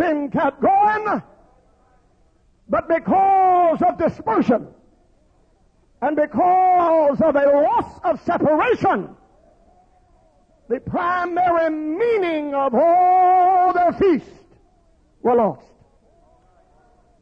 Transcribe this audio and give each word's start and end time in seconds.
been 0.00 0.30
kept 0.30 0.62
going, 0.62 1.22
but 2.68 2.88
because 2.88 3.82
of 3.82 3.98
dispersion 3.98 4.66
and 6.00 6.16
because 6.16 7.20
of 7.20 7.36
a 7.36 7.46
loss 7.46 8.00
of 8.04 8.20
separation, 8.24 9.14
the 10.68 10.80
primary 10.80 11.68
meaning 11.70 12.54
of 12.54 12.74
all 12.74 13.74
their 13.74 13.92
feast 13.92 14.30
were 15.22 15.34
lost. 15.34 15.66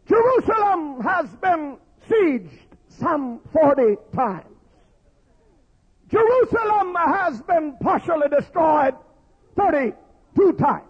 Jerusalem 0.06 1.00
has 1.00 1.28
been 1.36 1.78
sieged 2.08 2.58
some 2.88 3.40
40 3.52 3.96
times. 4.14 4.44
Jerusalem 6.08 6.94
has 6.94 7.42
been 7.42 7.76
partially 7.82 8.28
destroyed 8.28 8.94
32 9.56 10.52
times. 10.52 10.87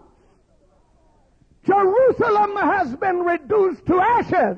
Jerusalem 1.65 2.55
has 2.55 2.95
been 2.95 3.19
reduced 3.19 3.85
to 3.85 3.99
ashes 3.99 4.57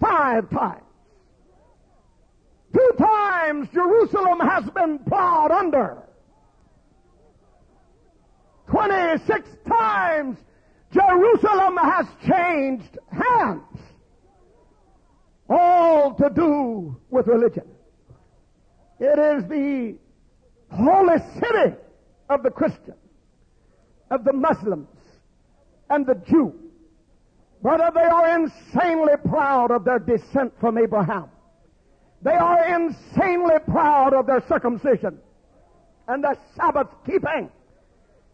five 0.00 0.50
times. 0.50 0.82
Two 2.74 2.90
times 2.98 3.68
Jerusalem 3.72 4.40
has 4.40 4.68
been 4.70 4.98
plowed 4.98 5.50
under. 5.50 6.02
26 8.68 9.48
times 9.68 10.36
Jerusalem 10.92 11.76
has 11.76 12.06
changed 12.26 12.98
hands. 13.10 13.62
All 15.48 16.14
to 16.14 16.30
do 16.30 16.96
with 17.08 17.26
religion. 17.28 17.64
It 18.98 19.18
is 19.18 19.48
the 19.48 19.96
holy 20.70 21.18
city 21.34 21.76
of 22.28 22.42
the 22.42 22.50
Christian, 22.50 22.94
of 24.10 24.24
the 24.24 24.32
Muslims, 24.32 24.88
and 25.90 26.06
the 26.06 26.14
Jew. 26.14 26.54
Brother, 27.62 27.90
they 27.94 28.04
are 28.04 28.38
insanely 28.38 29.14
proud 29.28 29.70
of 29.70 29.84
their 29.84 29.98
descent 29.98 30.52
from 30.60 30.78
Abraham. 30.78 31.28
They 32.22 32.34
are 32.34 32.64
insanely 32.66 33.56
proud 33.68 34.14
of 34.14 34.26
their 34.26 34.42
circumcision 34.48 35.18
and 36.08 36.22
their 36.22 36.36
Sabbath 36.56 36.88
keeping. 37.04 37.50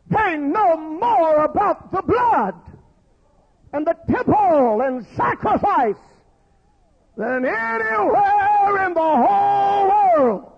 They 0.09 0.37
know 0.37 0.77
more 0.77 1.45
about 1.45 1.93
the 1.93 2.03
blood 2.03 2.55
and 3.73 3.87
the 3.87 3.97
temple 4.11 4.83
and 4.83 5.07
sacrifice 5.17 5.97
than 7.17 7.45
anywhere 7.45 8.87
in 8.87 8.95
the 8.95 9.01
whole 9.01 9.89
world. 9.89 10.53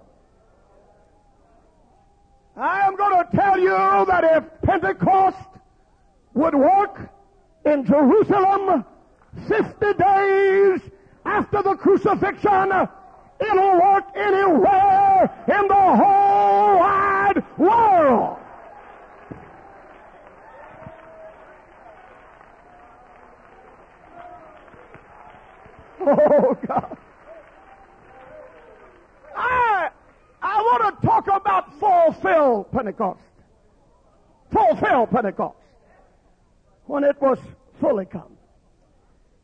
I 2.56 2.86
am 2.86 2.96
going 2.96 3.24
to 3.24 3.36
tell 3.36 3.58
you 3.58 4.06
that 4.06 4.24
if 4.24 4.44
Pentecost 4.62 5.53
would 6.34 6.54
walk 6.54 7.00
in 7.64 7.84
Jerusalem 7.86 8.84
50 9.48 9.92
days 9.94 10.80
after 11.24 11.62
the 11.62 11.74
crucifixion, 11.76 12.70
it'll 13.40 13.80
work 13.80 14.04
anywhere 14.14 15.30
in 15.48 15.68
the 15.68 15.74
whole 15.74 16.78
wide 16.78 17.42
world. 17.58 18.38
Oh, 26.06 26.54
God. 26.68 26.98
I, 29.34 29.88
I 30.42 30.60
want 30.60 31.00
to 31.00 31.06
talk 31.06 31.26
about 31.28 31.80
fulfill 31.80 32.64
Pentecost. 32.64 33.20
Fulfill 34.52 35.06
Pentecost. 35.06 35.56
When 36.86 37.04
it 37.04 37.20
was 37.20 37.38
fully 37.80 38.04
come. 38.04 38.36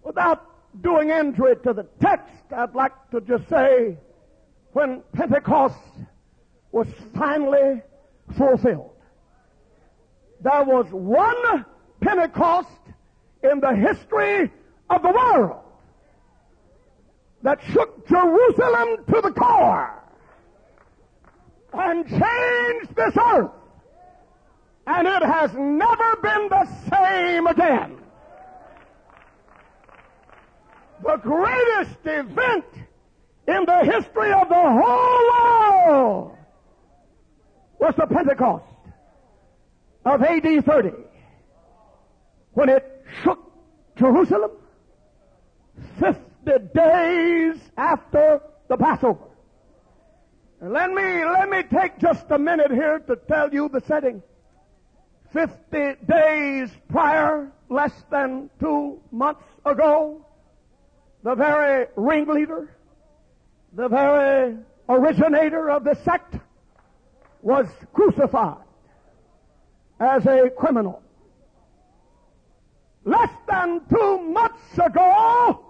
Without 0.02 0.46
doing 0.82 1.10
injury 1.10 1.56
to 1.64 1.72
the 1.72 1.86
text, 2.00 2.34
I'd 2.54 2.74
like 2.74 2.92
to 3.10 3.20
just 3.20 3.48
say 3.48 3.96
when 4.72 5.02
Pentecost 5.12 5.78
was 6.72 6.86
finally 7.16 7.82
fulfilled. 8.36 8.92
There 10.42 10.64
was 10.64 10.86
one 10.90 11.66
Pentecost 12.00 12.68
in 13.42 13.60
the 13.60 13.74
history 13.74 14.50
of 14.88 15.02
the 15.02 15.10
world 15.10 15.60
that 17.42 17.58
shook 17.72 18.06
Jerusalem 18.08 19.04
to 19.12 19.20
the 19.22 19.32
core 19.32 20.02
and 21.72 22.06
changed 22.06 22.94
this 22.96 23.16
earth. 23.16 23.50
And 24.92 25.06
it 25.06 25.22
has 25.22 25.52
never 25.54 26.16
been 26.20 26.48
the 26.48 26.66
same 26.90 27.46
again. 27.46 27.96
The 31.04 31.16
greatest 31.16 31.98
event 32.04 32.64
in 33.46 33.64
the 33.66 33.84
history 33.84 34.32
of 34.32 34.48
the 34.48 34.54
whole 34.54 35.86
world 35.86 36.38
was 37.78 37.94
the 37.96 38.06
Pentecost 38.06 38.64
of 40.04 40.22
AD 40.22 40.64
30 40.64 40.90
when 42.54 42.68
it 42.68 43.06
shook 43.22 43.38
Jerusalem. 43.96 44.50
50 46.00 46.20
days 46.74 47.56
after 47.76 48.40
the 48.68 48.76
Passover. 48.76 49.24
And 50.60 50.72
let 50.72 50.90
me, 50.90 51.24
let 51.24 51.48
me 51.48 51.62
take 51.62 52.00
just 52.00 52.26
a 52.30 52.38
minute 52.38 52.72
here 52.72 52.98
to 52.98 53.14
tell 53.28 53.54
you 53.54 53.68
the 53.68 53.80
setting. 53.86 54.20
50 55.32 55.94
days 56.08 56.70
prior, 56.88 57.50
less 57.68 57.92
than 58.10 58.50
two 58.58 59.00
months 59.12 59.44
ago, 59.64 60.24
the 61.22 61.34
very 61.34 61.86
ringleader, 61.96 62.74
the 63.74 63.88
very 63.88 64.56
originator 64.88 65.70
of 65.70 65.84
the 65.84 65.94
sect 66.04 66.36
was 67.42 67.66
crucified 67.92 68.64
as 70.00 70.26
a 70.26 70.50
criminal. 70.50 71.02
Less 73.04 73.30
than 73.48 73.80
two 73.88 74.18
months 74.18 74.78
ago, 74.78 75.64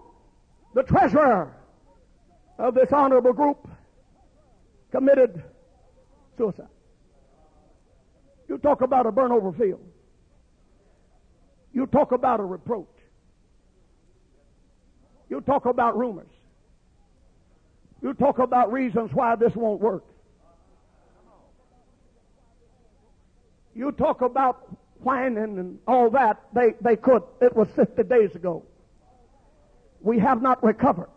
the 0.75 0.83
treasurer 0.83 1.55
of 2.59 2.75
this 2.75 2.93
honorable 2.93 3.33
group 3.33 3.69
committed 4.91 5.43
suicide. 6.37 6.67
You 8.51 8.59
talk 8.59 8.83
about 8.83 9.07
a 9.07 9.13
burn 9.13 9.33
over 9.33 9.53
field. 9.53 9.81
You 11.73 11.87
talk 11.87 12.13
about 12.13 12.41
a 12.41 12.45
reproach. 12.45 12.89
You 15.31 15.41
talk 15.41 15.67
about 15.67 15.97
rumors. 15.97 16.27
You 18.03 18.13
talk 18.13 18.41
about 18.41 18.73
reasons 18.73 19.13
why 19.15 19.37
this 19.37 19.55
won't 19.55 19.81
work. 19.81 20.05
You 23.75 23.93
talk 23.93 24.21
about 24.21 24.77
whining 24.99 25.59
and 25.59 25.79
all 25.87 26.11
that. 26.11 26.43
They, 26.53 26.75
they 26.83 26.97
could. 26.97 27.23
It 27.41 27.57
was 27.57 27.69
50 27.77 28.03
days 28.03 28.35
ago 28.35 28.65
we 30.03 30.19
have 30.19 30.43
not 30.43 30.63
recovered. 30.65 31.11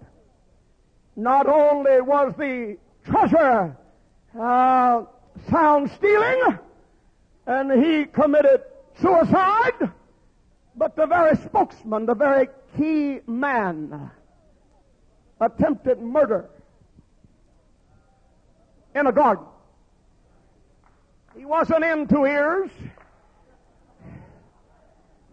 Not 1.16 1.48
only 1.48 2.02
was 2.02 2.34
the 2.38 2.78
treasure 3.06 3.76
uh, 4.40 5.04
found 5.50 5.92
stealing, 5.98 6.60
and 7.46 7.84
he 7.84 8.06
committed 8.06 8.62
suicide, 9.02 9.92
but 10.76 10.96
the 10.96 11.06
very 11.06 11.36
spokesman, 11.38 12.06
the 12.06 12.16
very 12.16 12.48
key 12.78 13.20
man, 13.28 14.12
attempted 15.40 16.00
murder 16.00 16.50
in 18.96 19.08
a 19.08 19.12
garden. 19.12 19.46
He 21.38 21.45
wasn't 21.45 21.84
into 21.84 22.25
ears. 22.25 22.69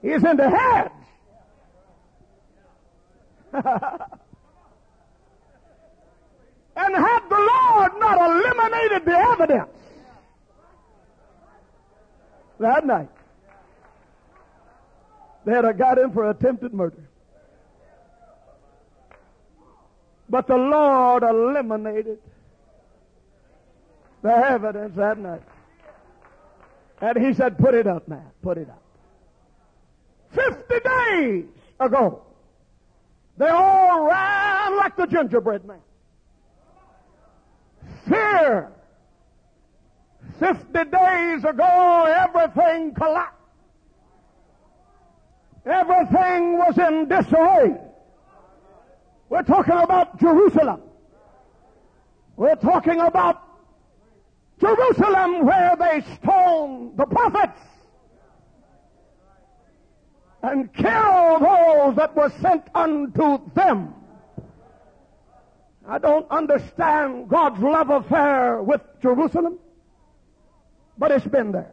He's 0.02 0.24
into 0.24 0.48
heads. 0.48 0.94
and 6.76 6.94
had 6.94 7.20
the 7.28 7.34
Lord 7.34 7.92
not 7.98 8.30
eliminated 8.30 9.04
the 9.04 9.18
evidence 9.18 9.79
that 12.60 12.86
night, 12.86 13.08
They 15.44 15.52
had 15.52 15.78
got 15.78 15.98
him 15.98 16.12
for 16.12 16.30
attempted 16.30 16.74
murder. 16.74 17.08
But 20.28 20.46
the 20.46 20.56
Lord 20.56 21.22
eliminated 21.22 22.18
the 24.22 24.30
evidence 24.30 24.94
that 24.96 25.18
night. 25.18 25.42
And 27.00 27.18
he 27.18 27.32
said, 27.34 27.58
put 27.58 27.74
it 27.74 27.86
up, 27.86 28.06
man. 28.06 28.30
Put 28.42 28.58
it 28.58 28.68
up. 28.68 28.82
Fifty 30.32 30.78
days 30.80 31.46
ago, 31.80 32.22
they 33.38 33.48
all 33.48 34.04
ran 34.04 34.76
like 34.76 34.96
the 34.96 35.06
gingerbread 35.06 35.64
man. 35.64 35.80
Fear. 38.06 38.70
Fifty 40.40 40.84
days 40.90 41.44
ago, 41.44 42.06
everything 42.08 42.94
collapsed. 42.94 43.36
Everything 45.66 46.56
was 46.56 46.78
in 46.78 47.08
disarray. 47.08 47.76
We're 49.28 49.42
talking 49.42 49.76
about 49.76 50.18
Jerusalem. 50.18 50.80
We're 52.36 52.56
talking 52.56 53.00
about 53.00 53.42
Jerusalem 54.58 55.44
where 55.44 55.76
they 55.78 56.02
stoned 56.16 56.96
the 56.96 57.04
prophets 57.04 57.60
and 60.42 60.72
killed 60.72 61.42
those 61.42 61.96
that 61.96 62.16
were 62.16 62.32
sent 62.40 62.64
unto 62.74 63.40
them. 63.54 63.94
I 65.86 65.98
don't 65.98 66.30
understand 66.30 67.28
God's 67.28 67.60
love 67.60 67.90
affair 67.90 68.62
with 68.62 68.80
Jerusalem, 69.02 69.58
but 71.00 71.10
it's 71.10 71.26
been 71.26 71.50
there. 71.50 71.72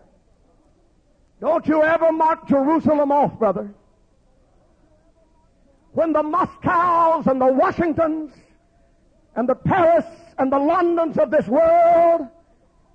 Don't 1.41 1.68
you 1.68 1.83
ever 1.83 2.12
mark 2.13 2.47
Jerusalem 2.47 3.12
off, 3.12 3.38
brother. 3.38 3.69
When 5.91 6.13
the 6.13 6.24
Moscows 6.24 7.27
and 7.27 7.39
the 7.39 7.51
Washingtons 7.51 8.31
and 9.35 9.47
the 9.47 9.53
Paris 9.53 10.06
and 10.39 10.51
the 10.51 10.57
Londons 10.57 11.18
of 11.18 11.29
this 11.29 11.45
world 11.45 12.21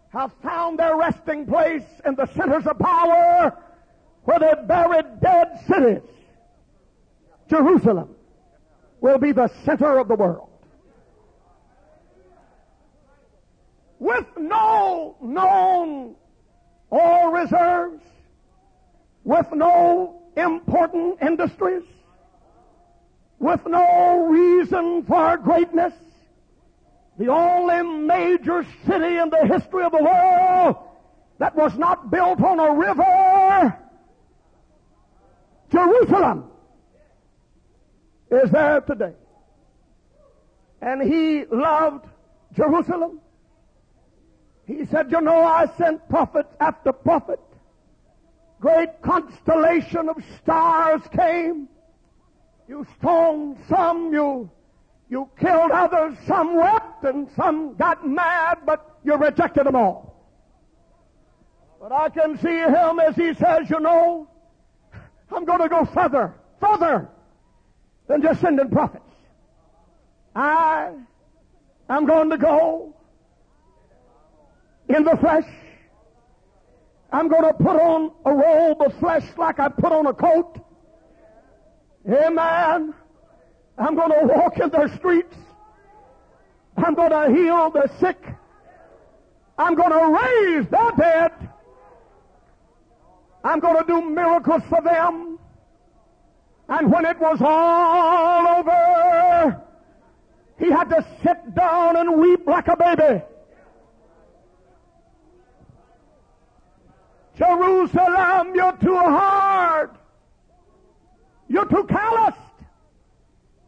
have 0.08 0.32
found 0.42 0.78
their 0.78 0.96
resting 0.96 1.46
place 1.46 1.84
in 2.06 2.14
the 2.14 2.26
centers 2.34 2.66
of 2.66 2.78
power 2.78 3.56
where 4.24 4.38
they 4.38 4.54
buried 4.66 5.20
dead 5.20 5.60
cities, 5.68 6.08
Jerusalem 7.50 8.08
will 9.02 9.18
be 9.18 9.32
the 9.32 9.48
center 9.66 9.98
of 9.98 10.08
the 10.08 10.14
world. 10.14 10.48
With 13.98 14.26
no 14.38 15.16
known 15.20 16.16
oil 16.92 17.30
reserves, 17.30 18.02
with 19.24 19.46
no 19.52 20.20
important 20.36 21.22
industries, 21.22 21.84
with 23.38 23.60
no 23.66 24.26
reason 24.26 25.04
for 25.04 25.36
greatness, 25.36 25.94
the 27.18 27.28
only 27.28 27.82
major 28.06 28.66
city 28.86 29.16
in 29.18 29.30
the 29.30 29.46
history 29.46 29.84
of 29.84 29.92
the 29.92 30.02
world 30.02 30.76
that 31.38 31.54
was 31.56 31.76
not 31.76 32.10
built 32.10 32.40
on 32.40 32.58
a 32.60 32.72
river, 32.72 33.78
Jerusalem, 35.70 36.44
is 38.30 38.50
there 38.50 38.80
today. 38.80 39.14
And 40.80 41.02
he 41.02 41.44
loved 41.44 42.06
Jerusalem. 42.54 43.20
He 44.66 44.86
said, 44.86 45.10
you 45.10 45.20
know, 45.20 45.42
I 45.42 45.66
sent 45.76 46.08
prophet 46.08 46.46
after 46.60 46.92
prophet. 46.92 47.40
Great 48.60 49.02
constellation 49.02 50.08
of 50.08 50.22
stars 50.40 51.02
came. 51.16 51.68
You 52.68 52.86
stoned 52.98 53.58
some, 53.68 54.12
you 54.12 54.50
you 55.12 55.28
killed 55.38 55.70
others, 55.72 56.16
some 56.26 56.56
wept 56.56 57.04
and 57.04 57.28
some 57.36 57.74
got 57.74 58.08
mad, 58.08 58.60
but 58.64 58.98
you 59.04 59.14
rejected 59.14 59.66
them 59.66 59.76
all. 59.76 60.26
But 61.78 61.92
I 61.92 62.08
can 62.08 62.38
see 62.38 62.48
him 62.48 62.98
as 62.98 63.14
he 63.14 63.34
says, 63.34 63.68
you 63.68 63.78
know, 63.78 64.26
I'm 65.30 65.44
going 65.44 65.60
to 65.60 65.68
go 65.68 65.84
further, 65.84 66.34
further 66.60 67.08
than 68.06 68.22
just 68.22 68.40
sending 68.40 68.70
prophets. 68.70 69.04
I 70.34 70.92
am 71.90 72.06
going 72.06 72.30
to 72.30 72.38
go 72.38 72.94
in 74.88 75.04
the 75.04 75.16
flesh. 75.16 75.46
I'm 77.12 77.28
going 77.28 77.44
to 77.44 77.52
put 77.52 77.76
on 77.76 78.12
a 78.24 78.32
robe 78.32 78.80
of 78.80 78.98
flesh 78.98 79.24
like 79.36 79.60
I 79.60 79.68
put 79.68 79.92
on 79.92 80.06
a 80.06 80.14
coat. 80.14 80.58
Amen. 82.08 82.94
I'm 83.78 83.94
going 83.94 84.10
to 84.10 84.26
walk 84.26 84.58
in 84.58 84.70
their 84.70 84.88
streets. 84.96 85.36
I'm 86.76 86.94
going 86.94 87.10
to 87.10 87.34
heal 87.34 87.70
the 87.70 87.90
sick. 88.00 88.18
I'm 89.58 89.74
going 89.74 89.90
to 89.90 90.18
raise 90.20 90.66
the 90.68 90.92
dead. 90.98 91.32
I'm 93.44 93.60
going 93.60 93.76
to 93.76 93.84
do 93.86 94.00
miracles 94.02 94.62
for 94.68 94.80
them. 94.80 95.38
And 96.68 96.90
when 96.90 97.04
it 97.04 97.18
was 97.20 97.38
all 97.42 98.58
over, 98.58 99.60
he 100.58 100.70
had 100.70 100.88
to 100.90 101.04
sit 101.22 101.54
down 101.54 101.96
and 101.96 102.20
weep 102.20 102.46
like 102.46 102.68
a 102.68 102.76
baby. 102.76 103.22
Jerusalem, 107.36 108.54
you're 108.54 108.76
too 108.76 108.96
hard. 108.96 109.90
You're 111.48 111.66
too 111.66 111.84
calloused. 111.84 112.38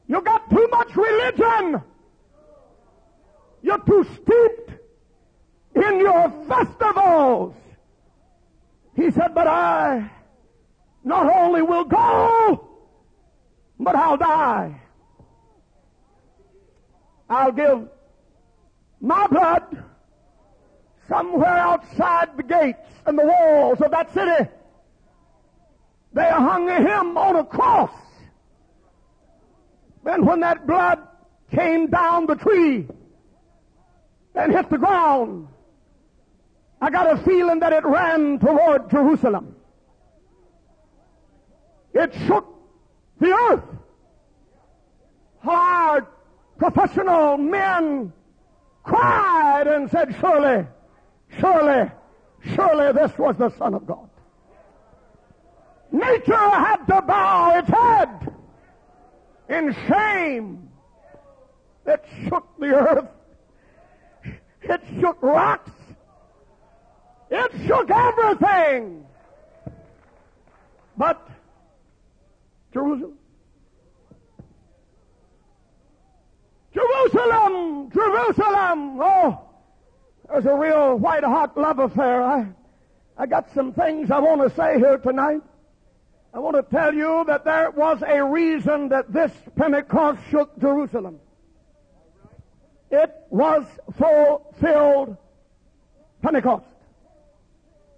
You 0.06 0.20
got 0.20 0.48
too 0.50 0.68
much 0.70 0.94
religion. 0.96 1.82
You're 3.62 3.78
too 3.78 4.04
steeped 4.04 4.70
in 5.74 5.98
your 6.00 6.30
festivals. 6.48 7.54
He 8.94 9.10
said, 9.10 9.34
but 9.34 9.46
I 9.46 10.10
not 11.02 11.34
only 11.34 11.62
will 11.62 11.84
go, 11.84 12.68
but 13.80 13.96
I'll 13.96 14.16
die. 14.16 14.80
I'll 17.28 17.52
give 17.52 17.88
my 19.00 19.26
blood 19.26 19.84
somewhere 21.08 21.46
outside 21.46 22.36
the 22.36 22.42
gates 22.42 22.78
and 23.06 23.18
the 23.18 23.24
walls 23.24 23.80
of 23.80 23.90
that 23.90 24.12
city. 24.12 24.48
They 26.12 26.28
hung 26.28 26.68
him 26.68 27.16
on 27.16 27.36
a 27.36 27.44
cross. 27.44 27.90
And 30.04 30.26
when 30.26 30.40
that 30.40 30.66
blood 30.66 31.00
came 31.50 31.88
down 31.88 32.26
the 32.26 32.36
tree 32.36 32.86
and 34.34 34.52
hit 34.52 34.70
the 34.70 34.78
ground, 34.78 35.48
I 36.80 36.90
got 36.90 37.10
a 37.10 37.22
feeling 37.24 37.60
that 37.60 37.72
it 37.72 37.84
ran 37.84 38.38
toward 38.38 38.90
Jerusalem. 38.90 39.56
It 41.94 42.12
shook 42.26 42.46
the 43.18 43.32
earth. 43.32 43.64
Hard, 45.42 46.06
professional 46.58 47.38
men 47.38 48.12
cried 48.82 49.66
and 49.66 49.90
said, 49.90 50.14
surely, 50.20 50.66
surely, 51.38 51.90
surely 52.54 52.92
this 52.92 53.16
was 53.18 53.36
the 53.36 53.50
Son 53.58 53.74
of 53.74 53.86
God. 53.86 54.08
Nature 55.92 56.34
had 56.34 56.84
to 56.86 57.02
bow 57.02 57.58
its 57.58 57.68
head 57.68 58.34
in 59.48 59.76
shame. 59.88 60.68
It 61.86 62.04
shook 62.24 62.46
the 62.58 62.66
earth. 62.66 63.08
It 64.62 64.80
shook 65.00 65.22
rocks. 65.22 65.70
It 67.30 67.52
shook 67.66 67.90
everything. 67.90 69.04
But 70.96 71.28
Jerusalem. 72.72 73.18
Jerusalem! 76.72 77.90
Jerusalem! 77.92 79.00
Oh, 79.00 79.40
there's 80.28 80.46
a 80.46 80.54
real 80.54 80.96
white 80.96 81.24
hot 81.24 81.56
love 81.56 81.78
affair. 81.78 82.22
I, 82.22 82.48
I 83.16 83.26
got 83.26 83.52
some 83.54 83.72
things 83.72 84.10
I 84.10 84.18
want 84.18 84.40
to 84.42 84.54
say 84.54 84.78
here 84.78 84.98
tonight. 84.98 85.42
I 86.32 86.38
want 86.38 86.56
to 86.56 86.62
tell 86.62 86.92
you 86.92 87.24
that 87.28 87.44
there 87.44 87.70
was 87.70 88.02
a 88.04 88.24
reason 88.24 88.88
that 88.88 89.12
this 89.12 89.30
Pentecost 89.56 90.18
shook 90.30 90.58
Jerusalem. 90.58 91.20
It 92.90 93.12
was 93.30 93.64
fulfilled 93.98 95.16
Pentecost. 96.22 96.64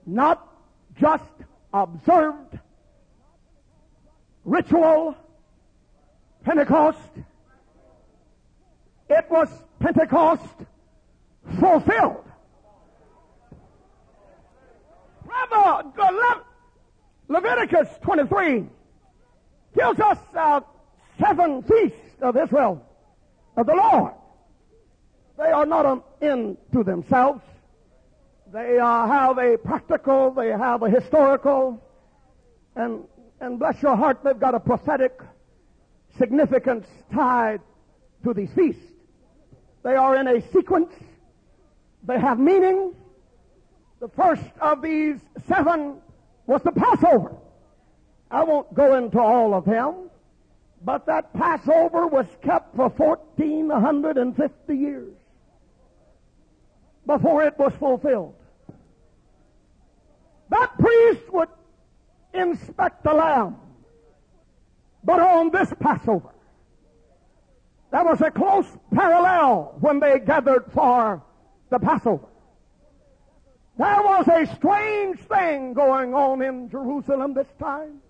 Not 0.04 0.46
just 1.00 1.24
observed 1.72 2.58
ritual 4.44 5.16
Pentecost. 6.44 6.98
It 9.08 9.26
was 9.30 9.48
Pentecost 9.80 10.54
fulfilled. 11.60 12.24
Brother, 15.24 16.42
Leviticus 17.28 17.88
23 18.02 18.66
tells 19.76 20.00
us 20.00 20.18
uh, 20.36 20.60
seven 21.20 21.62
feasts 21.62 22.22
of 22.22 22.36
Israel, 22.36 22.84
of 23.56 23.66
the 23.66 23.74
Lord. 23.74 24.12
They 25.38 25.50
are 25.50 25.66
not 25.66 25.86
an 25.86 26.02
end 26.22 26.56
to 26.72 26.82
themselves. 26.82 27.42
They 28.52 28.78
uh, 28.78 29.06
have 29.06 29.38
a 29.38 29.58
practical, 29.58 30.30
they 30.30 30.48
have 30.48 30.82
a 30.82 30.88
historical, 30.88 31.82
and, 32.76 33.04
and 33.40 33.58
bless 33.58 33.82
your 33.82 33.96
heart, 33.96 34.20
they've 34.22 34.38
got 34.38 34.54
a 34.54 34.60
prophetic 34.60 35.20
significance 36.16 36.86
tied 37.12 37.60
to 38.24 38.32
these 38.32 38.50
feasts. 38.54 38.80
They 39.82 39.94
are 39.94 40.16
in 40.16 40.28
a 40.28 40.40
sequence. 40.52 40.92
They 42.06 42.18
have 42.18 42.38
meaning. 42.38 42.94
The 44.00 44.08
first 44.08 44.44
of 44.60 44.82
these 44.82 45.18
seven 45.46 45.96
was 46.46 46.62
the 46.62 46.72
Passover. 46.72 47.34
I 48.30 48.44
won't 48.44 48.72
go 48.74 48.96
into 48.96 49.20
all 49.20 49.54
of 49.54 49.64
them, 49.64 50.10
but 50.84 51.06
that 51.06 51.32
Passover 51.32 52.06
was 52.06 52.26
kept 52.42 52.76
for 52.76 52.88
1450 52.88 54.76
years 54.76 55.14
before 57.06 57.42
it 57.44 57.58
was 57.58 57.72
fulfilled. 57.74 58.34
That 60.50 60.76
priest 60.78 61.32
would 61.32 61.48
inspect 62.34 63.02
the 63.02 63.14
lamb. 63.14 63.56
But 65.02 65.20
on 65.20 65.50
this 65.50 65.72
Passover, 65.80 66.30
there 67.92 68.04
was 68.04 68.20
a 68.20 68.30
close 68.30 68.66
parallel 68.92 69.76
when 69.80 70.00
they 70.00 70.18
gathered 70.18 70.64
for 70.72 71.22
the 71.78 71.86
Passover. 71.86 72.26
There 73.78 74.02
was 74.02 74.26
a 74.28 74.46
strange 74.56 75.18
thing 75.20 75.74
going 75.74 76.14
on 76.14 76.40
in 76.40 76.70
Jerusalem 76.70 77.34
this 77.34 77.48
time. 77.58 78.00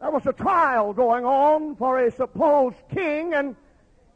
There 0.00 0.10
was 0.10 0.26
a 0.26 0.32
trial 0.34 0.92
going 0.92 1.24
on 1.24 1.76
for 1.76 1.98
a 1.98 2.10
supposed 2.10 2.76
king, 2.92 3.32
and 3.32 3.56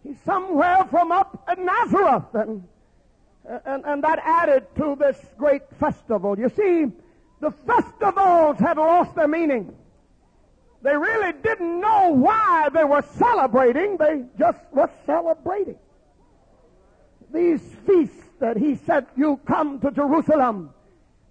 he's 0.03 0.21
somewhere 0.27 0.85
from 0.91 1.11
up 1.11 1.43
at 1.49 1.59
Nazareth, 1.59 2.35
and, 2.35 2.65
and, 3.65 3.85
and 3.87 4.05
that 4.05 4.19
added 4.23 4.67
to 4.77 4.95
this 4.99 5.17
great 5.39 5.63
festival. 5.79 6.39
You 6.39 6.51
see, 6.51 6.93
the 7.41 7.53
festivals 7.67 8.59
had 8.59 8.77
lost 8.77 9.15
their 9.15 9.29
meaning. 9.29 9.75
They 10.83 10.97
really 10.97 11.33
didn't 11.43 11.81
know 11.81 12.11
why 12.11 12.69
they 12.75 12.85
were 12.85 13.05
celebrating. 13.17 13.97
They 13.97 14.25
just 14.39 14.59
were 14.73 14.91
celebrating. 15.07 15.79
These 17.33 17.61
feasts 17.87 18.25
that 18.41 18.57
he 18.57 18.77
said, 18.87 19.07
you 19.17 19.39
come 19.47 19.81
to 19.81 19.91
Jerusalem, 19.91 20.71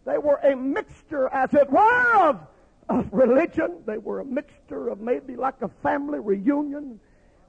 they 0.06 0.18
were 0.18 0.38
a 0.38 0.56
mixture, 0.56 1.27
as 1.29 1.53
it 1.53 1.70
were, 1.70 2.15
of, 2.15 2.39
of 2.88 3.08
religion. 3.12 3.84
They 3.86 3.98
were 3.98 4.22
a 4.22 4.25
mixture 4.25 4.89
of 4.89 5.01
maybe 5.01 5.36
like 5.36 5.62
a 5.62 5.70
family 5.84 6.20
reunion, 6.20 7.00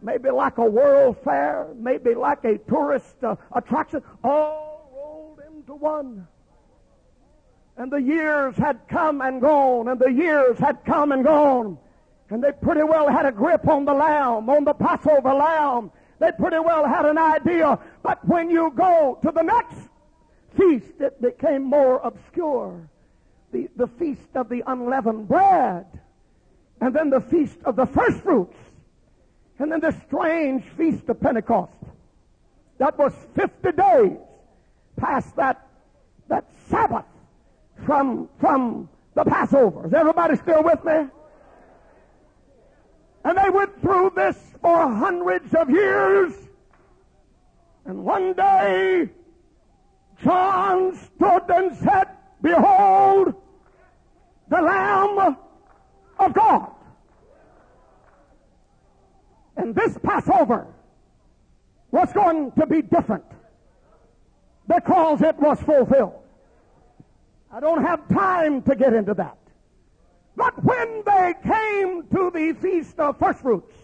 maybe 0.03 0.31
like 0.31 0.59
a 0.59 0.65
world 0.65 1.17
fair, 1.25 1.69
maybe 1.77 2.15
like 2.15 2.45
a 2.45 2.59
tourist 2.59 3.23
uh, 3.23 3.37
attraction, 3.53 4.03
all 4.25 4.91
rolled 4.95 5.41
into 5.55 5.75
one. 5.75 6.27
And 7.77 7.91
the 7.91 8.03
years 8.03 8.57
had 8.57 8.81
come 8.89 9.21
and 9.21 9.41
gone, 9.41 9.89
and 9.89 9.99
the 9.99 10.13
years 10.13 10.59
had 10.59 10.85
come 10.85 11.13
and 11.13 11.25
gone. 11.25 11.79
And 12.29 12.43
they 12.45 12.53
pretty 12.53 12.83
well 12.83 13.09
had 13.09 13.27
a 13.27 13.33
grip 13.33 13.67
on 13.67 13.85
the 13.85 13.95
lamb, 13.95 14.49
on 14.49 14.65
the 14.65 14.75
Passover 14.75 15.35
lamb. 15.35 15.91
They 16.21 16.31
pretty 16.33 16.59
well 16.59 16.87
had 16.87 17.07
an 17.07 17.19
idea. 17.19 17.79
But 18.03 18.25
when 18.29 18.51
you 18.51 18.73
go 18.77 19.19
to 19.23 19.33
the 19.33 19.43
next 19.43 19.77
feast, 20.57 21.01
it 21.01 21.21
became 21.21 21.65
more 21.65 21.99
obscure. 22.05 22.89
The, 23.53 23.69
the 23.77 23.89
feast 23.89 24.29
of 24.37 24.49
the 24.51 24.63
unleavened 24.67 25.27
bread. 25.27 25.87
And 26.81 26.95
then 26.95 27.11
the 27.11 27.23
feast 27.23 27.57
of 27.65 27.75
the 27.75 27.87
first 27.87 28.19
fruits. 28.19 28.57
And 29.59 29.73
then 29.73 29.81
the 29.81 29.95
strange 30.07 30.63
feast 30.77 31.09
of 31.09 31.21
Pentecost. 31.21 31.73
That 32.79 32.99
was 32.99 33.15
50 33.35 33.73
days 33.73 34.19
past 34.97 35.35
that, 35.37 35.67
that 36.29 36.45
Sabbath 36.69 37.05
from, 37.87 38.29
from 38.39 38.91
the 39.15 39.25
Passover. 39.25 39.87
Is 39.87 39.95
everybody 39.95 40.37
still 40.37 40.63
with 40.63 40.85
me? 40.85 41.07
And 43.25 43.39
they 43.39 43.51
went 43.51 43.81
through 43.81 44.13
this 44.15 44.37
for 44.61 44.89
hundreds 44.89 45.55
of 45.55 45.71
years. 45.71 46.33
And 47.85 48.05
one 48.05 48.35
day, 48.35 49.09
John 50.23 50.95
stood 50.97 51.43
and 51.49 51.77
said, 51.79 52.09
Behold, 52.43 53.35
the 54.49 54.61
Lamb 54.61 55.37
of 56.19 56.35
God. 56.35 56.71
And 59.57 59.75
this 59.75 59.97
Passover 60.03 60.67
was 61.91 62.13
going 62.13 62.53
to 62.53 62.67
be 62.67 62.83
different 62.83 63.25
because 64.67 65.23
it 65.23 65.37
was 65.39 65.61
fulfilled. 65.61 66.15
I 67.53 67.61
don't 67.61 67.83
have 67.83 68.09
time 68.09 68.63
to 68.63 68.77
get 68.77 68.95
into 68.95 69.15
that. 69.15 69.37
But 70.37 70.63
when 70.65 71.03
they 71.05 71.35
came 71.43 72.07
to 72.09 72.31
the 72.31 72.57
feast 72.61 72.99
of 73.01 73.19
first 73.19 73.41
fruits, 73.41 73.75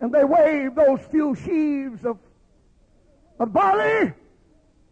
and 0.00 0.12
they 0.12 0.24
waved 0.24 0.76
those 0.76 1.00
few 1.10 1.34
sheaves 1.34 2.04
of, 2.04 2.18
of 3.38 3.52
barley, 3.52 4.12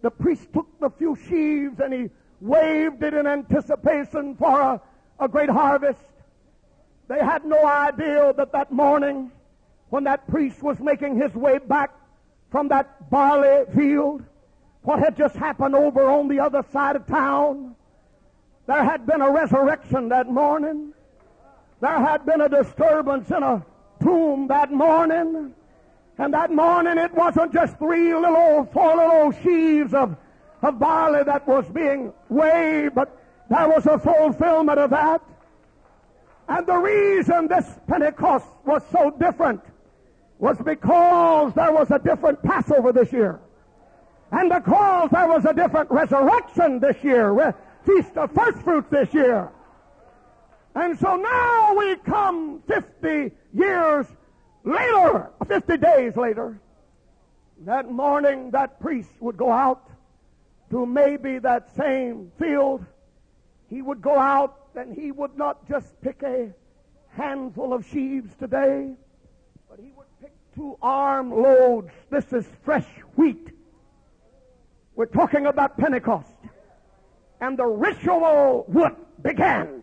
the 0.00 0.10
priest 0.10 0.52
took 0.52 0.66
the 0.80 0.90
few 0.90 1.16
sheaves 1.28 1.80
and 1.80 1.92
he 1.92 2.10
waved 2.40 3.02
it 3.02 3.14
in 3.14 3.26
anticipation 3.26 4.34
for 4.36 4.60
a, 4.60 4.80
a 5.20 5.28
great 5.28 5.50
harvest. 5.50 6.00
They 7.08 7.18
had 7.18 7.44
no 7.44 7.64
idea 7.64 8.32
that 8.36 8.52
that 8.52 8.72
morning, 8.72 9.30
when 9.90 10.04
that 10.04 10.26
priest 10.28 10.62
was 10.62 10.78
making 10.80 11.20
his 11.20 11.34
way 11.34 11.58
back 11.58 11.94
from 12.50 12.68
that 12.68 13.10
barley 13.10 13.64
field, 13.74 14.22
what 14.82 14.98
had 14.98 15.16
just 15.16 15.36
happened 15.36 15.74
over 15.74 16.10
on 16.10 16.28
the 16.28 16.40
other 16.40 16.64
side 16.72 16.96
of 16.96 17.06
town. 17.06 17.76
There 18.66 18.82
had 18.82 19.06
been 19.06 19.20
a 19.20 19.30
resurrection 19.30 20.08
that 20.08 20.28
morning. 20.28 20.92
There 21.80 21.98
had 21.98 22.24
been 22.26 22.40
a 22.40 22.48
disturbance 22.48 23.30
in 23.30 23.42
a 23.42 23.64
tomb 24.02 24.48
that 24.48 24.72
morning. 24.72 25.54
And 26.18 26.34
that 26.34 26.50
morning 26.50 26.98
it 26.98 27.12
wasn't 27.14 27.52
just 27.52 27.78
three 27.78 28.14
little, 28.14 28.68
four 28.72 28.96
little 28.96 29.32
sheaves 29.42 29.94
of, 29.94 30.16
of 30.62 30.78
barley 30.78 31.24
that 31.24 31.46
was 31.46 31.68
being 31.70 32.12
weighed, 32.28 32.94
but 32.94 33.16
there 33.48 33.68
was 33.68 33.86
a 33.86 33.98
fulfillment 33.98 34.78
of 34.78 34.90
that. 34.90 35.22
And 36.48 36.66
the 36.66 36.76
reason 36.76 37.48
this 37.48 37.66
Pentecost 37.86 38.46
was 38.64 38.82
so 38.90 39.10
different 39.18 39.62
was 40.38 40.58
because 40.58 41.54
there 41.54 41.72
was 41.72 41.90
a 41.90 41.98
different 41.98 42.42
Passover 42.42 42.92
this 42.92 43.12
year. 43.12 43.40
And 44.32 44.50
because 44.50 45.10
there 45.10 45.28
was 45.28 45.44
a 45.44 45.52
different 45.52 45.90
resurrection 45.90 46.80
this 46.80 46.96
year, 47.02 47.54
feast 47.84 48.16
of 48.16 48.32
first 48.32 48.58
fruits 48.58 48.88
this 48.90 49.12
year. 49.14 49.50
And 50.74 50.98
so 50.98 51.16
now 51.16 51.74
we 51.76 51.96
come 51.96 52.62
50 52.66 53.30
years 53.52 54.06
later, 54.64 55.30
50 55.46 55.76
days 55.76 56.16
later. 56.16 56.58
That 57.64 57.90
morning, 57.90 58.50
that 58.50 58.80
priest 58.80 59.10
would 59.20 59.36
go 59.36 59.52
out 59.52 59.88
to 60.70 60.84
maybe 60.84 61.38
that 61.38 61.74
same 61.76 62.32
field. 62.38 62.84
He 63.68 63.82
would 63.82 64.02
go 64.02 64.18
out 64.18 64.58
and 64.74 64.94
he 64.94 65.12
would 65.12 65.36
not 65.36 65.68
just 65.68 66.00
pick 66.00 66.22
a 66.22 66.52
handful 67.10 67.72
of 67.72 67.86
sheaves 67.86 68.34
today, 68.38 68.94
but 69.68 69.78
he 69.78 69.92
would 69.96 70.06
pick 70.20 70.32
two 70.54 70.76
arm 70.82 71.30
loads. 71.30 71.90
This 72.10 72.32
is 72.32 72.46
fresh 72.64 72.86
wheat 73.16 73.52
we're 74.94 75.06
talking 75.06 75.46
about 75.46 75.78
Pentecost. 75.78 76.28
And 77.40 77.58
the 77.58 77.66
ritual 77.66 78.64
would 78.68 78.94
begin. 79.22 79.82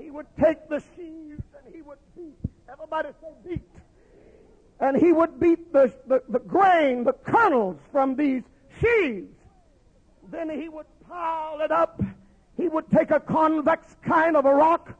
He 0.00 0.10
would 0.10 0.26
take 0.40 0.68
the 0.68 0.82
sheaves 0.96 1.42
and 1.64 1.74
he 1.74 1.82
would 1.82 1.98
beat. 2.16 2.34
Everybody 2.86 3.14
say 3.20 3.48
beat. 3.48 3.62
And 4.78 4.96
he 4.96 5.12
would 5.12 5.40
beat 5.40 5.72
the, 5.72 5.92
the, 6.06 6.22
the 6.28 6.38
grain, 6.38 7.02
the 7.02 7.14
kernels 7.14 7.78
from 7.90 8.14
these 8.14 8.42
sheaves. 8.80 9.34
Then 10.30 10.50
he 10.50 10.68
would 10.68 10.86
pile 11.08 11.60
it 11.62 11.72
up. 11.72 12.00
He 12.56 12.68
would 12.68 12.88
take 12.90 13.10
a 13.10 13.18
convex 13.18 13.96
kind 14.02 14.36
of 14.36 14.44
a 14.44 14.54
rock 14.54 14.96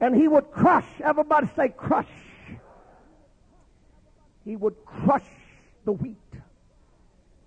and 0.00 0.16
he 0.16 0.26
would 0.26 0.50
crush. 0.52 0.86
Everybody 1.02 1.48
say 1.54 1.68
crush. 1.68 2.08
He 4.46 4.56
would 4.56 4.76
crush 4.86 5.28
the 5.84 5.92
wheat. 5.92 6.16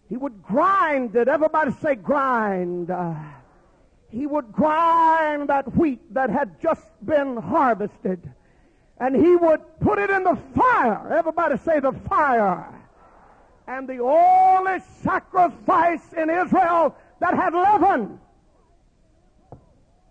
He 0.09 0.17
would 0.17 0.43
grind 0.43 1.15
it. 1.15 1.27
Everybody 1.27 1.71
say 1.81 1.95
grind. 1.95 2.93
He 4.09 4.27
would 4.27 4.51
grind 4.51 5.49
that 5.49 5.75
wheat 5.75 6.13
that 6.13 6.29
had 6.29 6.61
just 6.61 6.85
been 7.03 7.37
harvested. 7.37 8.31
And 9.01 9.15
he 9.15 9.35
would 9.35 9.61
put 9.79 9.97
it 9.97 10.11
in 10.11 10.23
the 10.23 10.37
fire. 10.55 11.11
Everybody 11.17 11.57
say 11.57 11.79
the 11.79 11.91
fire. 12.07 12.67
And 13.67 13.89
the 13.89 13.97
only 13.97 14.79
sacrifice 15.01 16.13
in 16.15 16.29
Israel 16.29 16.95
that 17.19 17.33
had 17.33 17.53
leaven 17.53 18.19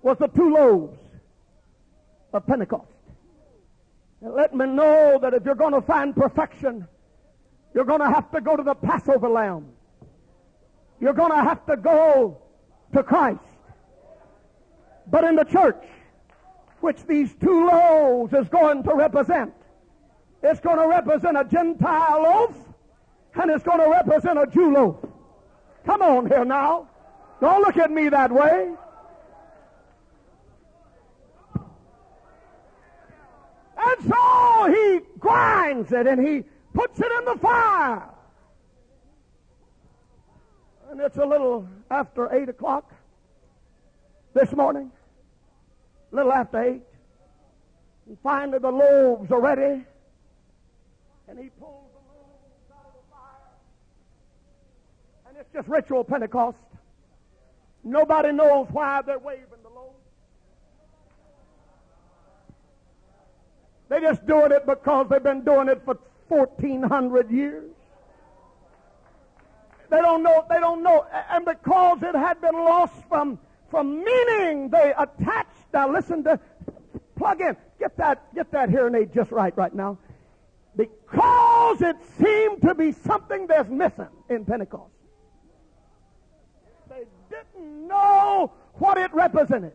was 0.03 0.19
the 0.19 0.27
two 0.27 0.53
loaves 0.53 0.99
of 2.33 2.45
Pentecost. 2.49 2.91
And 4.23 4.35
let 4.35 4.57
me 4.57 4.67
know 4.67 5.21
that 5.23 5.35
if 5.35 5.45
you're 5.45 5.55
going 5.55 5.75
to 5.75 5.83
find 5.83 6.15
perfection, 6.15 6.89
you're 7.73 7.85
going 7.85 8.01
to 8.01 8.11
have 8.11 8.29
to 8.33 8.41
go 8.41 8.57
to 8.57 8.63
the 8.65 8.75
Passover 8.75 9.29
lamb. 9.29 9.67
You're 11.01 11.13
going 11.13 11.31
to 11.31 11.45
have 11.45 11.65
to 11.67 11.77
go 11.77 12.43
to 12.93 13.05
Christ. 13.05 13.39
But 15.07 15.23
in 15.23 15.37
the 15.37 15.45
church, 15.45 15.85
which 16.81 17.05
these 17.07 17.35
two 17.35 17.67
loaves 17.67 18.33
is 18.33 18.49
going 18.49 18.83
to 18.85 18.95
represent, 18.95 19.53
it's 20.43 20.61
going 20.61 20.79
to 20.79 20.89
represent 20.89 21.37
a 21.37 21.45
Gentile 21.45 22.23
loaf 22.23 22.55
and 23.35 23.51
it's 23.51 23.63
going 23.63 23.81
to 23.81 23.89
represent 23.89 24.39
a 24.39 24.47
Jew 24.47 24.73
loaf. 24.73 24.97
Come 25.85 26.03
on 26.03 26.27
here 26.27 26.45
now. 26.45 26.89
Don't 27.41 27.63
look 27.63 27.77
at 27.77 27.91
me 27.91 28.09
that 28.09 28.33
way. 28.33 28.73
And 33.83 34.09
so 34.09 34.73
he 34.73 35.01
grinds 35.19 35.91
it 35.93 36.07
and 36.07 36.27
he 36.27 36.45
puts 36.75 37.01
it 37.01 37.11
in 37.19 37.25
the 37.25 37.37
fire. 37.41 38.09
And 40.91 41.01
it's 41.01 41.17
a 41.17 41.25
little 41.25 41.67
after 41.91 42.33
8 42.35 42.49
o'clock 42.49 42.93
this 44.35 44.53
morning. 44.53 44.91
Little 46.13 46.33
after 46.33 46.61
8. 46.63 46.83
And 48.07 48.19
finally 48.23 48.59
the 48.59 48.71
loaves 48.71 49.31
are 49.31 49.41
ready. 49.41 49.85
And 51.29 51.39
he 51.39 51.49
pulls 51.61 51.91
the 51.93 52.03
loaves 52.13 52.71
out 52.73 52.87
of 52.87 52.93
the 52.95 53.15
fire. 53.15 53.53
And 55.29 55.37
it's 55.37 55.53
just 55.53 55.69
ritual 55.69 56.03
Pentecost. 56.03 56.59
Nobody 57.85 58.33
knows 58.33 58.67
why 58.71 59.03
they're 59.03 59.19
waving 59.19 59.63
the 59.63 59.69
loaves. 59.69 59.95
They're 63.89 64.01
just 64.01 64.27
doing 64.27 64.53
it 64.53 64.67
because 64.67 65.09
they've 65.09 65.23
been 65.23 65.43
doing 65.43 65.69
it 65.69 65.83
for 65.85 65.99
1400 66.29 67.31
years. 67.31 67.71
They 69.89 70.01
don't 70.01 70.23
know, 70.23 70.45
they 70.49 70.61
don't 70.61 70.85
know, 70.85 71.05
and 71.31 71.45
because 71.45 71.99
it 72.03 72.15
had 72.15 72.41
been 72.41 72.55
lost 72.55 72.95
from, 73.09 73.41
from 73.71 74.05
meaning, 74.05 74.69
they 74.69 74.93
attached, 74.99 75.49
now 75.73 75.91
listen 75.91 76.25
to, 76.25 76.39
plug 77.17 77.41
in, 77.41 77.57
get 77.79 77.97
that, 77.97 78.35
get 78.35 78.51
that 78.51 78.69
hearing 78.69 78.95
aid 78.95 79.13
just 79.15 79.31
right 79.31 79.57
right 79.57 79.75
now. 79.75 79.99
Because 80.77 81.81
it 81.83 81.97
seemed 82.19 82.63
to 82.63 82.75
be 82.75 82.93
something 82.93 83.47
that's 83.47 83.71
missing 83.71 84.09
in 84.29 84.45
Pentecost. 84.45 84.93
They 86.89 87.05
didn't 87.29 87.89
know 87.89 88.53
what 88.75 88.99
it 88.99 89.13
represented. 89.15 89.73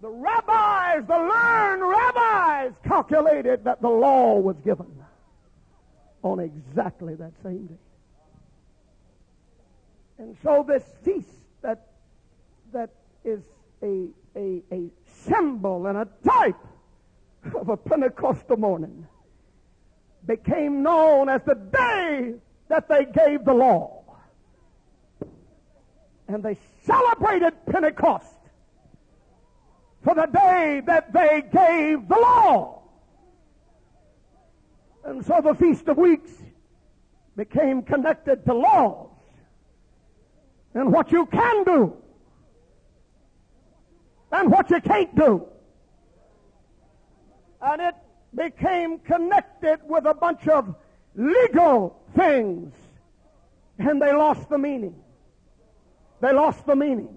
The 0.00 0.08
rabbis, 0.08 1.06
the 1.06 1.16
learned 1.16 1.82
rabbis, 1.88 2.72
calculated 2.84 3.64
that 3.64 3.80
the 3.80 3.88
law 3.88 4.38
was 4.38 4.56
given 4.64 4.86
on 6.22 6.40
exactly 6.40 7.14
that 7.14 7.32
same 7.42 7.66
day. 7.66 7.78
And 10.18 10.36
so 10.42 10.64
this 10.66 10.82
feast 11.04 11.41
that 12.72 12.90
is 13.24 13.42
a, 13.82 14.08
a, 14.36 14.62
a 14.72 14.90
symbol 15.06 15.86
and 15.86 15.98
a 15.98 16.08
type 16.26 16.56
of 17.54 17.68
a 17.68 17.76
Pentecostal 17.76 18.56
morning 18.56 19.06
became 20.26 20.82
known 20.82 21.28
as 21.28 21.42
the 21.44 21.54
day 21.54 22.34
that 22.68 22.88
they 22.88 23.04
gave 23.04 23.44
the 23.44 23.52
law. 23.52 24.02
And 26.28 26.42
they 26.42 26.56
celebrated 26.84 27.54
Pentecost 27.66 28.38
for 30.02 30.14
the 30.14 30.26
day 30.26 30.82
that 30.86 31.12
they 31.12 31.42
gave 31.42 32.08
the 32.08 32.18
law. 32.18 32.82
And 35.04 35.24
so 35.26 35.40
the 35.42 35.54
Feast 35.54 35.88
of 35.88 35.98
Weeks 35.98 36.30
became 37.36 37.82
connected 37.82 38.44
to 38.46 38.54
laws 38.54 39.10
and 40.74 40.92
what 40.92 41.12
you 41.12 41.26
can 41.26 41.64
do 41.64 42.01
and 44.32 44.50
what 44.50 44.70
you 44.70 44.80
can't 44.80 45.14
do. 45.14 45.46
And 47.60 47.80
it 47.80 47.94
became 48.34 48.98
connected 48.98 49.80
with 49.86 50.06
a 50.06 50.14
bunch 50.14 50.48
of 50.48 50.74
legal 51.14 52.00
things 52.16 52.74
and 53.78 54.00
they 54.00 54.12
lost 54.12 54.48
the 54.48 54.58
meaning. 54.58 54.94
They 56.20 56.32
lost 56.32 56.66
the 56.66 56.76
meaning. 56.76 57.16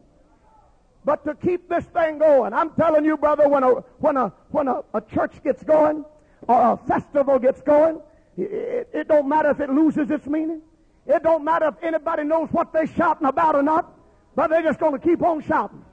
But 1.03 1.23
to 1.25 1.35
keep 1.35 1.69
this 1.69 1.85
thing 1.85 2.17
going, 2.17 2.53
I'm 2.53 2.71
telling 2.71 3.05
you, 3.05 3.17
brother, 3.17 3.47
when 3.47 3.63
a 3.63 3.69
when 3.99 4.17
a 4.17 4.33
when 4.49 4.67
a, 4.67 4.83
a 4.93 5.01
church 5.01 5.33
gets 5.43 5.63
going 5.63 6.03
or 6.47 6.71
a 6.73 6.77
festival 6.87 7.37
gets 7.37 7.61
going, 7.61 8.01
it, 8.37 8.89
it 8.91 9.07
don't 9.07 9.29
matter 9.29 9.51
if 9.51 9.59
it 9.59 9.69
loses 9.69 10.09
its 10.09 10.25
meaning. 10.25 10.61
It 11.05 11.21
don't 11.21 11.43
matter 11.43 11.67
if 11.67 11.75
anybody 11.83 12.23
knows 12.23 12.49
what 12.51 12.73
they're 12.73 12.87
shouting 12.87 13.27
about 13.27 13.55
or 13.55 13.61
not, 13.61 13.93
but 14.35 14.49
they're 14.49 14.63
just 14.63 14.79
going 14.79 14.93
to 14.93 14.99
keep 14.99 15.21
on 15.21 15.43
shouting. 15.43 15.85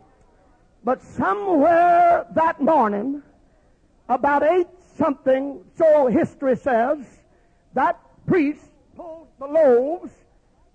But 0.84 1.02
somewhere 1.02 2.26
that 2.34 2.60
morning, 2.60 3.22
about 4.08 4.42
eight 4.42 4.66
something, 4.96 5.64
so 5.76 6.06
history 6.06 6.56
says, 6.56 6.98
that 7.74 8.00
priest 8.26 8.64
pulled 8.96 9.28
the 9.38 9.46
loaves 9.46 10.10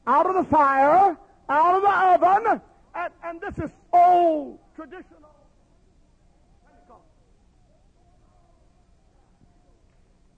out 0.05 0.25
of 0.25 0.35
the 0.35 0.43
fire, 0.49 1.17
out 1.49 1.75
of 1.75 1.81
the 1.81 2.27
oven, 2.27 2.61
and, 2.95 3.13
and 3.23 3.41
this 3.41 3.57
is 3.63 3.71
old 3.91 4.59
traditional. 4.75 5.17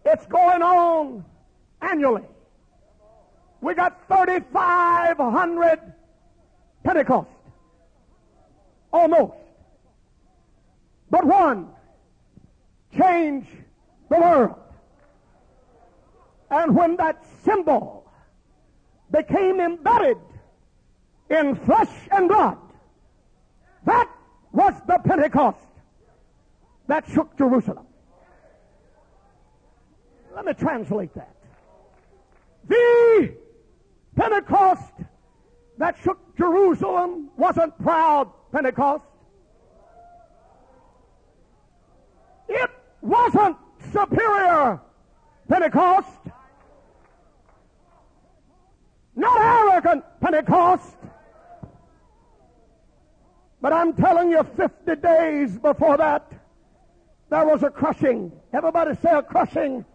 It's 0.05 0.25
going 0.25 0.63
on 0.63 1.23
annually. 1.81 2.23
We 3.61 3.75
got 3.75 4.07
3,500 4.07 5.79
Pentecost. 6.83 7.29
Almost. 8.91 9.33
But 11.09 11.25
one 11.25 11.67
change 12.97 13.47
the 14.09 14.19
world. 14.19 14.55
And 16.51 16.75
when 16.75 16.95
that 16.97 17.23
symbol 17.43 18.09
became 19.11 19.59
embedded 19.59 20.17
in 21.29 21.55
flesh 21.55 21.89
and 22.11 22.27
blood. 22.27 22.57
That 23.85 24.09
was 24.51 24.73
the 24.87 24.99
Pentecost 25.03 25.57
that 26.87 27.05
shook 27.13 27.37
Jerusalem. 27.37 27.85
Let 30.35 30.45
me 30.45 30.53
translate 30.53 31.13
that. 31.15 31.35
The 32.67 33.35
Pentecost 34.15 34.93
that 35.77 35.97
shook 36.03 36.19
Jerusalem 36.37 37.29
wasn't 37.37 37.77
proud 37.79 38.31
Pentecost. 38.51 39.05
It 42.49 42.71
wasn't 43.01 43.57
superior 43.93 44.81
Pentecost. 45.47 46.19
Not 49.15 49.39
arrogant 49.39 50.03
Pentecost. 50.19 50.95
But 53.61 53.73
I'm 53.73 53.93
telling 53.93 54.31
you, 54.31 54.43
50 54.43 54.95
days 54.95 55.57
before 55.57 55.97
that, 55.97 56.31
there 57.29 57.45
was 57.45 57.61
a 57.63 57.69
crushing. 57.69 58.31
Everybody 58.53 58.95
say 59.01 59.11
a 59.11 59.21
crushing. 59.21 59.85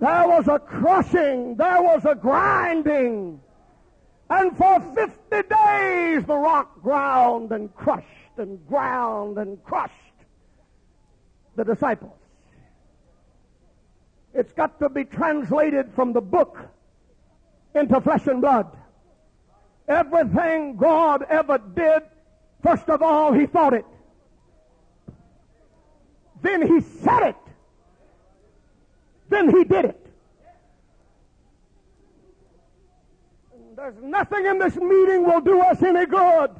There 0.00 0.28
was 0.28 0.46
a 0.48 0.58
crushing. 0.58 1.56
There 1.56 1.82
was 1.82 2.04
a 2.04 2.14
grinding. 2.14 3.40
And 4.30 4.56
for 4.56 4.80
50 4.94 5.14
days, 5.30 6.24
the 6.26 6.36
rock 6.36 6.82
ground 6.82 7.52
and 7.52 7.74
crushed 7.74 8.06
and 8.36 8.64
ground 8.66 9.38
and 9.38 9.62
crushed 9.64 9.92
the 11.56 11.64
disciples. 11.64 12.18
It's 14.32 14.52
got 14.52 14.80
to 14.80 14.88
be 14.88 15.04
translated 15.04 15.92
from 15.94 16.12
the 16.12 16.20
book 16.20 16.58
into 17.74 18.00
flesh 18.00 18.26
and 18.26 18.40
blood. 18.40 18.76
Everything 19.86 20.76
God 20.76 21.24
ever 21.28 21.58
did 21.58 22.02
First 22.64 22.88
of 22.88 23.02
all, 23.02 23.34
he 23.34 23.44
thought 23.44 23.74
it. 23.74 23.84
Then 26.40 26.66
he 26.66 26.80
said 26.80 27.28
it. 27.28 27.36
Then 29.28 29.50
he 29.50 29.64
did 29.64 29.84
it. 29.84 30.06
There's 33.76 34.02
nothing 34.02 34.46
in 34.46 34.58
this 34.58 34.76
meeting 34.76 35.26
will 35.26 35.42
do 35.42 35.60
us 35.60 35.82
any 35.82 36.06
good 36.06 36.50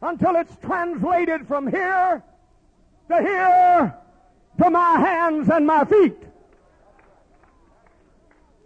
until 0.00 0.36
it's 0.36 0.56
translated 0.64 1.46
from 1.46 1.66
here 1.66 2.22
to 3.10 3.20
here 3.20 3.94
to 4.62 4.70
my 4.70 4.98
hands 5.00 5.48
and 5.48 5.66
my 5.66 5.84
feet. 5.84 6.16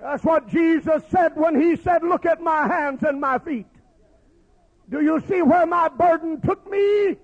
That's 0.01 0.23
what 0.23 0.49
Jesus 0.49 1.03
said 1.11 1.37
when 1.37 1.61
he 1.61 1.77
said, 1.77 2.03
look 2.03 2.25
at 2.25 2.41
my 2.41 2.67
hands 2.67 3.03
and 3.03 3.21
my 3.21 3.39
feet. 3.39 3.67
Do 4.91 5.03
you 5.03 5.21
see 5.29 5.43
where 5.43 5.67
my 5.67 5.89
burden 5.89 6.41
took 6.41 6.71
me? 6.71 7.17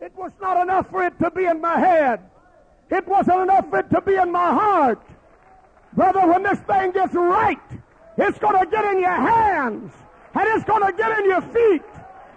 It 0.00 0.12
was 0.14 0.32
not 0.40 0.60
enough 0.62 0.90
for 0.90 1.04
it 1.04 1.18
to 1.20 1.30
be 1.30 1.46
in 1.46 1.60
my 1.60 1.78
head. 1.78 2.20
It 2.90 3.06
wasn't 3.08 3.40
enough 3.40 3.70
for 3.70 3.78
it 3.78 3.90
to 3.90 4.00
be 4.00 4.14
in 4.14 4.30
my 4.30 4.52
heart. 4.52 5.02
Brother, 5.94 6.26
when 6.26 6.42
this 6.42 6.58
thing 6.60 6.92
gets 6.92 7.14
right, 7.14 7.58
it's 8.18 8.38
going 8.38 8.58
to 8.58 8.70
get 8.70 8.84
in 8.84 9.00
your 9.00 9.10
hands. 9.10 9.92
And 10.34 10.48
it's 10.48 10.64
going 10.64 10.84
to 10.84 10.92
get 10.92 11.18
in 11.18 11.24
your 11.24 11.40
feet. 11.40 11.82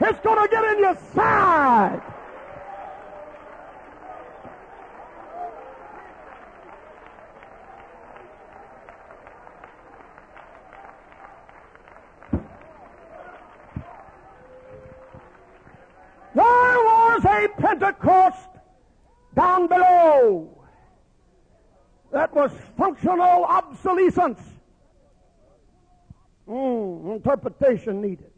It's 0.02 0.20
going 0.22 0.42
to 0.42 0.48
get 0.50 0.64
in 0.64 0.80
your 0.80 0.98
side. 1.14 2.02
There 16.36 16.46
was 17.24 17.26
a 17.26 17.62
Pentecost 17.62 18.50
down 19.36 19.68
below 19.68 20.50
that 22.12 22.34
was 22.34 22.52
functional 22.78 23.46
obsolescence. 23.46 24.40
Mm, 26.48 27.16
interpretation 27.16 28.02
needed. 28.02 28.32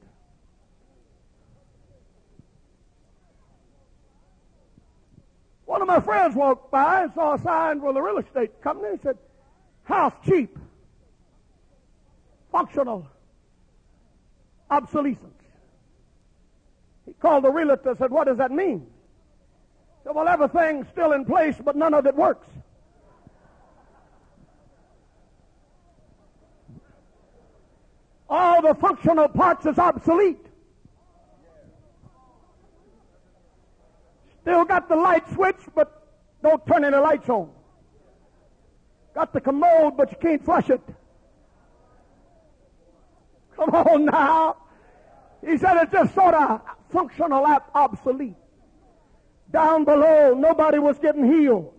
One 5.65 5.81
of 5.81 5.87
my 5.87 6.01
friends 6.01 6.35
walked 6.35 6.69
by 6.69 7.03
and 7.03 7.13
saw 7.13 7.35
a 7.35 7.39
sign 7.39 7.79
for 7.79 7.93
the 7.93 8.01
real 8.01 8.17
estate 8.17 8.61
company 8.61 8.89
and 8.89 9.01
said, 9.01 9.17
House 9.83 10.13
cheap. 10.25 10.57
Functional 12.51 13.07
obsolescence. 14.69 15.40
He 17.05 17.13
called 17.13 17.43
the 17.43 17.49
realtor 17.49 17.89
and 17.89 17.97
said, 17.97 18.11
What 18.11 18.27
does 18.27 18.37
that 18.37 18.51
mean? 18.51 18.79
He 18.79 20.03
said, 20.03 20.15
Well, 20.15 20.27
everything's 20.27 20.87
still 20.89 21.13
in 21.13 21.25
place, 21.25 21.55
but 21.63 21.75
none 21.75 21.93
of 21.93 22.05
it 22.05 22.15
works. 22.15 22.47
All 28.29 28.61
the 28.61 28.73
functional 28.75 29.27
parts 29.27 29.65
is 29.65 29.77
obsolete. 29.77 30.45
Still 34.41 34.63
got 34.63 34.87
the 34.87 34.95
light 34.95 35.29
switch, 35.33 35.59
but 35.75 36.07
don't 36.41 36.65
turn 36.65 36.85
any 36.85 36.95
lights 36.97 37.29
on. 37.29 37.49
Got 39.13 39.33
the 39.33 39.41
commode, 39.41 39.97
but 39.97 40.11
you 40.11 40.17
can't 40.17 40.43
flush 40.43 40.69
it. 40.69 40.81
Come 43.55 43.69
on 43.69 44.05
now. 44.05 44.57
He 45.45 45.57
said 45.57 45.77
it's 45.77 45.91
just 45.91 46.13
sort 46.13 46.33
of 46.33 46.61
functional 46.89 47.45
obsolete. 47.73 48.35
Down 49.51 49.83
below, 49.83 50.33
nobody 50.33 50.79
was 50.79 50.97
getting 50.99 51.25
healed. 51.25 51.73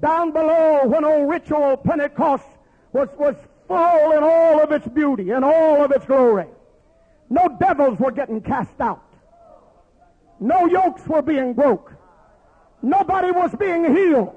Down 0.00 0.32
below, 0.32 0.86
when 0.86 1.04
old 1.04 1.28
ritual 1.28 1.76
Pentecost 1.76 2.46
was, 2.92 3.08
was 3.18 3.36
full 3.68 4.12
in 4.12 4.22
all 4.22 4.60
of 4.60 4.72
its 4.72 4.86
beauty 4.88 5.30
and 5.30 5.44
all 5.44 5.82
of 5.82 5.90
its 5.92 6.04
glory, 6.06 6.46
no 7.28 7.48
devils 7.60 7.98
were 7.98 8.10
getting 8.10 8.40
cast 8.40 8.80
out. 8.80 9.04
No 10.40 10.66
yokes 10.66 11.06
were 11.06 11.22
being 11.22 11.52
broke. 11.52 11.92
Nobody 12.82 13.30
was 13.30 13.54
being 13.54 13.94
healed. 13.94 14.34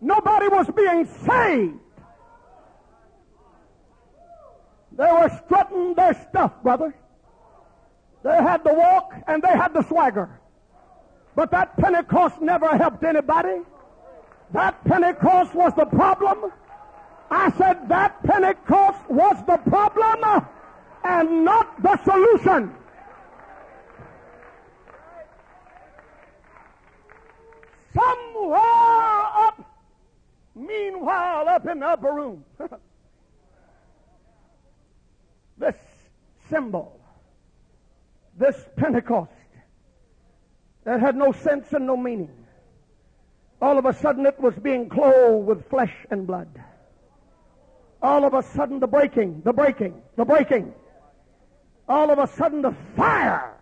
Nobody 0.00 0.48
was 0.48 0.68
being 0.70 1.06
saved. 1.26 1.80
They 4.96 5.12
were 5.12 5.30
strutting 5.44 5.94
their 5.94 6.14
stuff, 6.28 6.52
brother. 6.62 6.94
They 8.22 8.36
had 8.36 8.64
the 8.64 8.72
walk 8.72 9.14
and 9.26 9.42
they 9.42 9.48
had 9.52 9.74
the 9.74 9.82
swagger. 9.82 10.28
But 11.34 11.50
that 11.50 11.76
Pentecost 11.76 12.40
never 12.40 12.76
helped 12.76 13.04
anybody. 13.04 13.60
That 14.52 14.82
Pentecost 14.84 15.54
was 15.54 15.74
the 15.74 15.84
problem. 15.84 16.50
I 17.30 17.50
said 17.52 17.88
that 17.88 18.22
Pentecost 18.22 19.10
was 19.10 19.36
the 19.46 19.58
problem 19.58 20.46
and 21.04 21.44
not 21.44 21.82
the 21.82 22.02
solution. 22.04 22.74
Somewhere 27.94 28.58
up, 28.58 29.76
meanwhile, 30.54 31.48
up 31.48 31.66
in 31.66 31.80
the 31.80 31.86
upper 31.86 32.12
room, 32.12 32.44
this 35.58 35.76
symbol, 36.48 37.00
this 38.38 38.56
Pentecost, 38.76 39.30
that 40.84 41.00
had 41.00 41.16
no 41.16 41.32
sense 41.32 41.72
and 41.72 41.86
no 41.86 41.96
meaning, 41.96 42.30
all 43.60 43.78
of 43.78 43.86
a 43.86 43.94
sudden 43.94 44.26
it 44.26 44.38
was 44.38 44.54
being 44.54 44.88
clothed 44.88 45.46
with 45.46 45.68
flesh 45.68 45.94
and 46.10 46.26
blood. 46.26 46.48
All 48.02 48.24
of 48.24 48.34
a 48.34 48.42
sudden 48.42 48.78
the 48.78 48.86
breaking, 48.86 49.42
the 49.44 49.52
breaking, 49.52 50.02
the 50.16 50.24
breaking. 50.24 50.74
All 51.88 52.10
of 52.10 52.18
a 52.18 52.26
sudden 52.26 52.62
the 52.62 52.74
fire 52.94 53.56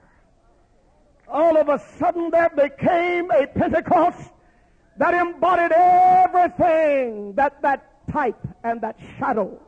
all 1.35 1.57
of 1.57 1.69
a 1.69 1.81
sudden 1.99 2.31
there 2.31 2.51
became 2.51 3.31
a 3.31 3.47
Pentecost 3.47 4.31
that 4.99 5.15
embodied 5.15 5.73
everything 5.73 7.35
that 7.35 7.61
that 7.63 8.09
type 8.13 8.39
and 8.63 8.81
that 8.83 8.97
shadow 9.19 9.61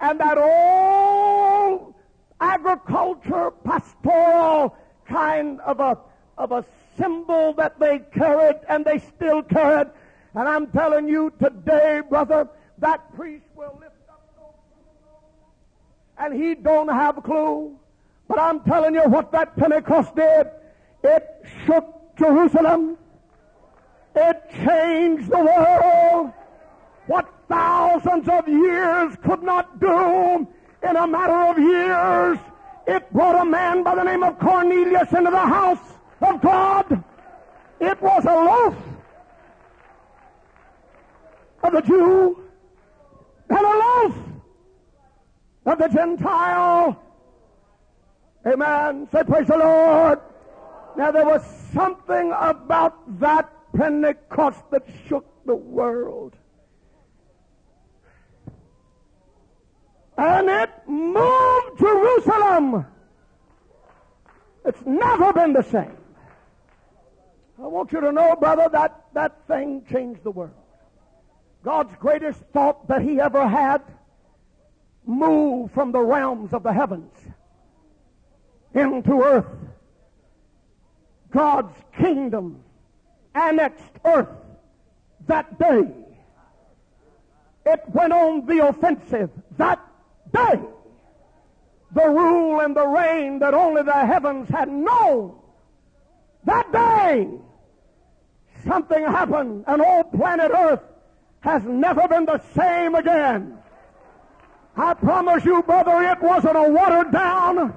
and 0.00 0.20
that 0.20 0.38
old 0.38 1.94
agriculture 2.40 3.50
pastoral 3.64 4.76
kind 5.06 5.60
of 5.60 5.80
a 5.80 5.98
of 6.36 6.52
a 6.52 6.64
symbol 6.96 7.52
that 7.54 7.78
they 7.80 7.98
carried 8.12 8.56
and 8.68 8.84
they 8.84 8.98
still 8.98 9.42
carried. 9.42 9.88
And 10.34 10.48
I'm 10.48 10.68
telling 10.68 11.08
you 11.08 11.32
today, 11.40 12.00
brother, 12.08 12.48
that 12.78 13.14
priest 13.16 13.44
will 13.56 13.76
lift 13.80 13.94
up 14.08 14.22
and 16.18 16.34
he 16.34 16.54
don't 16.54 16.88
have 16.88 17.18
a 17.18 17.22
clue. 17.22 17.76
But 18.28 18.38
I'm 18.38 18.60
telling 18.60 18.94
you 18.94 19.02
what 19.02 19.32
that 19.32 19.56
Pentecost 19.56 20.14
did. 20.14 20.48
It 21.02 21.26
shook 21.64 22.16
Jerusalem. 22.18 22.98
It 24.14 24.42
changed 24.64 25.30
the 25.30 25.38
world. 25.38 26.32
What 27.06 27.32
thousands 27.48 28.28
of 28.28 28.46
years 28.48 29.16
could 29.24 29.42
not 29.42 29.80
do 29.80 30.46
in 30.82 30.96
a 30.96 31.06
matter 31.06 31.50
of 31.50 31.58
years, 31.58 32.38
it 32.86 33.12
brought 33.12 33.40
a 33.40 33.44
man 33.44 33.82
by 33.82 33.94
the 33.94 34.02
name 34.02 34.22
of 34.22 34.38
Cornelius 34.38 35.12
into 35.12 35.30
the 35.30 35.38
house 35.38 35.92
of 36.20 36.40
God. 36.40 37.04
It 37.80 38.00
was 38.00 38.24
a 38.24 38.34
loaf 38.34 38.76
of 41.62 41.72
the 41.72 41.80
Jew 41.82 42.44
and 43.50 43.58
a 43.58 43.62
loaf 43.62 44.14
of 45.66 45.78
the 45.78 45.88
Gentile. 45.88 47.02
Amen. 48.46 49.08
Say, 49.12 49.22
praise 49.24 49.46
the 49.48 49.58
Lord. 49.58 50.20
Now 50.96 51.10
there 51.10 51.26
was 51.26 51.42
something 51.72 52.32
about 52.36 53.20
that 53.20 53.52
Pentecost 53.76 54.62
that 54.70 54.86
shook 55.06 55.26
the 55.44 55.54
world. 55.54 56.34
And 60.18 60.50
it 60.50 60.70
moved 60.88 61.78
Jerusalem. 61.78 62.84
It's 64.64 64.84
never 64.84 65.32
been 65.32 65.52
the 65.52 65.62
same. 65.62 65.96
I 67.62 67.66
want 67.66 67.92
you 67.92 68.00
to 68.00 68.10
know, 68.10 68.36
brother, 68.36 68.68
that 68.72 69.04
that 69.14 69.46
thing 69.46 69.84
changed 69.90 70.24
the 70.24 70.30
world. 70.32 70.50
God's 71.64 71.94
greatest 71.96 72.40
thought 72.52 72.88
that 72.88 73.02
he 73.02 73.20
ever 73.20 73.46
had 73.46 73.82
moved 75.06 75.72
from 75.72 75.92
the 75.92 76.00
realms 76.00 76.52
of 76.52 76.62
the 76.62 76.72
heavens 76.72 77.12
into 78.74 79.22
earth. 79.22 79.46
God's 81.30 81.74
kingdom 81.96 82.62
annexed 83.34 83.92
earth 84.04 84.28
that 85.26 85.58
day. 85.58 85.88
It 87.66 87.82
went 87.88 88.12
on 88.12 88.46
the 88.46 88.66
offensive 88.66 89.30
that 89.56 89.80
day. 90.32 90.60
The 91.92 92.08
rule 92.08 92.60
and 92.60 92.76
the 92.76 92.86
reign 92.86 93.38
that 93.38 93.54
only 93.54 93.82
the 93.82 94.06
heavens 94.06 94.48
had 94.48 94.68
known. 94.68 95.34
That 96.44 96.70
day, 96.72 97.28
something 98.66 99.04
happened, 99.04 99.64
and 99.66 99.82
old 99.82 100.12
planet 100.12 100.50
Earth 100.54 100.80
has 101.40 101.62
never 101.64 102.06
been 102.08 102.26
the 102.26 102.40
same 102.54 102.94
again. 102.94 103.58
I 104.76 104.94
promise 104.94 105.44
you, 105.44 105.62
brother, 105.62 106.02
it 106.02 106.20
wasn't 106.22 106.56
a 106.56 106.70
watered 106.70 107.12
down. 107.12 107.74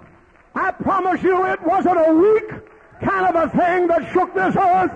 I 0.54 0.72
promise 0.72 1.24
you, 1.24 1.46
it 1.46 1.62
wasn't 1.64 1.98
a 1.98 2.14
weak 2.14 2.52
kind 3.02 3.36
of 3.36 3.36
a 3.36 3.50
thing 3.58 3.88
that 3.88 4.12
shook 4.14 4.34
this 4.34 4.56
earth. 4.56 4.92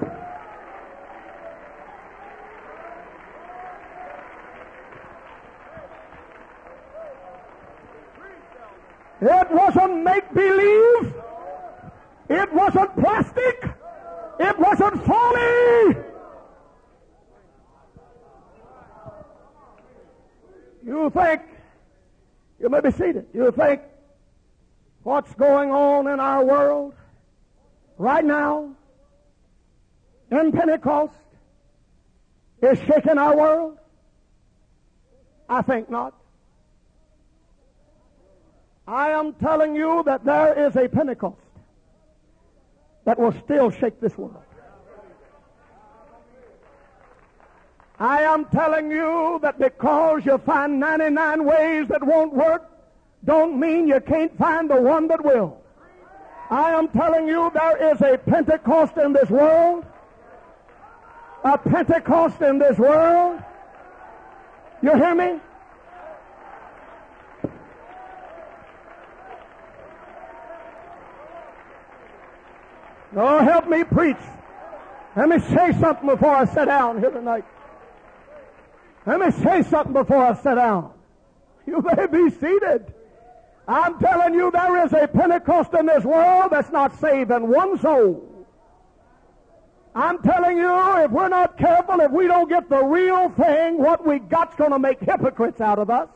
It 9.27 9.51
wasn't 9.51 10.03
make 10.03 10.31
believe. 10.35 11.13
It 12.29 12.53
wasn't 12.53 12.95
plastic. 12.95 13.69
It 14.39 14.59
wasn't 14.59 15.03
folly. 15.03 15.97
You 20.85 21.09
think, 21.09 21.41
you 22.59 22.69
may 22.69 22.81
be 22.81 22.91
seated, 22.91 23.25
you 23.33 23.51
think 23.51 23.81
what's 25.01 25.33
going 25.33 25.71
on 25.71 26.07
in 26.07 26.19
our 26.19 26.45
world 26.45 26.93
right 27.97 28.23
now 28.23 28.75
in 30.29 30.51
Pentecost 30.51 31.15
is 32.61 32.77
shaking 32.81 33.17
our 33.17 33.35
world? 33.35 33.79
I 35.49 35.63
think 35.63 35.89
not. 35.89 36.13
I 38.87 39.09
am 39.11 39.33
telling 39.33 39.75
you 39.75 40.03
that 40.05 40.23
there 40.23 40.67
is 40.67 40.75
a 40.75 40.87
Pentecost 40.87 41.37
that 43.05 43.17
will 43.17 43.33
still 43.43 43.71
shake 43.71 43.99
this 43.99 44.17
world. 44.17 44.43
I 47.97 48.23
am 48.23 48.45
telling 48.45 48.91
you 48.91 49.39
that 49.41 49.57
because 49.57 50.25
you 50.25 50.37
find 50.39 50.79
99 50.79 51.45
ways 51.45 51.87
that 51.87 52.03
won't 52.03 52.33
work, 52.33 52.69
don't 53.23 53.59
mean 53.59 53.87
you 53.87 54.01
can't 54.01 54.37
find 54.37 54.69
the 54.69 54.79
one 54.79 55.07
that 55.07 55.23
will. 55.23 55.57
I 56.51 56.71
am 56.71 56.89
telling 56.89 57.27
you 57.27 57.49
there 57.53 57.91
is 57.91 58.01
a 58.01 58.17
Pentecost 58.17 58.97
in 58.97 59.13
this 59.13 59.29
world. 59.29 59.85
A 61.43 61.57
Pentecost 61.57 62.41
in 62.41 62.59
this 62.59 62.77
world. 62.77 63.41
You 64.81 64.93
hear 64.95 65.15
me? 65.15 65.39
Oh, 73.15 73.39
help 73.39 73.69
me 73.69 73.83
preach. 73.83 74.17
Let 75.15 75.29
me 75.29 75.39
say 75.39 75.71
something 75.79 76.07
before 76.07 76.35
I 76.35 76.45
sit 76.45 76.65
down 76.65 76.99
here 76.99 77.11
tonight. 77.11 77.45
Let 79.05 79.19
me 79.21 79.31
say 79.31 79.63
something 79.63 79.93
before 79.93 80.23
I 80.23 80.33
sit 80.33 80.55
down. 80.55 80.91
You 81.65 81.81
may 81.81 82.07
be 82.07 82.29
seated. 82.29 82.93
I'm 83.67 83.97
telling 83.99 84.33
you, 84.33 84.51
there 84.51 84.85
is 84.85 84.93
a 84.93 85.07
Pentecost 85.07 85.73
in 85.73 85.85
this 85.85 86.03
world 86.03 86.51
that's 86.51 86.71
not 86.71 86.99
saving 86.99 87.47
one 87.47 87.79
soul. 87.79 88.45
I'm 89.95 90.21
telling 90.21 90.57
you, 90.57 90.97
if 90.99 91.09
we're 91.09 91.29
not 91.29 91.57
careful, 91.57 92.01
if 92.01 92.11
we 92.11 92.27
don't 92.27 92.49
get 92.49 92.67
the 92.67 92.83
real 92.83 93.29
thing, 93.29 93.77
what 93.77 94.05
we 94.05 94.19
got's 94.19 94.55
going 94.55 94.71
to 94.71 94.79
make 94.79 94.99
hypocrites 94.99 95.61
out 95.61 95.79
of 95.79 95.89
us. 95.89 96.09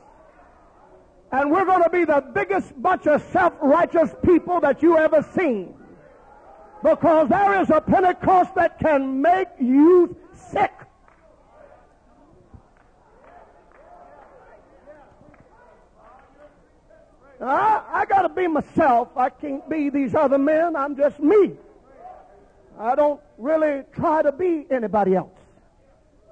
And 1.31 1.49
we're 1.49 1.65
going 1.65 1.83
to 1.83 1.89
be 1.89 2.03
the 2.03 2.21
biggest 2.33 2.79
bunch 2.81 3.07
of 3.07 3.23
self-righteous 3.31 4.15
people 4.23 4.59
that 4.59 4.81
you 4.81 4.97
ever 4.97 5.25
seen. 5.33 5.78
Because 6.83 7.27
there 7.27 7.61
is 7.61 7.69
a 7.69 7.81
Pentecost 7.81 8.55
that 8.55 8.79
can 8.79 9.21
make 9.21 9.47
you 9.59 10.15
sick. 10.33 10.71
I, 17.41 17.83
I 17.91 18.05
got 18.05 18.23
to 18.23 18.29
be 18.29 18.47
myself. 18.47 19.09
I 19.15 19.29
can't 19.29 19.67
be 19.69 19.89
these 19.89 20.13
other 20.13 20.37
men. 20.37 20.75
I'm 20.75 20.95
just 20.95 21.19
me. 21.19 21.53
I 22.77 22.95
don't 22.95 23.19
really 23.37 23.83
try 23.93 24.21
to 24.21 24.31
be 24.31 24.65
anybody 24.69 25.15
else. 25.15 25.31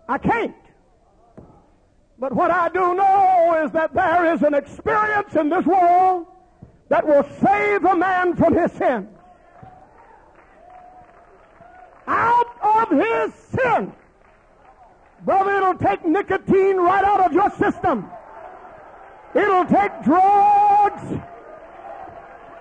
I 0.08 0.18
can't. 0.18 0.56
But 2.20 2.34
what 2.34 2.52
I 2.52 2.70
do 2.70 2.96
know 2.96 3.64
is 3.66 3.72
that 3.72 3.94
there 3.94 4.34
is 4.34 4.42
an 4.44 4.54
experience 4.54 5.36
in 5.36 5.50
this 5.50 5.66
world 5.66 6.26
that 6.90 7.06
will 7.06 7.26
save 7.42 7.84
a 7.84 7.96
man 7.96 8.36
from 8.36 8.56
his 8.56 8.72
sin. 8.72 9.08
Out 12.08 12.48
of 12.62 12.90
his 12.92 13.34
sin. 13.52 13.94
Brother, 15.26 15.56
it'll 15.56 15.76
take 15.76 16.06
nicotine 16.06 16.78
right 16.78 17.04
out 17.04 17.26
of 17.26 17.34
your 17.34 17.50
system. 17.52 18.10
It'll 19.36 19.66
take 19.66 19.92
drugs. 20.04 21.22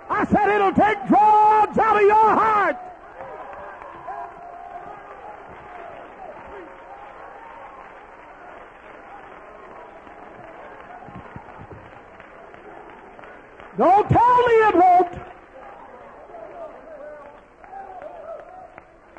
I 0.08 0.24
said 0.26 0.48
it'll 0.54 0.72
take 0.72 1.06
drugs 1.06 1.78
out 1.78 1.96
of 1.96 2.02
your 2.02 2.14
heart. 2.14 2.76
Don't 13.78 14.08
tell 14.08 14.36
me 14.38 14.54
it 14.54 14.74
won't. 14.74 15.35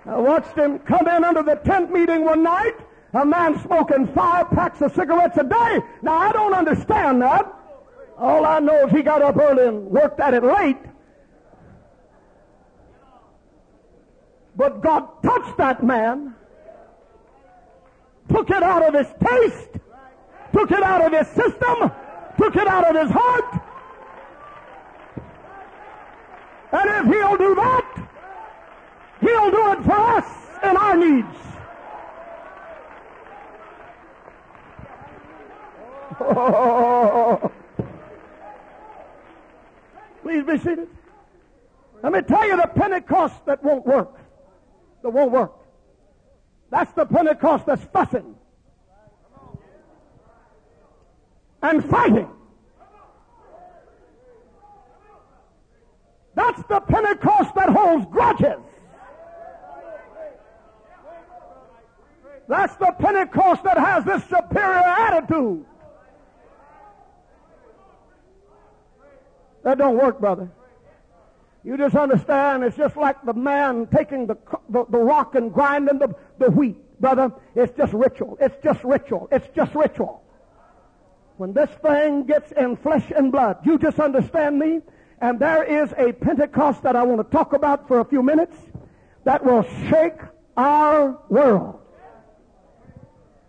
I 0.07 0.17
watched 0.17 0.57
him 0.57 0.79
come 0.79 1.07
in 1.07 1.23
under 1.23 1.43
the 1.43 1.55
tent 1.55 1.91
meeting 1.91 2.23
one 2.23 2.43
night 2.43 2.75
a 3.13 3.25
man 3.25 3.59
smoking 3.61 4.07
five 4.13 4.49
packs 4.51 4.81
of 4.81 4.93
cigarettes 4.93 5.37
a 5.37 5.43
day. 5.43 5.79
Now, 6.01 6.17
I 6.17 6.31
don't 6.31 6.53
understand 6.53 7.21
that. 7.21 7.53
All 8.17 8.45
I 8.45 8.59
know 8.59 8.87
is 8.87 8.91
he 8.91 9.01
got 9.01 9.21
up 9.21 9.37
early 9.37 9.67
and 9.67 9.85
worked 9.85 10.19
at 10.19 10.33
it 10.33 10.43
late. 10.43 10.77
But 14.55 14.81
God 14.81 15.07
touched 15.23 15.57
that 15.57 15.83
man, 15.83 16.35
took 18.29 18.49
it 18.49 18.63
out 18.63 18.83
of 18.83 18.93
his 18.93 19.07
taste, 19.23 19.69
took 20.51 20.71
it 20.71 20.81
out 20.81 21.01
of 21.01 21.11
his 21.13 21.27
system, 21.27 21.91
took 22.37 22.55
it 22.55 22.67
out 22.67 22.95
of 22.95 23.01
his 23.01 23.11
heart. 23.11 23.61
And 26.71 26.89
if 26.89 27.13
he'll 27.13 27.37
do 27.37 27.55
that, 27.55 27.86
do 29.51 29.71
it 29.71 29.83
for 29.83 29.91
us 29.91 30.25
in 30.63 30.77
our 30.77 30.97
needs. 30.97 31.27
Please 40.23 40.43
be 40.43 40.57
seated. 40.57 40.89
Let 42.03 42.11
me 42.13 42.21
tell 42.21 42.47
you 42.47 42.57
the 42.57 42.67
Pentecost 42.75 43.45
that 43.45 43.63
won't 43.63 43.85
work. 43.85 44.19
That 45.03 45.09
won't 45.09 45.31
work. 45.31 45.53
That's 46.69 46.91
the 46.93 47.05
Pentecost 47.05 47.65
that's 47.65 47.83
fussing 47.85 48.35
and 51.61 51.83
fighting. 51.89 52.29
That's 56.35 56.61
the 56.63 56.79
Pentecost 56.81 57.55
that 57.55 57.69
holds 57.69 58.05
grudges. 58.11 58.59
That's 62.47 62.75
the 62.77 62.93
Pentecost 62.97 63.63
that 63.63 63.77
has 63.77 64.05
this 64.05 64.23
superior 64.23 64.83
attitude. 64.83 65.65
That 69.63 69.77
don't 69.77 69.97
work, 69.97 70.19
brother. 70.19 70.49
You 71.63 71.77
just 71.77 71.95
understand, 71.95 72.63
it's 72.63 72.77
just 72.77 72.95
like 72.95 73.21
the 73.25 73.33
man 73.33 73.87
taking 73.87 74.27
the, 74.27 74.37
the, 74.69 74.85
the, 74.89 74.97
rock 74.97 75.35
and 75.35 75.53
grinding 75.53 75.99
the, 75.99 76.15
the 76.37 76.49
wheat, 76.49 76.77
brother. 77.01 77.33
It's 77.55 77.75
just 77.75 77.91
ritual. 77.91 78.37
It's 78.39 78.55
just 78.63 78.81
ritual. 78.85 79.27
It's 79.29 79.47
just 79.53 79.75
ritual. 79.75 80.23
When 81.35 81.51
this 81.51 81.69
thing 81.81 82.23
gets 82.23 82.53
in 82.53 82.77
flesh 82.77 83.11
and 83.13 83.31
blood, 83.31 83.57
you 83.65 83.77
just 83.77 83.99
understand 83.99 84.57
me? 84.57 84.79
And 85.19 85.39
there 85.39 85.63
is 85.63 85.93
a 85.97 86.13
Pentecost 86.13 86.83
that 86.83 86.95
I 86.95 87.03
want 87.03 87.19
to 87.19 87.37
talk 87.37 87.51
about 87.51 87.89
for 87.89 87.99
a 87.99 88.05
few 88.05 88.23
minutes 88.23 88.55
that 89.25 89.43
will 89.43 89.63
shake 89.89 90.19
our 90.55 91.19
world. 91.27 91.81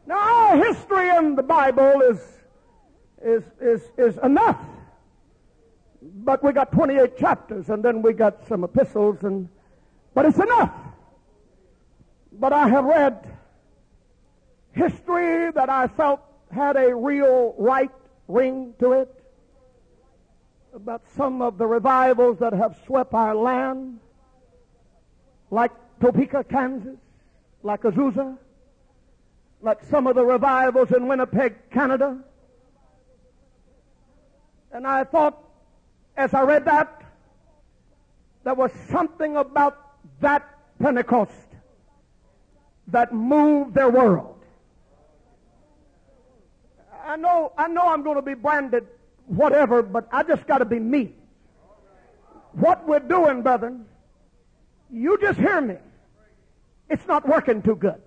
Now, 0.09 0.57
history 0.57 1.09
in 1.11 1.37
the 1.37 1.43
Bible 1.43 2.01
is, 2.01 2.19
is, 3.23 3.45
is, 3.61 3.83
is 3.97 4.19
enough 4.25 4.59
but 6.01 6.43
we 6.43 6.53
got 6.53 6.73
28 6.73 7.17
chapters 7.19 7.69
and 7.71 7.83
then 7.83 8.03
we 8.03 8.13
got 8.13 8.47
some 8.49 8.65
epistles 8.65 9.19
and, 9.23 9.49
but 10.15 10.27
it's 10.27 10.39
enough. 10.39 10.73
But 12.33 12.53
I 12.53 12.69
have 12.69 12.85
read 12.85 13.37
history 14.73 15.51
that 15.53 15.69
I 15.69 15.89
felt 15.89 16.21
had 16.53 16.77
a 16.77 16.95
real 16.95 17.55
right 17.59 17.91
ring 18.29 18.75
to 18.79 18.93
it 18.93 19.25
about 20.75 21.03
some 21.17 21.43
of 21.43 21.59
the 21.59 21.67
revivals 21.67 22.39
that 22.39 22.53
have 22.53 22.79
swept 22.87 23.13
our 23.15 23.35
land, 23.35 23.99
like 25.51 25.73
Topeka, 26.01 26.45
Kansas, 26.45 26.99
like 27.63 27.83
Azusa, 27.83 28.39
like 29.61 29.83
some 29.85 30.07
of 30.07 30.15
the 30.15 30.25
revivals 30.25 30.93
in 30.93 31.07
Winnipeg, 31.07 31.71
Canada. 31.71 32.19
And 34.73 34.87
I 34.87 35.05
thought 35.05 35.43
as 36.19 36.35
I 36.35 36.43
read 36.43 36.65
that, 36.65 37.03
there 38.45 38.55
was 38.55 38.73
something 38.91 39.37
about 39.37 39.79
that 40.21 40.49
Pentecost 40.81 41.33
that 42.89 43.13
moved 43.13 43.75
their 43.75 43.89
world. 43.89 44.35
I 47.05 47.17
know, 47.17 47.53
I 47.57 47.69
know 47.69 47.83
I'm 47.83 48.03
going 48.03 48.17
to 48.17 48.23
be 48.23 48.35
branded 48.35 48.87
whatever, 49.27 49.83
but 49.83 50.09
I 50.11 50.25
just 50.25 50.47
got 50.47 50.59
to 50.59 50.65
be 50.65 50.79
me. 50.79 51.13
What 52.53 52.87
we're 52.87 52.99
doing, 52.99 53.43
brethren, 53.43 53.87
you 54.91 55.19
just 55.21 55.39
hear 55.39 55.61
me. 55.61 55.77
It's 56.91 57.07
not 57.07 57.29
working 57.29 57.63
too 57.63 57.77
good. 57.77 58.01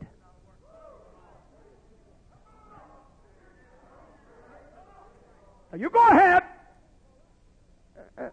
Now 5.71 5.77
you 5.77 5.89
go 5.89 6.07
ahead 6.09 6.43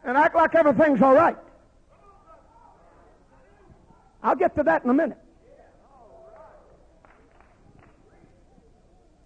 and 0.04 0.16
act 0.16 0.34
like 0.34 0.54
everything's 0.54 1.00
all 1.02 1.14
right. 1.14 1.36
I'll 4.22 4.36
get 4.36 4.56
to 4.56 4.62
that 4.64 4.84
in 4.84 4.90
a 4.90 4.94
minute. 4.94 5.18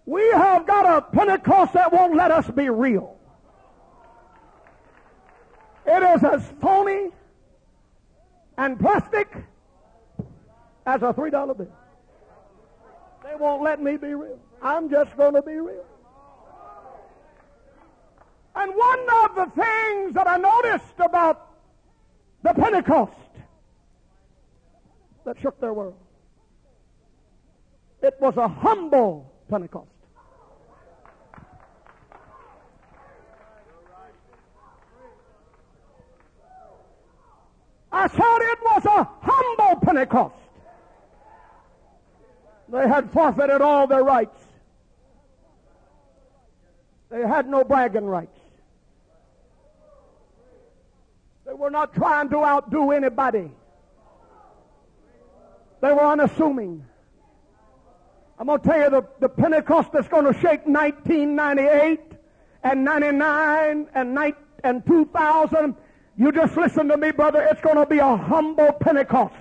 We 0.05 0.23
have 0.33 0.67
got 0.67 0.85
a 0.85 1.01
Pentecost 1.01 1.73
that 1.73 1.93
won't 1.93 2.15
let 2.17 2.31
us 2.31 2.51
be 2.51 2.69
real. 2.69 3.17
It 5.87 6.03
is 6.03 6.25
as 6.25 6.53
phony 6.61 7.11
and 8.59 8.79
plastic 8.79 9.35
as 10.87 11.03
a 11.03 11.13
$3 11.15 11.57
bill. 11.57 11.69
They 13.25 13.37
won't 13.37 13.63
let 13.63 13.81
me 13.81 13.97
be 13.97 14.15
real. 14.15 14.39
I'm 14.61 14.91
just 14.91 15.17
going 15.17 15.35
to 15.35 15.43
be 15.43 15.55
real. 15.55 15.85
And 18.55 18.73
one 18.75 19.25
of 19.25 19.35
the 19.35 19.63
things 19.63 20.15
that 20.15 20.29
I 20.29 20.37
noticed 20.37 20.99
about 20.99 21.49
the 22.43 22.53
Pentecost 22.53 23.13
that 25.25 25.41
shook 25.41 25.59
their 25.61 25.73
world, 25.73 25.97
it 28.03 28.15
was 28.21 28.37
a 28.37 28.49
humble 28.49 29.33
Pentecost. 29.49 29.89
I 37.93 38.09
said 38.09 38.19
it 38.19 38.59
was 38.63 38.85
a 38.87 39.09
humble 39.21 39.81
Pentecost. 39.81 40.35
They 42.69 42.89
had 42.89 43.11
forfeited 43.11 43.61
all 43.61 43.87
their 43.87 44.03
rights. 44.03 44.43
They 47.11 47.21
had 47.21 47.47
no 47.49 47.65
bragging 47.65 48.07
rights. 48.07 48.42
They 51.53 51.59
were 51.59 51.69
not 51.69 51.93
trying 51.93 52.31
to 52.31 52.43
outdo 52.43 52.93
anybody. 52.93 53.51
They 55.83 55.93
were 55.93 56.07
unassuming. 56.07 56.83
I'm 58.39 58.47
going 58.47 58.59
to 58.59 58.67
tell 58.67 58.81
you 58.81 58.89
the, 58.89 59.07
the 59.21 59.29
Pentecost 59.29 59.93
that's 59.93 60.09
going 60.09 60.25
to 60.25 60.33
shake 60.33 60.67
1998 60.67 62.01
and 62.65 62.85
99 62.87 63.87
and, 63.95 64.35
and 64.65 64.87
2000. 64.87 65.77
You 66.17 66.33
just 66.33 66.57
listen 66.57 66.89
to 66.89 66.97
me, 66.97 67.11
brother. 67.11 67.47
It's 67.51 67.61
going 67.61 67.77
to 67.77 67.85
be 67.85 67.99
a 67.99 68.17
humble 68.17 68.73
Pentecost. 68.73 69.35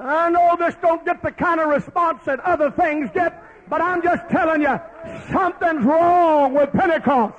I 0.00 0.30
know 0.30 0.56
this 0.58 0.74
don't 0.82 1.04
get 1.04 1.22
the 1.22 1.30
kind 1.30 1.60
of 1.60 1.68
response 1.68 2.24
that 2.24 2.40
other 2.40 2.72
things 2.72 3.08
get, 3.14 3.40
but 3.68 3.80
I'm 3.80 4.02
just 4.02 4.28
telling 4.30 4.62
you, 4.62 4.80
something's 5.30 5.84
wrong 5.84 6.54
with 6.54 6.72
Pentecost. 6.72 7.38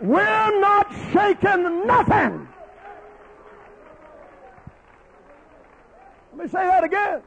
We're 0.00 0.60
not 0.60 0.92
shaking 1.12 1.86
nothing. 1.86 2.48
Let 6.32 6.44
me 6.44 6.48
say 6.48 6.66
that 6.66 6.84
again. 6.84 7.22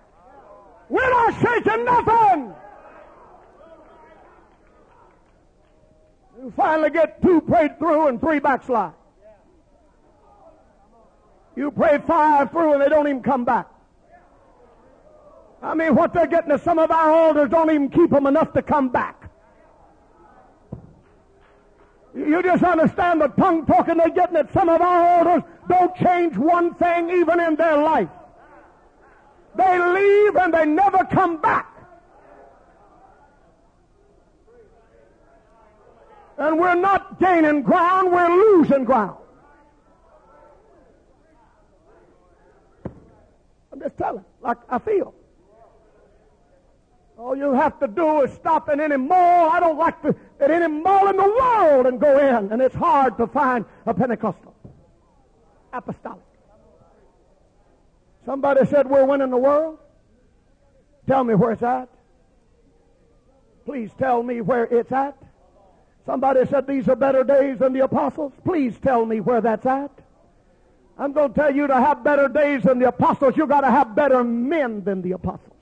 We're 0.87 1.09
not 1.09 1.33
shaking 1.41 1.85
nothing. 1.85 2.53
You 6.41 6.53
finally 6.55 6.89
get 6.89 7.21
two 7.21 7.41
prayed 7.41 7.77
through 7.79 8.07
and 8.07 8.19
three 8.19 8.39
backslide. 8.39 8.93
You 11.55 11.71
pray 11.71 11.99
five 12.07 12.51
through 12.51 12.73
and 12.73 12.81
they 12.81 12.87
don't 12.87 13.07
even 13.07 13.21
come 13.21 13.43
back. 13.43 13.67
I 15.61 15.73
mean, 15.73 15.95
what 15.95 16.13
they're 16.13 16.27
getting 16.27 16.51
to 16.51 16.59
some 16.59 16.79
of 16.79 16.89
our 16.89 17.11
altars 17.11 17.49
don't 17.49 17.69
even 17.69 17.89
keep 17.89 18.11
them 18.11 18.27
enough 18.27 18.53
to 18.53 18.61
come 18.61 18.89
back. 18.89 19.18
You 22.27 22.43
just 22.43 22.63
understand 22.63 23.21
the 23.21 23.29
tongue 23.29 23.65
talking 23.65 23.97
they're 23.97 24.09
getting 24.09 24.35
at 24.35 24.51
some 24.51 24.67
of 24.67 24.81
our 24.81 25.19
altars 25.19 25.43
don't 25.69 25.95
change 25.95 26.35
one 26.35 26.73
thing 26.75 27.09
even 27.09 27.39
in 27.39 27.55
their 27.55 27.77
life. 27.77 28.09
They 29.55 29.79
leave 29.79 30.35
and 30.35 30.53
they 30.53 30.65
never 30.65 31.05
come 31.05 31.41
back. 31.41 31.67
And 36.37 36.59
we're 36.59 36.75
not 36.75 37.19
gaining 37.19 37.63
ground, 37.63 38.11
we're 38.11 38.29
losing 38.29 38.83
ground. 38.83 39.17
I'm 43.71 43.79
just 43.79 43.97
telling, 43.97 44.25
like 44.41 44.57
I 44.69 44.79
feel. 44.79 45.13
All 47.17 47.35
you 47.35 47.51
have 47.53 47.79
to 47.79 47.87
do 47.87 48.21
is 48.21 48.33
stop 48.33 48.69
in 48.69 48.79
any 48.79 48.95
mall. 48.95 49.49
I 49.49 49.59
don't 49.59 49.77
like 49.77 50.01
to, 50.03 50.15
at 50.39 50.51
any 50.51 50.67
mall 50.67 51.09
in 51.09 51.17
the 51.17 51.23
world 51.23 51.85
and 51.85 51.99
go 51.99 52.17
in. 52.17 52.51
And 52.51 52.61
it's 52.61 52.75
hard 52.75 53.17
to 53.17 53.27
find 53.27 53.65
a 53.85 53.93
Pentecostal. 53.93 54.55
Apostolic. 55.73 56.23
Somebody 58.25 58.65
said 58.65 58.89
we're 58.89 59.05
winning 59.05 59.29
the 59.29 59.37
world. 59.37 59.79
Tell 61.07 61.23
me 61.23 61.35
where 61.35 61.51
it's 61.51 61.63
at. 61.63 61.89
Please 63.65 63.91
tell 63.97 64.23
me 64.23 64.41
where 64.41 64.65
it's 64.65 64.91
at. 64.91 65.17
Somebody 66.05 66.45
said 66.47 66.67
these 66.67 66.87
are 66.89 66.95
better 66.95 67.23
days 67.23 67.59
than 67.59 67.73
the 67.73 67.81
apostles. 67.81 68.33
Please 68.43 68.77
tell 68.79 69.05
me 69.05 69.19
where 69.19 69.41
that's 69.41 69.65
at. 69.65 69.91
I'm 70.97 71.13
going 71.13 71.33
to 71.33 71.39
tell 71.39 71.55
you 71.55 71.67
to 71.67 71.75
have 71.75 72.03
better 72.03 72.27
days 72.27 72.63
than 72.63 72.79
the 72.79 72.87
apostles, 72.87 73.37
you've 73.37 73.49
got 73.49 73.61
to 73.61 73.71
have 73.71 73.95
better 73.95 74.23
men 74.23 74.83
than 74.83 75.01
the 75.01 75.13
apostles. 75.13 75.58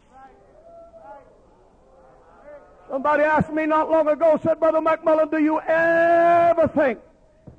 Somebody 2.89 3.23
asked 3.23 3.51
me 3.51 3.65
not 3.65 3.89
long 3.89 4.07
ago, 4.07 4.39
said, 4.41 4.59
Brother 4.59 4.79
McMullen, 4.79 5.29
do 5.29 5.37
you 5.39 5.59
ever 5.59 6.67
think 6.69 6.99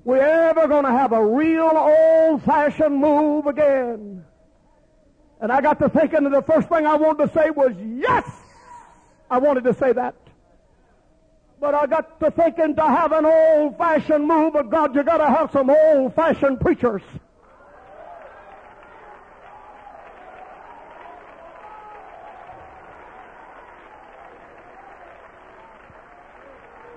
we're 0.04 0.22
ever 0.22 0.66
going 0.66 0.84
to 0.84 0.90
have 0.90 1.12
a 1.12 1.24
real 1.24 1.70
old-fashioned 1.74 2.96
move 2.96 3.46
again? 3.46 4.24
And 5.40 5.52
I 5.52 5.60
got 5.60 5.78
to 5.80 5.88
thinking, 5.88 6.24
and 6.24 6.34
the 6.34 6.42
first 6.42 6.68
thing 6.68 6.86
I 6.86 6.96
wanted 6.96 7.28
to 7.28 7.34
say 7.34 7.50
was, 7.50 7.72
yes! 7.78 8.28
I 9.30 9.38
wanted 9.38 9.64
to 9.64 9.74
say 9.74 9.92
that. 9.92 10.14
But 11.60 11.74
I 11.74 11.86
got 11.86 12.18
to 12.20 12.30
thinking 12.30 12.74
to 12.76 12.82
have 12.82 13.12
an 13.12 13.26
old-fashioned 13.26 14.26
move 14.26 14.54
of 14.54 14.70
God, 14.70 14.94
you 14.94 15.02
got 15.02 15.18
to 15.18 15.26
have 15.26 15.50
some 15.52 15.68
old-fashioned 15.68 16.60
preachers. 16.60 17.02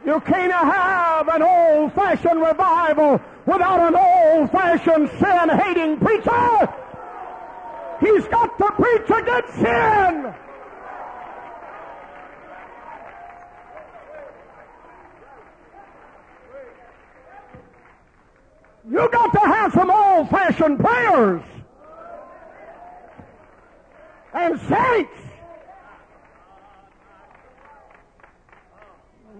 You 0.06 0.20
can't 0.22 0.52
have 0.52 1.28
an 1.28 1.44
old-fashioned 1.44 2.42
revival 2.42 3.22
without 3.46 3.80
an 3.80 3.96
old-fashioned 3.96 5.10
sin-hating 5.20 5.98
preacher. 5.98 6.74
He's 8.00 8.28
got 8.28 8.58
to 8.58 8.72
preach 8.72 9.10
against 9.10 9.54
sin. 9.54 10.34
You 18.90 19.10
got 19.12 19.32
to 19.34 19.40
have 19.40 19.72
some 19.74 19.92
old-fashioned 19.92 20.80
prayers 20.80 21.44
and 24.34 24.60
saints. 24.62 25.31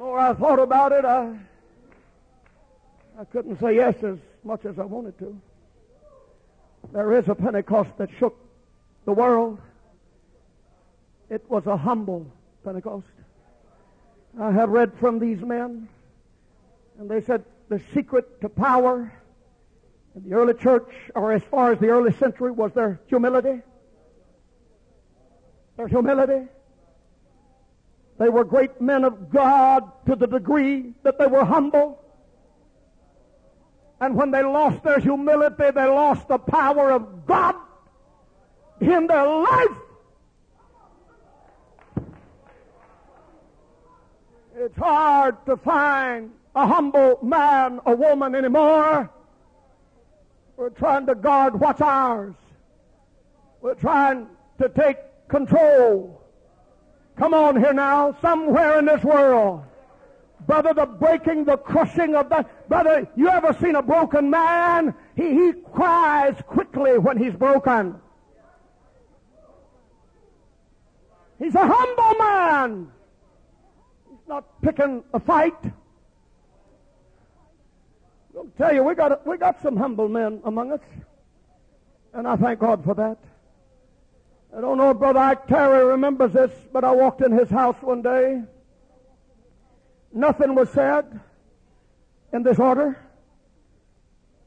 More 0.02 0.18
I 0.18 0.34
thought 0.34 0.58
about 0.58 0.92
it, 0.92 1.06
I 1.06 1.38
I 3.20 3.24
couldn't 3.26 3.60
say 3.60 3.76
yes 3.76 3.96
as 4.04 4.18
much 4.44 4.66
as 4.66 4.80
I 4.80 4.84
wanted 4.84 5.18
to. 5.20 5.40
There 6.92 7.14
is 7.14 7.28
a 7.28 7.36
Pentecost 7.36 7.92
that 8.00 8.10
shook 8.18 8.36
the 9.06 9.12
world. 9.12 9.60
It 11.30 11.48
was 11.48 11.68
a 11.68 11.78
humble 11.78 12.26
Pentecost. 12.64 13.06
I 14.40 14.52
have 14.52 14.70
read 14.70 14.92
from 15.00 15.20
these 15.20 15.40
men, 15.42 15.88
and 16.98 17.08
they 17.08 17.22
said 17.22 17.46
the 17.70 17.80
secret 17.94 18.42
to 18.42 18.50
power 18.50 19.14
in 20.16 20.28
the 20.28 20.36
early 20.36 20.56
church, 20.56 20.92
or 21.14 21.32
as 21.32 21.44
far 21.44 21.74
as 21.74 21.80
the 21.80 21.90
early 21.90 22.14
century, 22.14 22.50
was 22.50 22.72
their 22.74 23.00
humility. 23.08 23.62
Their 25.78 25.88
humility. 25.88 26.48
They 28.22 28.30
were 28.30 28.44
great 28.44 28.80
men 28.80 29.04
of 29.04 29.32
God 29.32 29.92
to 30.06 30.16
the 30.16 30.28
degree 30.28 30.94
that 31.02 31.18
they 31.18 31.26
were 31.26 31.44
humble. 31.44 32.00
And 34.00 34.16
when 34.16 34.30
they 34.30 34.44
lost 34.44 34.84
their 34.84 35.00
humility, 35.00 35.72
they 35.72 35.88
lost 35.88 36.28
the 36.28 36.38
power 36.38 36.92
of 36.92 37.26
God 37.26 37.56
in 38.80 39.08
their 39.08 39.26
life. 39.26 39.78
It's 44.56 44.78
hard 44.78 45.44
to 45.48 45.58
find 45.58 46.30
a 46.56 46.68
humble 46.68 47.18
man 47.24 47.80
or 47.86 47.96
woman 47.96 48.36
anymore. 48.36 49.10
We're 50.58 50.70
trying 50.70 51.08
to 51.08 51.16
guard 51.16 51.60
what's 51.60 51.82
ours. 51.82 52.36
We're 53.62 53.74
trying 53.74 54.28
to 54.60 54.70
take 54.70 54.98
control. 55.28 56.21
Come 57.18 57.34
on 57.34 57.58
here 57.58 57.74
now, 57.74 58.16
somewhere 58.22 58.80
in 58.80 58.86
this 58.86 59.04
world. 59.04 59.64
Brother, 60.48 60.74
the 60.74 60.86
breaking, 60.86 61.46
the 61.46 61.58
crushing 61.58 62.16
of 62.16 62.30
that. 62.30 62.68
Brother, 62.68 63.08
you 63.16 63.30
ever 63.30 63.56
seen 63.62 63.76
a 63.76 63.82
broken 63.82 64.30
man? 64.30 64.96
He, 65.16 65.30
he 65.30 65.54
cries 65.74 66.36
quickly 66.48 66.98
when 66.98 67.18
he's 67.18 67.34
broken. 67.34 67.96
He's 71.38 71.56
a 71.56 71.66
humble 71.66 72.20
man. 72.20 72.92
He's 74.10 74.28
not 74.28 74.62
picking 74.62 75.04
a 75.14 75.20
fight. 75.20 75.56
I'll 78.36 78.48
tell 78.58 78.74
you, 78.74 78.84
we 78.84 78.96
got, 78.96 79.26
we 79.28 79.38
got 79.38 79.62
some 79.62 79.76
humble 79.76 80.08
men 80.08 80.42
among 80.46 80.72
us. 80.72 80.80
And 82.14 82.28
I 82.28 82.36
thank 82.36 82.60
God 82.60 82.84
for 82.84 82.94
that. 82.96 83.18
I 84.56 84.60
don't 84.60 84.78
know 84.78 84.92
if 84.92 84.98
Brother 84.98 85.20
Ike 85.20 85.48
Terry 85.48 85.86
remembers 85.86 86.34
this, 86.34 86.52
but 86.74 86.84
I 86.84 86.92
walked 86.92 87.22
in 87.22 87.32
his 87.32 87.50
house 87.50 87.78
one 87.82 88.02
day. 88.02 88.42
Nothing 90.14 90.56
was 90.56 90.70
said 90.72 91.22
in 92.34 92.44
this 92.44 92.60
order, 92.60 93.00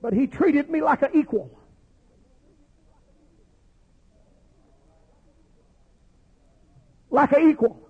but 0.02 0.12
he 0.12 0.26
treated 0.26 0.68
me 0.68 0.82
like 0.82 1.00
an 1.00 1.10
equal. 1.14 1.58
Like 7.10 7.32
an 7.32 7.48
equal. 7.48 7.80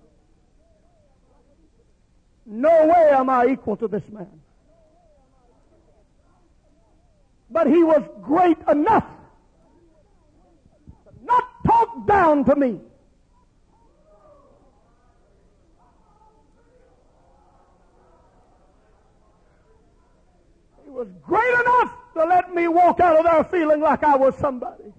No 2.45 2.87
way 2.87 3.09
am 3.11 3.29
I 3.29 3.47
equal 3.47 3.75
to 3.77 3.87
this 3.89 4.07
man. 4.09 4.39
But 7.49 7.67
he 7.67 7.83
was 7.83 8.03
great 8.21 8.57
enough 8.69 9.05
down 12.05 12.43
to 12.45 12.55
me. 12.55 12.79
He 20.83 20.89
was 20.89 21.07
great 21.23 21.53
enough 21.53 21.91
to 22.13 22.25
let 22.25 22.53
me 22.53 22.67
walk 22.67 22.99
out 22.99 23.17
of 23.17 23.25
there 23.25 23.43
feeling 23.45 23.81
like 23.81 24.03
I 24.03 24.15
was 24.15 24.35
somebody. 24.35 24.93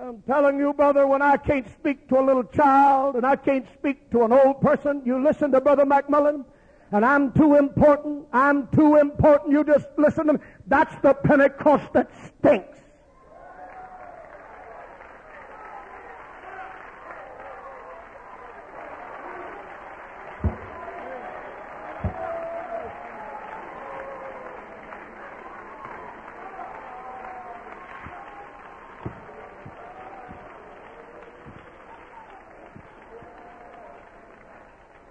I'm 0.00 0.22
telling 0.22 0.58
you, 0.58 0.72
brother, 0.72 1.06
when 1.06 1.22
I 1.22 1.36
can't 1.36 1.70
speak 1.74 2.08
to 2.08 2.18
a 2.18 2.24
little 2.24 2.44
child 2.44 3.16
and 3.16 3.26
I 3.26 3.36
can't 3.36 3.66
speak 3.74 4.10
to 4.10 4.24
an 4.24 4.32
old 4.32 4.60
person, 4.60 5.02
you 5.04 5.22
listen 5.22 5.52
to 5.52 5.60
Brother 5.60 5.84
McMullen, 5.84 6.44
and 6.92 7.06
I'm 7.06 7.32
too 7.32 7.54
important, 7.56 8.26
I'm 8.32 8.68
too 8.68 8.96
important, 8.96 9.50
you 9.50 9.64
just 9.64 9.86
listen 9.96 10.26
to 10.26 10.34
me. 10.34 10.38
That's 10.66 10.94
the 11.02 11.14
Pentecost 11.14 11.90
that 11.94 12.10
stinks. 12.38 12.68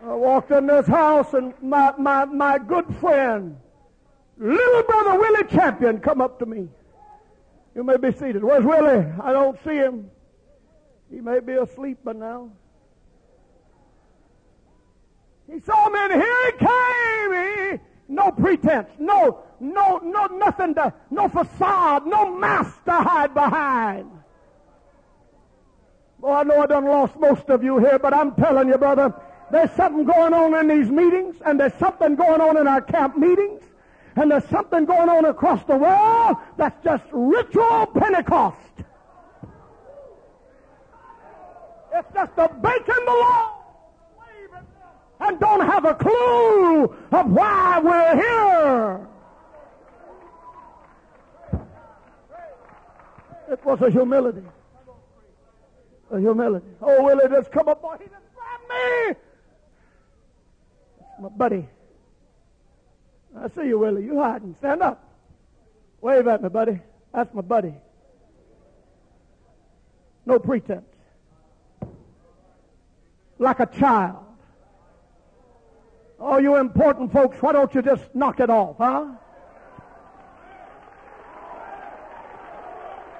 I 0.03 0.15
walked 0.41 0.51
in 0.51 0.67
this 0.67 0.87
house 0.87 1.33
and 1.33 1.53
my, 1.61 1.93
my, 1.97 2.25
my 2.25 2.57
good 2.57 2.85
friend, 2.99 3.57
little 4.37 4.83
brother 4.83 5.19
Willie 5.19 5.47
Champion, 5.49 5.99
come 5.99 6.21
up 6.21 6.39
to 6.39 6.45
me. 6.45 6.67
You 7.75 7.83
may 7.83 7.97
be 7.97 8.11
seated. 8.11 8.43
Where's 8.43 8.65
Willie? 8.65 9.05
I 9.21 9.31
don't 9.31 9.57
see 9.63 9.75
him. 9.75 10.09
He 11.11 11.21
may 11.21 11.39
be 11.39 11.53
asleep 11.53 11.99
by 12.03 12.13
now. 12.13 12.49
He 15.51 15.59
saw 15.59 15.89
me 15.89 15.99
and 15.99 16.13
here 16.13 16.45
he 16.45 16.51
came. 16.65 17.79
He, 17.79 17.83
no 18.07 18.31
pretense. 18.31 18.89
No, 18.99 19.43
no, 19.59 19.97
no, 19.97 20.25
nothing 20.25 20.73
to, 20.75 20.93
no 21.11 21.27
facade, 21.29 22.07
no 22.07 22.35
mask 22.35 22.83
to 22.85 22.93
hide 22.93 23.33
behind. 23.33 24.09
Well, 26.19 26.33
I 26.33 26.43
know 26.43 26.61
I 26.61 26.65
done 26.67 26.85
lost 26.85 27.17
most 27.19 27.49
of 27.49 27.63
you 27.63 27.79
here, 27.79 27.99
but 27.99 28.13
I'm 28.13 28.33
telling 28.35 28.67
you, 28.67 28.77
brother, 28.77 29.13
there's 29.52 29.72
something 29.72 30.06
going 30.06 30.34
on 30.34 30.54
in 30.60 30.68
these 30.68 30.89
meetings, 30.89 31.36
and 31.45 31.60
there's 31.60 31.74
something 31.76 32.16
going 32.16 32.41
on 32.41 32.58
in 32.58 32.68
our 32.68 32.82
camp 32.82 33.18
meetings, 33.18 33.62
and 34.16 34.32
there's 34.32 34.45
something 34.45 34.86
going 34.86 35.10
on 35.10 35.26
across 35.26 35.64
the 35.66 35.76
world 35.76 36.38
that's 36.58 36.84
just 36.84 37.04
ritual 37.12 37.88
Pentecost. 37.88 38.58
It's 41.93 42.14
just 42.14 42.32
a 42.38 42.47
bacon 42.47 43.06
the 43.06 43.12
law 43.12 43.62
and 45.22 45.39
don't 45.39 45.66
have 45.66 45.86
a 45.86 45.93
clue 45.93 46.84
of 47.12 47.32
why 47.32 47.80
we're 47.80 48.16
here. 48.16 49.08
It 53.52 53.66
was 53.66 53.82
a 53.82 53.89
humility. 53.89 54.43
A 56.12 56.20
humility. 56.20 56.66
Oh, 56.82 57.04
Willie 57.04 57.28
just 57.30 57.52
come 57.52 57.68
up, 57.68 57.82
boy. 57.82 57.97
He 57.99 58.06
just 58.06 58.24
grabbed 58.34 58.64
me. 58.70 59.16
My 61.22 61.30
buddy. 61.30 61.69
I 63.38 63.47
see 63.49 63.67
you, 63.67 63.78
Willie. 63.78 64.03
You 64.03 64.19
hiding. 64.19 64.55
Stand 64.57 64.82
up. 64.82 65.07
Wave 66.01 66.28
at 66.28 66.41
me, 66.41 66.49
buddy. 66.49 66.80
That's 67.13 67.32
my 67.34 67.41
buddy. 67.41 67.76
No 70.26 70.39
pretense. 70.39 70.84
Like 73.38 73.59
a 73.59 73.67
child. 73.67 74.24
Oh, 76.19 76.38
you 76.39 76.55
important 76.55 77.13
folks, 77.13 77.38
why 77.41 77.51
don't 77.51 77.74
you 77.74 77.82
just 77.82 78.03
knock 78.15 78.39
it 78.39 78.49
off, 78.49 78.78
huh? 78.78 79.05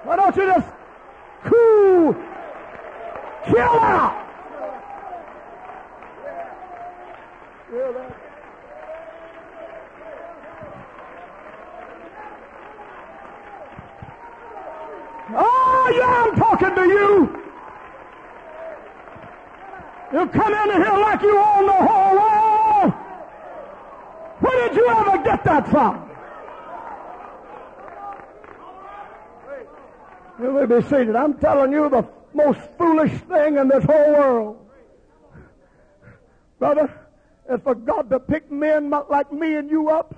Why 0.04 0.16
don't 0.16 0.36
you 0.36 0.46
just 0.46 0.68
cool, 1.44 2.14
chill 3.48 3.60
out? 3.60 4.22
Feel 7.72 7.92
that? 7.94 8.22
Yeah, 15.90 16.24
I'm 16.26 16.36
talking 16.36 16.74
to 16.74 16.82
you. 16.82 17.42
You 20.12 20.26
come 20.28 20.54
in 20.54 20.82
here 20.82 20.98
like 20.98 21.22
you 21.22 21.38
own 21.38 21.66
the 21.66 21.72
whole 21.72 22.14
world. 22.14 22.92
Where 24.40 24.68
did 24.68 24.76
you 24.76 24.88
ever 24.88 25.22
get 25.22 25.44
that 25.44 25.68
from? 25.68 26.10
You 30.40 30.52
may 30.52 30.66
be 30.66 30.82
seated. 30.82 31.16
I'm 31.16 31.34
telling 31.34 31.72
you 31.72 31.88
the 31.88 32.06
most 32.34 32.60
foolish 32.78 33.12
thing 33.22 33.58
in 33.58 33.68
this 33.68 33.84
whole 33.84 34.12
world. 34.12 34.68
Brother, 36.58 36.92
is 37.50 37.60
for 37.62 37.74
God 37.74 38.10
to 38.10 38.20
pick 38.20 38.50
men 38.50 38.90
like 38.90 39.32
me 39.32 39.56
and 39.56 39.70
you 39.70 39.90
up 39.90 40.14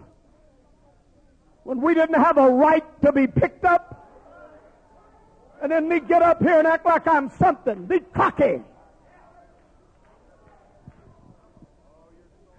when 1.64 1.80
we 1.80 1.94
didn't 1.94 2.20
have 2.20 2.36
a 2.38 2.48
right 2.48 2.84
to 3.02 3.12
be 3.12 3.26
picked 3.26 3.64
up. 3.64 4.03
And 5.64 5.72
then 5.72 5.88
me 5.88 5.98
get 5.98 6.20
up 6.20 6.42
here 6.42 6.58
and 6.58 6.68
act 6.68 6.84
like 6.84 7.06
I'm 7.08 7.30
something. 7.30 7.86
Be 7.86 8.00
cocky. 8.00 8.60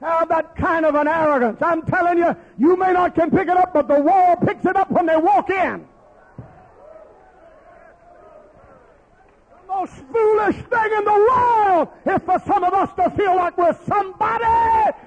Have 0.01 0.27
that 0.29 0.55
kind 0.55 0.87
of 0.87 0.95
an 0.95 1.07
arrogance. 1.07 1.61
I'm 1.61 1.83
telling 1.83 2.17
you, 2.17 2.35
you 2.57 2.75
may 2.75 2.93
not 2.93 3.13
can 3.13 3.29
pick 3.29 3.47
it 3.47 3.55
up, 3.57 3.75
but 3.75 3.87
the 3.87 3.99
wall 3.99 4.35
picks 4.37 4.65
it 4.65 4.75
up 4.75 4.89
when 4.89 5.05
they 5.05 5.17
walk 5.17 5.51
in. 5.51 5.85
The 9.51 9.67
most 9.67 9.93
foolish 10.11 10.55
thing 10.55 10.91
in 10.97 11.05
the 11.05 11.29
world 11.31 11.89
is 12.07 12.19
for 12.25 12.41
some 12.47 12.63
of 12.63 12.73
us 12.73 12.89
to 12.95 13.11
feel 13.11 13.35
like 13.35 13.55
we're 13.55 13.77
somebody. 13.85 14.97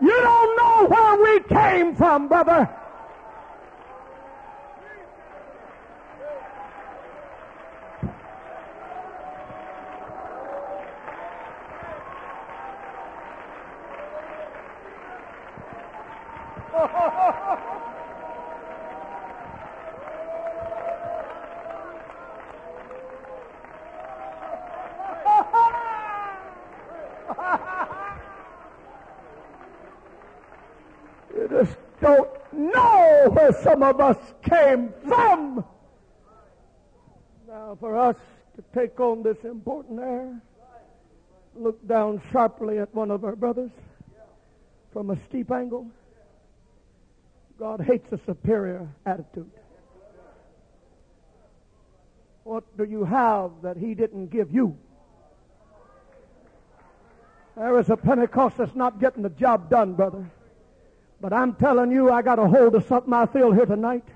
You 0.00 0.08
don't 0.22 0.56
know 0.56 0.86
where 0.88 1.22
we 1.22 1.40
came 1.40 1.94
from, 1.94 2.28
brother. 2.28 2.66
You 31.36 31.48
just 31.48 31.76
don't 32.00 32.28
know 32.52 33.28
where 33.32 33.52
some 33.62 33.82
of 33.82 34.00
us 34.00 34.16
came 34.42 34.92
from. 35.06 35.64
Now, 37.48 37.76
for 37.80 37.96
us 37.96 38.16
to 38.56 38.64
take 38.78 38.98
on 39.00 39.22
this 39.22 39.38
important 39.44 40.00
air, 40.00 40.40
look 41.56 41.86
down 41.86 42.20
sharply 42.30 42.78
at 42.78 42.94
one 42.94 43.10
of 43.10 43.24
our 43.24 43.36
brothers 43.36 43.70
from 44.92 45.10
a 45.10 45.16
steep 45.28 45.50
angle. 45.50 45.90
God 47.60 47.82
hates 47.82 48.10
a 48.10 48.18
superior 48.24 48.88
attitude. 49.04 49.50
What 52.42 52.64
do 52.78 52.84
you 52.84 53.04
have 53.04 53.50
that 53.62 53.76
He 53.76 53.92
didn't 53.92 54.28
give 54.28 54.50
you? 54.50 54.78
There 57.58 57.78
is 57.78 57.90
a 57.90 57.98
Pentecost 57.98 58.56
that's 58.56 58.74
not 58.74 58.98
getting 58.98 59.22
the 59.22 59.28
job 59.28 59.68
done, 59.68 59.92
brother. 59.92 60.24
But 61.20 61.34
I'm 61.34 61.54
telling 61.54 61.92
you, 61.92 62.10
I 62.10 62.22
got 62.22 62.38
a 62.38 62.48
hold 62.48 62.74
of 62.76 62.86
something 62.86 63.12
I 63.12 63.26
feel 63.26 63.52
here 63.52 63.66
tonight. 63.66 64.08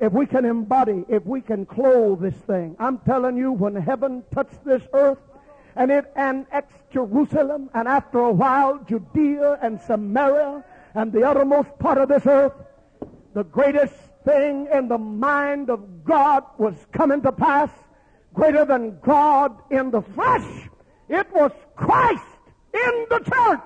If 0.00 0.12
we 0.12 0.24
can 0.24 0.44
embody, 0.44 1.04
if 1.08 1.26
we 1.26 1.40
can 1.40 1.66
clothe 1.66 2.20
this 2.20 2.36
thing, 2.46 2.76
I'm 2.78 2.98
telling 2.98 3.36
you, 3.36 3.50
when 3.50 3.74
heaven 3.74 4.22
touched 4.32 4.64
this 4.64 4.84
earth, 4.92 5.18
and 5.74 5.90
it 5.90 6.12
annexed 6.14 6.78
Jerusalem, 6.92 7.70
and 7.74 7.88
after 7.88 8.20
a 8.20 8.30
while, 8.30 8.78
Judea 8.88 9.58
and 9.62 9.80
Samaria, 9.80 10.64
and 10.94 11.12
the 11.12 11.24
uttermost 11.24 11.76
part 11.80 11.98
of 11.98 12.08
this 12.08 12.24
earth, 12.24 12.52
the 13.38 13.44
greatest 13.44 13.94
thing 14.24 14.66
in 14.74 14.88
the 14.88 14.98
mind 14.98 15.70
of 15.70 16.04
God 16.04 16.42
was 16.58 16.74
coming 16.92 17.22
to 17.22 17.30
pass, 17.30 17.70
greater 18.34 18.64
than 18.64 18.98
God 18.98 19.56
in 19.70 19.92
the 19.92 20.02
flesh. 20.02 20.68
It 21.08 21.32
was 21.32 21.52
Christ 21.76 22.24
in 22.74 23.06
the 23.08 23.20
church. 23.20 23.60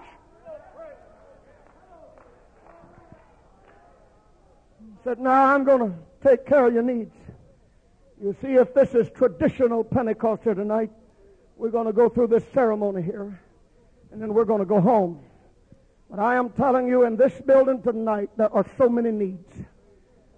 He 4.79 5.05
said, 5.05 5.19
now 5.19 5.55
I'm 5.55 5.65
going 5.65 5.91
to 5.91 5.97
take 6.23 6.45
care 6.45 6.67
of 6.67 6.75
your 6.75 6.83
needs. 6.83 7.15
You 8.23 8.37
see, 8.43 8.49
if 8.49 8.75
this 8.75 8.95
is 8.95 9.09
traditional 9.17 9.85
Pentecost 9.85 10.43
here 10.43 10.53
tonight, 10.53 10.91
we're 11.57 11.71
going 11.71 11.87
to 11.87 11.95
go 11.95 12.11
through 12.11 12.27
this 12.27 12.45
ceremony 12.53 13.01
here, 13.01 13.41
and 14.11 14.21
then 14.21 14.35
we're 14.35 14.45
going 14.45 14.61
to 14.61 14.67
go 14.67 14.83
home. 14.83 15.21
But 16.13 16.21
I 16.21 16.37
am 16.37 16.51
telling 16.51 16.89
you, 16.89 17.05
in 17.05 17.17
this 17.17 17.33
building 17.47 17.81
tonight, 17.81 18.29
there 18.37 18.53
are 18.53 18.67
so 18.77 18.87
many 18.87 19.11
needs. 19.11 19.51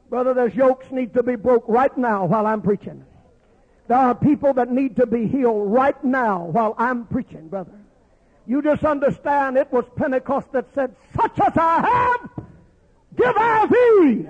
Brother, 0.08 0.32
there's 0.32 0.54
yokes 0.54 0.92
need 0.92 1.12
to 1.14 1.22
be 1.24 1.34
broke 1.34 1.64
right 1.66 1.96
now 1.98 2.26
while 2.26 2.46
I'm 2.46 2.62
preaching. 2.62 3.04
There 3.88 3.98
are 3.98 4.14
people 4.14 4.54
that 4.54 4.70
need 4.70 4.94
to 4.96 5.06
be 5.06 5.26
healed 5.26 5.72
right 5.72 6.02
now 6.04 6.44
while 6.44 6.76
I'm 6.78 7.06
preaching, 7.06 7.48
brother. 7.48 7.72
You 8.46 8.62
just 8.62 8.84
understand 8.84 9.56
it 9.56 9.72
was 9.72 9.84
Pentecost 9.96 10.52
that 10.52 10.72
said, 10.74 10.94
such 11.20 11.40
as 11.40 11.52
I 11.56 11.80
have, 11.80 12.46
give 13.16 13.34
I 13.36 13.66
thee. 13.66 14.28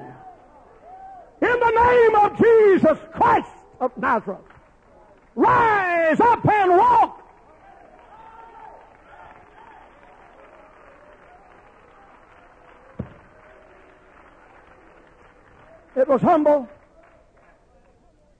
In 1.47 1.61
the 1.61 1.71
name 1.71 2.25
of 2.25 2.39
Jesus 2.39 2.99
Christ 3.13 3.51
of 3.81 3.95
Nazareth. 3.99 4.41
Rise 5.35 6.21
up 6.21 6.49
and 6.49 6.71
walk. 6.71 7.24
It 15.97 16.09
was 16.09 16.21
humble. 16.21 16.69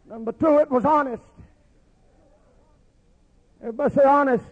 Number 0.09 0.33
two, 0.33 0.59
it 0.59 0.71
was 0.71 0.85
honest. 0.85 1.23
Everybody 3.61 3.95
say 3.95 4.05
honest. 4.05 4.45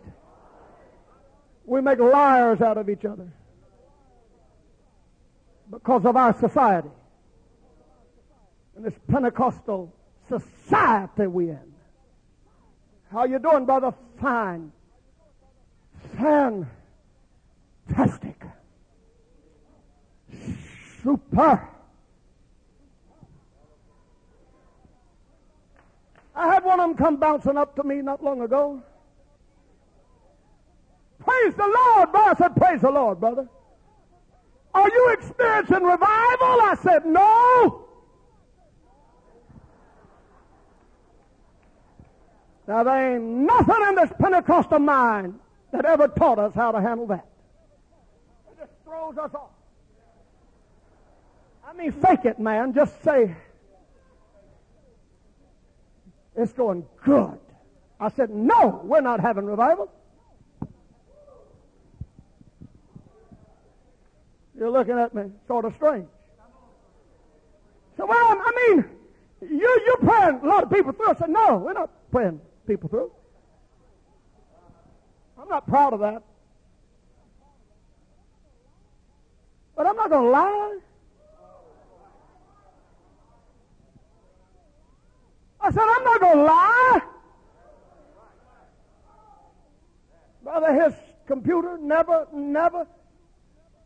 We 1.65 1.81
make 1.81 1.99
liars 1.99 2.61
out 2.61 2.79
of 2.79 2.89
each 2.89 3.05
other 3.05 3.29
because 5.71 6.05
of 6.05 6.17
our 6.17 6.39
society 6.39 6.91
and 8.77 8.85
this 8.85 8.95
Pentecostal 9.11 9.93
society 10.29 11.27
we 11.27 11.51
in. 11.51 11.73
How 13.11 13.25
you 13.25 13.39
doing, 13.39 13.67
brother? 13.67 13.93
Fine. 14.21 14.73
Fantastic. 16.17 16.67
Super. 21.03 21.69
I 26.35 26.53
had 26.53 26.65
one 26.65 26.81
of 26.81 26.89
them 26.89 26.97
come 26.97 27.17
bouncing 27.17 27.57
up 27.57 27.77
to 27.77 27.85
me 27.85 27.97
not 27.97 28.23
long 28.23 28.41
ago. 28.41 28.83
Praise 31.19 31.55
the 31.55 31.67
Lord, 31.67 32.11
brother. 32.11 32.31
I 32.31 32.35
said, 32.39 32.57
Praise 32.57 32.81
the 32.81 32.91
Lord, 32.91 33.21
brother. 33.21 33.49
Are 34.75 34.89
you 34.89 35.17
experiencing 35.19 35.83
revival? 35.83 36.01
I 36.01 36.77
said, 36.83 37.07
No. 37.07 37.85
Now, 42.67 42.85
there 42.85 43.15
ain't 43.15 43.23
nothing 43.23 43.89
in 43.89 43.95
this 43.97 44.11
Pentecostal 44.19 44.79
mind 44.79 45.39
that 45.73 45.85
ever 45.85 46.09
taught 46.09 46.39
us 46.39 46.55
how 46.55 46.73
to 46.73 46.81
handle 46.81 47.07
that. 47.09 47.27
It 48.51 48.59
just 48.59 48.73
throws 48.85 49.19
us 49.19 49.35
off. 49.35 49.51
I 51.67 51.75
mean, 51.75 51.93
fake 51.93 52.25
it, 52.25 52.39
man. 52.39 52.73
Just 52.73 53.03
say, 53.03 53.35
it's 56.37 56.53
going 56.53 56.87
good. 57.05 57.39
I 58.01 58.11
said, 58.11 58.31
no, 58.31 58.81
we're 58.85 59.01
not 59.01 59.21
having 59.21 59.47
revival. 59.47 59.91
You're 64.57 64.71
looking 64.71 64.99
at 64.99 65.15
me 65.15 65.31
sort 65.47 65.65
of 65.65 65.75
strange. 65.75 66.09
So, 67.97 68.07
well, 68.07 68.17
I 68.19 68.53
mean, 68.69 68.85
you, 69.41 69.81
you're 69.87 69.97
praying 69.99 70.41
a 70.43 70.47
lot 70.47 70.63
of 70.63 70.71
people 70.71 70.93
through. 70.93 71.11
I 71.11 71.15
said, 71.15 71.31
no, 71.31 71.59
we're 71.59 71.73
not 71.73 71.91
praying 72.11 72.41
people 72.67 72.89
through. 72.89 73.13
I'm 75.41 75.49
not 75.49 75.67
proud 75.67 75.93
of 75.93 76.01
that. 76.01 76.23
But 79.77 79.87
I'm 79.87 79.97
not 79.97 80.11
going 80.11 80.25
to 80.25 80.31
lie. 80.31 80.79
I 85.63 85.71
said, 85.71 85.83
I'm 85.83 86.05
not 86.05 86.21
going 86.21 86.39
to 86.39 86.43
lie. 86.45 87.01
Brother, 90.43 90.85
his 90.85 90.95
computer 91.27 91.79
never, 91.79 92.27
never, 92.33 92.87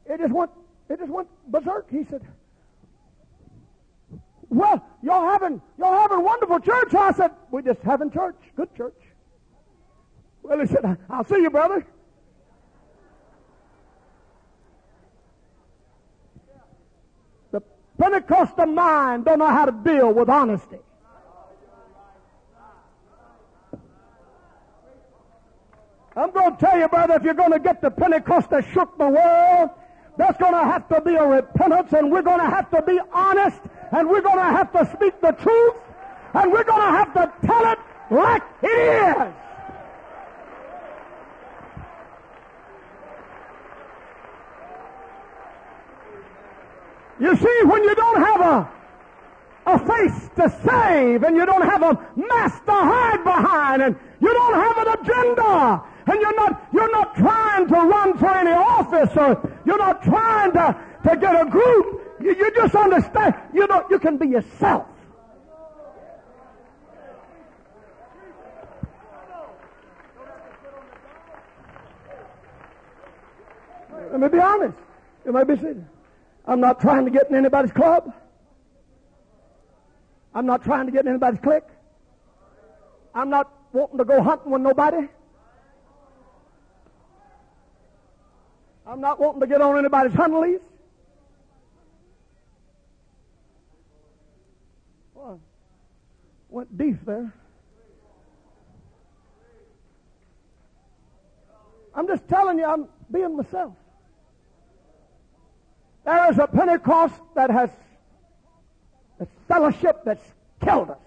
it 0.06 0.18
just 0.18 0.32
went, 0.32 0.50
it 0.88 0.98
just 0.98 1.10
went 1.10 1.28
berserk. 1.48 1.86
He 1.90 2.04
said, 2.04 2.22
well, 4.48 4.82
y'all 5.02 5.28
having 5.28 5.60
y'all 5.78 5.98
having 5.98 6.22
wonderful 6.22 6.60
church. 6.60 6.94
I 6.94 7.12
said, 7.12 7.32
we 7.50 7.62
just 7.62 7.80
having 7.82 8.10
church, 8.10 8.36
good 8.56 8.74
church. 8.74 8.94
Well, 10.42 10.60
he 10.60 10.66
said, 10.66 10.96
I'll 11.10 11.24
see 11.24 11.42
you, 11.42 11.50
brother. 11.50 11.84
The 17.50 17.60
Pentecostal 17.98 18.66
mind 18.66 19.24
don't 19.24 19.40
know 19.40 19.46
how 19.46 19.66
to 19.66 19.72
deal 19.72 20.12
with 20.12 20.28
honesty. 20.28 20.78
I'm 26.16 26.30
going 26.30 26.56
to 26.56 26.58
tell 26.58 26.78
you, 26.78 26.88
brother, 26.88 27.14
if 27.14 27.22
you're 27.22 27.34
going 27.34 27.52
to 27.52 27.58
get 27.58 27.82
the 27.82 27.90
Pentecost 27.90 28.50
that 28.50 28.64
shook 28.72 28.96
the 28.96 29.08
world, 29.08 29.70
there's 30.16 30.36
going 30.38 30.54
to 30.54 30.64
have 30.64 30.88
to 30.88 31.00
be 31.02 31.14
a 31.14 31.26
repentance, 31.26 31.92
and 31.92 32.10
we're 32.10 32.22
going 32.22 32.40
to 32.40 32.48
have 32.48 32.70
to 32.70 32.80
be 32.82 32.98
honest 33.12 33.60
and 33.92 34.08
we're 34.08 34.20
going 34.20 34.38
to 34.38 34.42
have 34.42 34.72
to 34.72 34.84
speak 34.96 35.20
the 35.20 35.32
truth, 35.32 35.74
and 36.34 36.52
we're 36.52 36.64
going 36.64 36.82
to 36.82 36.98
have 36.98 37.12
to 37.14 37.32
tell 37.46 37.72
it 37.72 37.78
like 38.10 38.42
it 38.62 38.68
is. 38.68 39.32
You 47.18 47.36
see, 47.36 47.64
when 47.64 47.82
you 47.82 47.94
don't 47.94 48.22
have 48.22 48.40
a 48.40 48.72
a 49.68 49.78
face 49.80 50.30
to 50.36 50.48
save, 50.64 51.24
and 51.24 51.34
you 51.34 51.44
don't 51.44 51.68
have 51.68 51.82
a 51.82 51.94
mask 52.14 52.64
to 52.66 52.72
hide 52.72 53.24
behind, 53.24 53.82
and 53.82 53.96
you 54.20 54.32
don't 54.32 54.54
have 54.54 54.76
an 54.78 55.00
agenda, 55.00 55.82
and 56.06 56.20
you're 56.20 56.36
not 56.36 56.68
you're 56.72 56.92
not 56.92 57.14
trying 57.16 57.66
to 57.68 57.74
run 57.74 58.16
for 58.18 58.30
any 58.30 58.52
office, 58.52 59.16
or 59.16 59.58
you're 59.64 59.78
not 59.78 60.02
trying 60.02 60.52
to, 60.52 60.76
to 61.08 61.16
get 61.16 61.40
a 61.40 61.48
group. 61.50 62.02
You, 62.20 62.34
you 62.34 62.54
just 62.54 62.74
understand. 62.74 63.34
You 63.52 63.66
know, 63.66 63.84
you 63.90 63.98
can 63.98 64.16
be 64.16 64.28
yourself. 64.28 64.86
Let 74.10 74.20
me 74.20 74.28
be 74.28 74.38
honest. 74.38 74.76
You 75.24 75.32
may 75.32 75.44
be 75.44 75.56
sitting. 75.56 75.86
I'm 76.46 76.60
not 76.60 76.80
trying 76.80 77.04
to 77.04 77.10
get 77.10 77.28
in 77.28 77.34
anybody's 77.34 77.72
club. 77.72 78.14
I'm 80.32 80.46
not 80.46 80.62
trying 80.62 80.86
to 80.86 80.92
get 80.92 81.04
in 81.04 81.08
anybody's 81.08 81.40
clique. 81.40 81.64
I'm 83.14 83.30
not 83.30 83.50
wanting 83.72 83.98
to 83.98 84.04
go 84.04 84.22
hunting 84.22 84.52
with 84.52 84.62
nobody. 84.62 85.08
I'm 88.86 89.00
not 89.00 89.18
wanting 89.18 89.40
to 89.40 89.46
get 89.46 89.60
on 89.60 89.78
anybody's 89.78 90.12
hunting 90.12 90.40
lease. 90.40 90.60
went 96.56 96.78
deep 96.78 97.04
there. 97.04 97.30
I'm 101.94 102.06
just 102.06 102.26
telling 102.28 102.58
you, 102.58 102.64
I'm 102.64 102.88
being 103.10 103.36
myself. 103.36 103.74
There 106.06 106.30
is 106.30 106.38
a 106.38 106.46
Pentecost 106.46 107.14
that 107.34 107.50
has 107.50 107.68
a 109.20 109.26
fellowship 109.48 110.02
that's 110.04 110.24
killed 110.64 110.90
us. 110.90 110.98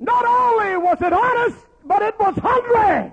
Not 0.00 0.24
only 0.26 0.76
was 0.78 1.00
it 1.00 1.12
honest, 1.12 1.58
but 1.84 2.02
it 2.02 2.18
was 2.18 2.34
hungry. 2.38 3.12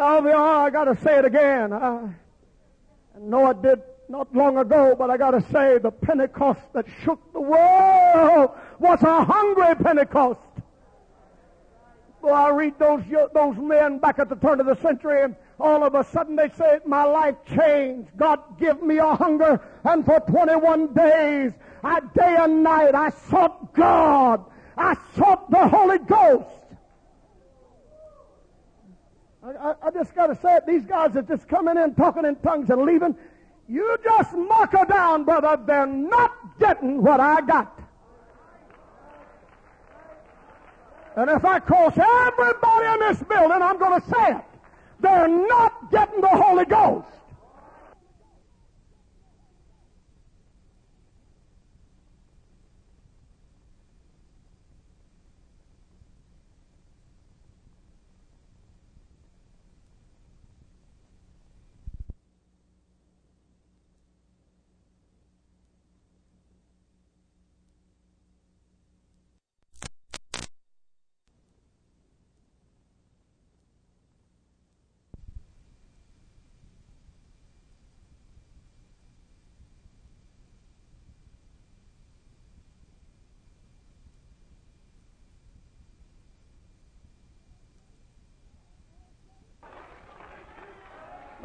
Oh, 0.00 0.22
Alvear, 0.22 0.36
I 0.36 0.70
got 0.70 0.84
to 0.84 0.96
say 1.02 1.18
it 1.18 1.24
again. 1.24 1.72
I, 1.72 2.14
I 3.16 3.18
know 3.20 3.46
I 3.46 3.52
did 3.52 3.82
not 4.08 4.32
long 4.32 4.56
ago, 4.56 4.94
but 4.96 5.10
I 5.10 5.16
got 5.16 5.32
to 5.32 5.40
say 5.50 5.78
the 5.78 5.90
Pentecost 5.90 6.60
that 6.72 6.86
shook 7.02 7.20
the 7.32 7.40
world 7.40 8.50
was 8.78 9.02
a 9.02 9.24
hungry 9.24 9.74
Pentecost. 9.74 10.38
Well, 12.22 12.32
I 12.32 12.50
read 12.50 12.78
those 12.78 13.02
those 13.34 13.56
men 13.56 13.98
back 13.98 14.20
at 14.20 14.28
the 14.28 14.36
turn 14.36 14.60
of 14.60 14.66
the 14.66 14.76
century, 14.76 15.24
and 15.24 15.34
all 15.58 15.82
of 15.82 15.96
a 15.96 16.04
sudden 16.04 16.36
they 16.36 16.50
say, 16.50 16.78
"My 16.86 17.02
life 17.02 17.34
changed. 17.56 18.16
God 18.16 18.40
give 18.60 18.80
me 18.80 18.98
a 18.98 19.16
hunger." 19.16 19.60
And 19.82 20.04
for 20.04 20.20
21 20.20 20.94
days, 20.94 21.52
I 21.82 21.98
day 22.00 22.36
and 22.38 22.62
night, 22.62 22.94
I 22.94 23.10
sought 23.30 23.74
God. 23.74 24.44
I 24.76 24.96
sought 25.16 25.50
the 25.50 25.66
Holy 25.66 25.98
Ghost. 25.98 26.57
I, 29.56 29.74
I, 29.82 29.90
just 29.90 30.14
got 30.14 30.26
to 30.26 30.36
say 30.36 30.56
it. 30.56 30.66
These 30.66 30.84
guys 30.84 31.16
are 31.16 31.22
just 31.22 31.48
coming 31.48 31.76
in, 31.78 31.94
talking 31.94 32.24
in 32.24 32.36
tongues, 32.36 32.68
and 32.70 32.82
leaving. 32.82 33.16
You 33.68 33.96
just 34.04 34.32
mark 34.34 34.72
her 34.72 34.84
down, 34.84 35.24
brother. 35.24 35.58
They're 35.64 35.86
not 35.86 36.58
getting 36.58 37.02
what 37.02 37.20
I 37.20 37.40
got. 37.40 37.80
And 41.16 41.30
if 41.30 41.44
I 41.44 41.58
cross 41.60 41.96
everybody 41.96 42.86
in 42.86 43.00
this 43.08 43.22
building, 43.22 43.62
I'm 43.62 43.78
going 43.78 44.00
to 44.00 44.06
say 44.08 44.32
it. 44.36 44.44
They're 45.00 45.28
not 45.28 45.90
getting 45.90 46.20
the 46.20 46.28
Holy 46.28 46.64
Ghost. 46.64 47.08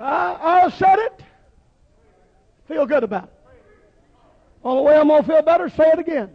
I, 0.04 0.66
I 0.66 0.70
said 0.70 1.00
it. 1.00 1.24
Feel 2.68 2.83
good 2.94 3.04
about 3.04 3.24
it. 3.24 3.30
On 4.64 4.78
the 4.78 4.84
way 4.84 4.96
I'm 4.96 5.08
going 5.08 5.24
to 5.24 5.28
feel 5.28 5.42
better, 5.42 5.68
say 5.70 5.90
it 5.90 6.00
again. 6.00 6.30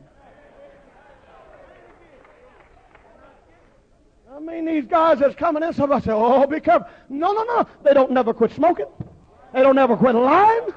I 4.35 4.41
mean, 4.41 4.67
these 4.67 4.87
guys 4.87 5.21
that's 5.21 5.37
coming 5.37 5.63
in, 5.63 5.73
somebody 5.73 6.05
say, 6.05 6.11
oh, 6.13 6.47
be 6.49 6.59
careful. 6.61 6.89
No, 7.09 7.33
no, 7.33 7.45
no. 7.45 7.67
They 7.85 7.95
don't 7.95 8.11
never 8.11 8.35
quit 8.35 8.53
smoking. 8.53 8.87
They 9.55 9.63
don't 9.63 9.77
never 9.77 9.97
quit 9.97 10.17
lying. 10.17 10.69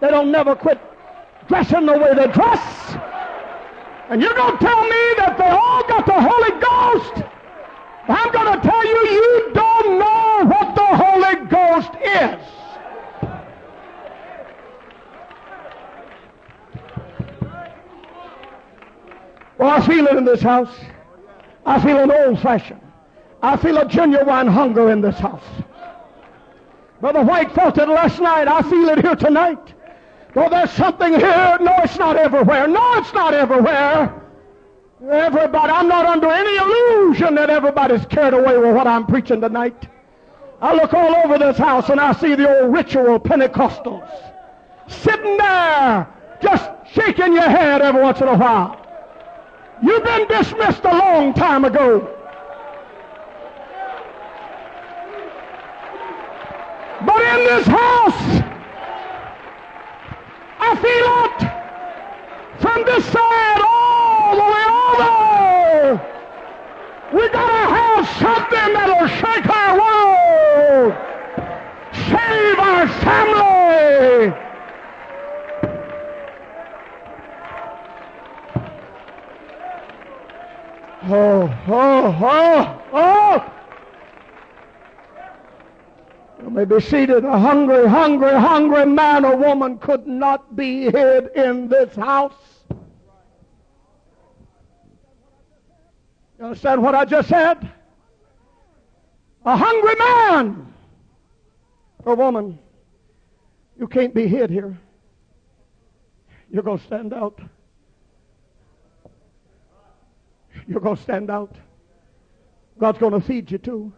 They 0.00 0.08
don't 0.08 0.30
never 0.30 0.54
quit 0.54 0.78
dressing 1.48 1.86
the 1.86 1.98
way 1.98 2.14
they 2.14 2.30
dress. 2.32 2.96
And 4.10 4.20
you're 4.20 4.34
going 4.34 4.58
to 4.58 4.64
tell 4.64 4.82
me 4.82 5.04
that 5.16 5.36
they 5.38 5.48
all 5.48 5.82
got 5.88 6.04
the 6.04 6.20
Holy 6.20 6.54
Ghost? 6.60 7.24
I'm 8.08 8.30
going 8.32 8.60
to 8.60 8.68
tell 8.68 8.84
you, 8.84 8.98
you 9.10 9.50
don't 9.54 9.98
know 9.98 10.44
what 10.52 10.74
the 10.74 10.86
Holy 11.04 11.46
Ghost 11.46 11.92
is. 12.02 12.59
Well, 19.60 19.68
I 19.68 19.86
feel 19.86 20.06
it 20.06 20.16
in 20.16 20.24
this 20.24 20.40
house. 20.40 20.74
I 21.66 21.78
feel 21.82 21.98
an 21.98 22.10
old 22.10 22.40
fashioned. 22.40 22.80
I 23.42 23.58
feel 23.58 23.76
a 23.76 23.84
genuine 23.84 24.46
hunger 24.46 24.90
in 24.90 25.02
this 25.02 25.18
house. 25.18 25.44
Brother 27.02 27.22
White 27.22 27.52
felt 27.52 27.76
it 27.76 27.86
last 27.86 28.18
night. 28.20 28.48
I 28.48 28.62
feel 28.62 28.88
it 28.88 29.02
here 29.02 29.14
tonight. 29.14 29.74
Well, 30.34 30.48
there's 30.48 30.70
something 30.70 31.12
here. 31.12 31.58
No, 31.60 31.74
it's 31.84 31.98
not 31.98 32.16
everywhere. 32.16 32.68
No, 32.68 32.94
it's 33.00 33.12
not 33.12 33.34
everywhere. 33.34 34.22
Everybody, 35.06 35.70
I'm 35.70 35.88
not 35.88 36.06
under 36.06 36.30
any 36.30 36.56
illusion 36.56 37.34
that 37.34 37.50
everybody's 37.50 38.06
carried 38.06 38.32
away 38.32 38.56
with 38.56 38.74
what 38.74 38.86
I'm 38.86 39.06
preaching 39.06 39.42
tonight. 39.42 39.88
I 40.62 40.74
look 40.74 40.94
all 40.94 41.14
over 41.16 41.36
this 41.36 41.58
house 41.58 41.90
and 41.90 42.00
I 42.00 42.14
see 42.14 42.34
the 42.34 42.62
old 42.62 42.72
ritual 42.72 43.20
Pentecostals 43.20 44.08
sitting 44.88 45.36
there 45.36 46.08
just 46.40 46.70
shaking 46.92 47.34
your 47.34 47.42
head 47.42 47.82
every 47.82 48.00
once 48.00 48.22
in 48.22 48.28
a 48.28 48.38
while. 48.38 48.79
You've 49.82 50.04
been 50.04 50.28
dismissed 50.28 50.84
a 50.84 50.90
long 50.90 51.32
time 51.32 51.64
ago. 51.64 52.00
But 57.06 57.22
in 57.22 57.46
this 57.46 57.66
house, 57.66 58.42
I 60.58 60.76
feel 60.76 61.24
it 61.24 62.60
from 62.60 62.84
this 62.84 63.04
side 63.06 63.60
all 63.64 64.36
the 64.36 64.44
way 64.52 64.64
over. 64.90 66.06
We 67.14 67.28
gotta 67.30 67.74
have 67.74 68.06
something 68.18 68.72
that'll 68.74 69.08
shake 69.08 69.48
our 69.48 69.78
world, 69.80 70.94
save 71.94 72.58
our 72.58 72.86
family. 73.00 74.49
Oh, 81.02 81.42
oh, 81.66 82.18
oh, 82.22 82.82
oh. 82.92 83.52
You 86.42 86.50
may 86.50 86.64
be 86.64 86.80
seated. 86.80 87.24
A 87.24 87.38
hungry, 87.38 87.88
hungry, 87.88 88.32
hungry 88.32 88.84
man 88.84 89.24
or 89.24 89.36
woman 89.36 89.78
could 89.78 90.06
not 90.06 90.56
be 90.56 90.90
hid 90.90 91.28
in 91.34 91.68
this 91.68 91.94
house. 91.94 92.34
You 96.38 96.46
understand 96.46 96.82
what 96.82 96.94
I 96.94 97.04
just 97.04 97.28
said? 97.28 97.70
A 99.44 99.56
hungry 99.56 99.94
man 99.96 100.74
or 102.04 102.14
woman. 102.14 102.58
You 103.78 103.86
can't 103.86 104.14
be 104.14 104.26
hid 104.26 104.50
here. 104.50 104.78
You're 106.50 106.62
going 106.62 106.78
to 106.78 106.84
stand 106.84 107.14
out. 107.14 107.40
You're 110.70 110.80
going 110.80 110.96
to 110.96 111.02
stand 111.02 111.30
out. 111.32 111.56
God's 112.78 112.98
going 112.98 113.12
to 113.12 113.20
feed 113.20 113.50
you 113.50 113.58
too. 113.58 113.92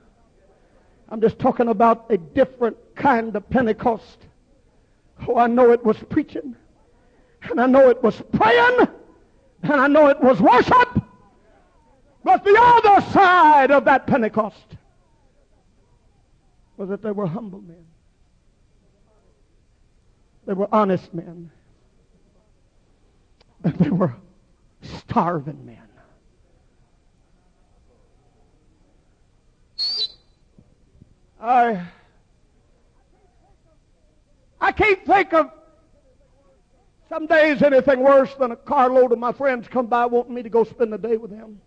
I'm 1.10 1.20
just 1.20 1.38
talking 1.38 1.68
about 1.68 2.06
a 2.08 2.16
different 2.16 2.78
kind 2.94 3.36
of 3.36 3.48
Pentecost. 3.50 4.16
Oh, 5.28 5.36
I 5.36 5.48
know 5.48 5.70
it 5.70 5.84
was 5.84 5.98
preaching. 6.08 6.56
And 7.42 7.60
I 7.60 7.66
know 7.66 7.90
it 7.90 8.02
was 8.02 8.22
praying. 8.32 8.88
And 9.62 9.72
I 9.72 9.86
know 9.86 10.08
it 10.08 10.18
was 10.22 10.40
worship. 10.40 11.02
But 12.24 12.42
the 12.42 12.56
other 12.58 13.06
side 13.10 13.70
of 13.70 13.84
that 13.84 14.06
Pentecost 14.06 14.76
was 16.78 16.88
that 16.88 17.02
they 17.02 17.12
were 17.12 17.26
humble 17.26 17.60
men. 17.60 17.84
They 20.46 20.54
were 20.54 20.68
honest 20.72 21.12
men. 21.12 21.50
And 23.62 23.74
they 23.74 23.90
were 23.90 24.16
starving 24.80 25.66
men. 25.66 25.81
I, 31.42 31.82
I 34.60 34.70
can't 34.70 35.04
think 35.04 35.32
of 35.34 35.50
some 37.08 37.26
days 37.26 37.62
anything 37.62 38.00
worse 38.00 38.32
than 38.36 38.52
a 38.52 38.56
carload 38.56 39.10
of 39.10 39.18
my 39.18 39.32
friends 39.32 39.66
come 39.66 39.86
by 39.86 40.06
wanting 40.06 40.34
me 40.34 40.44
to 40.44 40.48
go 40.48 40.62
spend 40.62 40.92
the 40.92 40.98
day 40.98 41.16
with 41.16 41.32
them. 41.32 41.60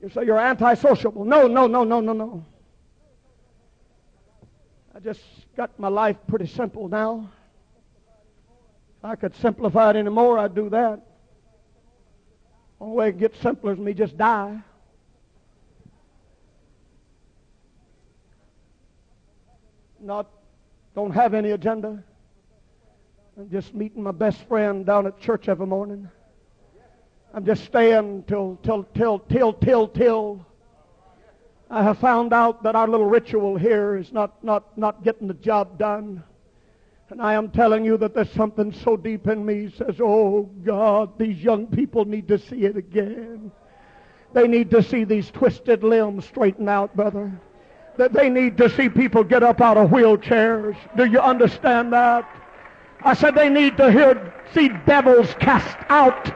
You 0.00 0.10
say 0.10 0.24
you're 0.24 0.38
antisociable. 0.38 1.26
No, 1.26 1.48
no, 1.48 1.66
no, 1.66 1.82
no, 1.82 2.00
no, 2.00 2.12
no. 2.12 2.44
I 4.94 5.00
just 5.00 5.20
got 5.56 5.76
my 5.78 5.88
life 5.88 6.16
pretty 6.28 6.46
simple 6.46 6.88
now. 6.88 7.30
If 8.98 9.04
I 9.04 9.16
could 9.16 9.34
simplify 9.36 9.90
it 9.90 9.96
any 9.96 10.08
more, 10.08 10.38
I'd 10.38 10.54
do 10.54 10.70
that. 10.70 11.00
Only 12.80 12.96
way 12.96 13.08
it 13.08 13.18
gets 13.18 13.40
simpler 13.40 13.72
is 13.72 13.78
me 13.78 13.92
just 13.92 14.16
die. 14.16 14.60
Not, 20.00 20.26
don't 20.94 21.10
have 21.10 21.34
any 21.34 21.50
agenda. 21.50 22.02
I'm 23.38 23.50
just 23.50 23.74
meeting 23.74 24.02
my 24.02 24.12
best 24.12 24.46
friend 24.48 24.86
down 24.86 25.06
at 25.06 25.20
church 25.20 25.48
every 25.48 25.66
morning. 25.66 26.08
I'm 27.34 27.44
just 27.44 27.64
staying 27.64 28.24
till, 28.24 28.58
till, 28.62 28.84
till, 28.94 29.18
till, 29.18 29.52
till, 29.52 29.88
till. 29.88 30.46
I 31.68 31.82
have 31.82 31.98
found 31.98 32.32
out 32.32 32.62
that 32.64 32.74
our 32.74 32.88
little 32.88 33.06
ritual 33.06 33.56
here 33.56 33.96
is 33.96 34.12
not, 34.12 34.42
not, 34.42 34.76
not 34.76 35.04
getting 35.04 35.28
the 35.28 35.34
job 35.34 35.78
done. 35.78 36.24
And 37.10 37.20
I 37.20 37.34
am 37.34 37.50
telling 37.50 37.84
you 37.84 37.96
that 37.98 38.14
there's 38.14 38.30
something 38.30 38.72
so 38.72 38.96
deep 38.96 39.28
in 39.28 39.44
me 39.44 39.70
says, 39.76 40.00
oh 40.00 40.42
God, 40.64 41.18
these 41.18 41.38
young 41.38 41.66
people 41.66 42.04
need 42.04 42.26
to 42.28 42.38
see 42.38 42.64
it 42.64 42.76
again. 42.76 43.52
They 44.32 44.48
need 44.48 44.70
to 44.70 44.82
see 44.82 45.04
these 45.04 45.30
twisted 45.30 45.84
limbs 45.84 46.24
straighten 46.24 46.68
out, 46.68 46.94
brother. 46.96 47.40
That 48.00 48.14
they 48.14 48.30
need 48.30 48.56
to 48.56 48.70
see 48.70 48.88
people 48.88 49.22
get 49.22 49.42
up 49.42 49.60
out 49.60 49.76
of 49.76 49.90
wheelchairs. 49.90 50.74
Do 50.96 51.04
you 51.04 51.20
understand 51.20 51.92
that? 51.92 52.26
I 53.02 53.12
said 53.12 53.34
they 53.34 53.50
need 53.50 53.76
to 53.76 53.92
hear, 53.92 54.32
see 54.54 54.70
devils 54.86 55.34
cast 55.38 55.76
out. 55.90 56.34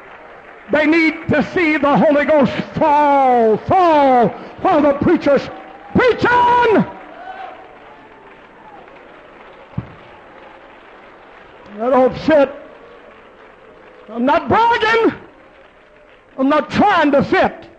They 0.70 0.84
need 0.84 1.26
to 1.28 1.42
see 1.54 1.78
the 1.78 1.96
Holy 1.96 2.26
Ghost 2.26 2.52
fall, 2.74 3.56
fall, 3.56 4.28
while 4.60 4.82
the 4.82 4.92
preachers 4.98 5.48
preach 5.96 6.26
on. 6.26 6.84
I 11.80 11.88
don't 11.88 12.18
sit. 12.18 12.54
I'm 14.10 14.26
not 14.26 14.50
bragging. 14.50 15.14
I'm 16.36 16.50
not 16.50 16.68
trying 16.68 17.10
to 17.12 17.24
fit. 17.24 17.70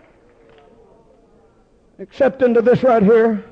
Except 2.00 2.42
into 2.42 2.64
this 2.64 2.82
right 2.82 3.04
here. 3.04 3.46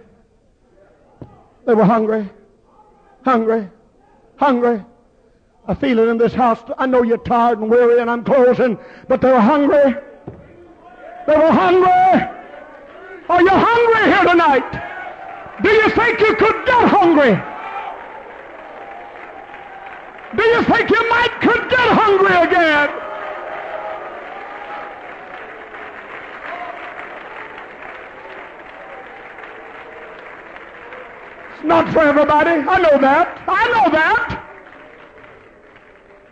They 1.65 1.73
were 1.73 1.85
hungry, 1.85 2.29
hungry, 3.23 3.69
hungry. 4.35 4.83
I 5.65 5.73
feel 5.75 5.99
it 5.99 6.09
in 6.09 6.17
this 6.17 6.33
house. 6.33 6.59
I 6.77 6.85
know 6.85 7.03
you're 7.03 7.17
tired 7.17 7.59
and 7.59 7.69
weary 7.69 8.01
and 8.01 8.09
I'm 8.09 8.23
closing, 8.23 8.77
but 9.07 9.21
they 9.21 9.31
were 9.31 9.39
hungry. 9.39 9.95
They 11.25 11.37
were 11.37 11.51
hungry. 11.51 12.29
Are 13.29 13.41
you 13.41 13.49
hungry 13.49 14.11
here 14.11 14.25
tonight? 14.25 14.83
Do 15.63 15.69
you 15.69 15.89
think 15.91 16.19
you 16.19 16.35
could 16.35 16.65
get 16.65 16.89
hungry? 16.89 17.39
Do 20.35 20.43
you 20.43 20.63
think 20.63 20.89
you 20.89 21.09
might 21.09 21.39
could 21.41 21.69
get 21.69 21.79
hungry 21.79 22.35
again? 22.35 23.02
Not 31.63 31.91
for 31.93 31.99
everybody. 31.99 32.51
I 32.51 32.77
know 32.79 32.97
that. 32.99 33.43
I 33.47 33.67
know 33.67 33.91
that. 33.91 34.39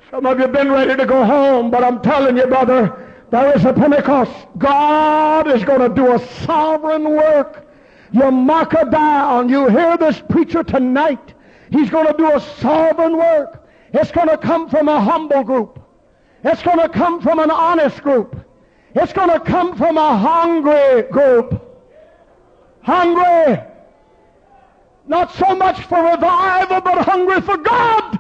Some 0.10 0.26
of 0.26 0.38
you 0.38 0.44
have 0.44 0.52
been 0.52 0.72
ready 0.72 0.96
to 0.96 1.06
go 1.06 1.24
home, 1.24 1.72
but 1.72 1.84
I'm 1.84 2.02
telling 2.02 2.36
you, 2.36 2.46
brother, 2.46 3.14
there 3.30 3.56
is 3.56 3.64
a 3.64 3.72
Pentecost. 3.72 4.32
God 4.58 5.48
is 5.48 5.64
going 5.64 5.80
to 5.80 5.90
do 5.90 6.14
a 6.14 6.20
sovereign 6.44 7.10
work. 7.10 7.66
You 8.12 8.30
mark 8.30 8.74
her 8.74 8.84
down. 8.90 9.48
You 9.48 9.70
hear 9.70 9.96
this 9.96 10.22
preacher 10.30 10.64
tonight. 10.64 11.34
He's 11.72 11.90
going 11.90 12.08
to 12.08 12.14
do 12.18 12.36
a 12.36 12.42
sovereign 12.42 13.16
work. 13.16 13.66
It's 13.94 14.12
going 14.12 14.28
to 14.28 14.38
come 14.38 14.70
from 14.70 14.90
a 14.90 15.00
humble 15.00 15.44
group. 15.44 15.80
It's 16.44 16.62
going 16.62 16.80
to 16.80 16.90
come 16.90 17.22
from 17.22 17.40
an 17.40 17.52
honest 17.52 18.02
group. 18.02 18.36
It's 18.94 19.14
going 19.14 19.30
to 19.30 19.40
come 19.40 19.78
from 19.78 19.98
a 19.98 20.18
hungry 20.18 21.04
group. 21.04 21.62
Hungry. 22.82 23.71
Not 25.06 25.34
so 25.34 25.56
much 25.56 25.82
for 25.84 26.02
revival, 26.04 26.82
but 26.82 27.06
hungry 27.06 27.42
for 27.42 27.58
God. 27.58 28.20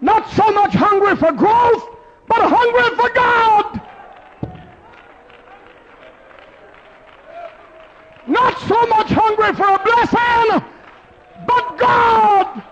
Not 0.00 0.28
so 0.30 0.50
much 0.52 0.72
hungry 0.72 1.16
for 1.16 1.32
growth, 1.32 1.88
but 2.28 2.38
hungry 2.40 2.96
for 2.96 3.10
God. 3.10 3.80
Not 8.26 8.58
so 8.60 8.86
much 8.86 9.08
hungry 9.08 9.52
for 9.54 9.68
a 9.68 9.78
blessing, 9.82 10.64
but 11.44 11.78
God. 11.78 12.62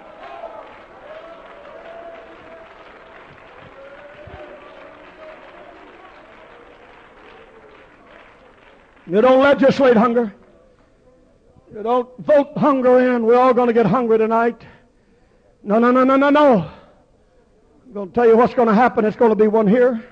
You 9.07 9.21
don't 9.23 9.41
legislate 9.41 9.97
hunger. 9.97 10.38
You 11.73 11.83
don't 11.83 12.09
vote 12.19 12.57
hunger 12.57 13.15
in. 13.15 13.27
We're 13.27 13.37
all 13.39 13.53
going 13.53 13.67
to 13.69 13.75
get 13.75 13.87
hungry 13.87 14.19
tonight. 14.19 14.63
No, 15.63 15.79
no, 15.79 15.91
no, 15.91 16.05
no, 16.05 16.17
no, 16.17 16.31
no. 16.31 16.71
I'm 17.87 17.93
going 17.93 18.09
to 18.09 18.15
tell 18.15 18.27
you 18.27 18.37
what's 18.37 18.55
going 18.55 18.69
to 18.69 18.75
happen. 18.75 19.05
It's 19.05 19.17
going 19.17 19.31
to 19.31 19.37
be 19.37 19.49
one 19.49 19.67
here. 19.67 19.93
And 19.93 20.03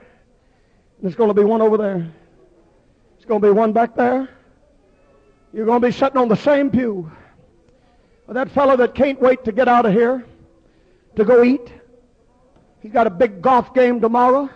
it's 1.02 1.14
going 1.14 1.28
to 1.28 1.34
be 1.34 1.44
one 1.44 1.62
over 1.62 1.76
there. 1.76 2.12
It's 3.16 3.24
going 3.24 3.40
to 3.40 3.46
be 3.46 3.52
one 3.52 3.72
back 3.72 3.96
there. 3.96 4.28
You're 5.52 5.66
going 5.66 5.80
to 5.80 5.86
be 5.86 5.92
sitting 5.92 6.18
on 6.18 6.28
the 6.28 6.36
same 6.36 6.70
pew. 6.70 7.10
That 8.28 8.50
fellow 8.50 8.76
that 8.76 8.94
can't 8.94 9.20
wait 9.20 9.44
to 9.44 9.52
get 9.52 9.68
out 9.68 9.86
of 9.86 9.92
here 9.92 10.24
to 11.14 11.24
go 11.24 11.42
eat. 11.42 11.72
He's 12.80 12.92
got 12.92 13.06
a 13.06 13.10
big 13.10 13.40
golf 13.40 13.72
game 13.72 14.00
tomorrow. 14.00 14.50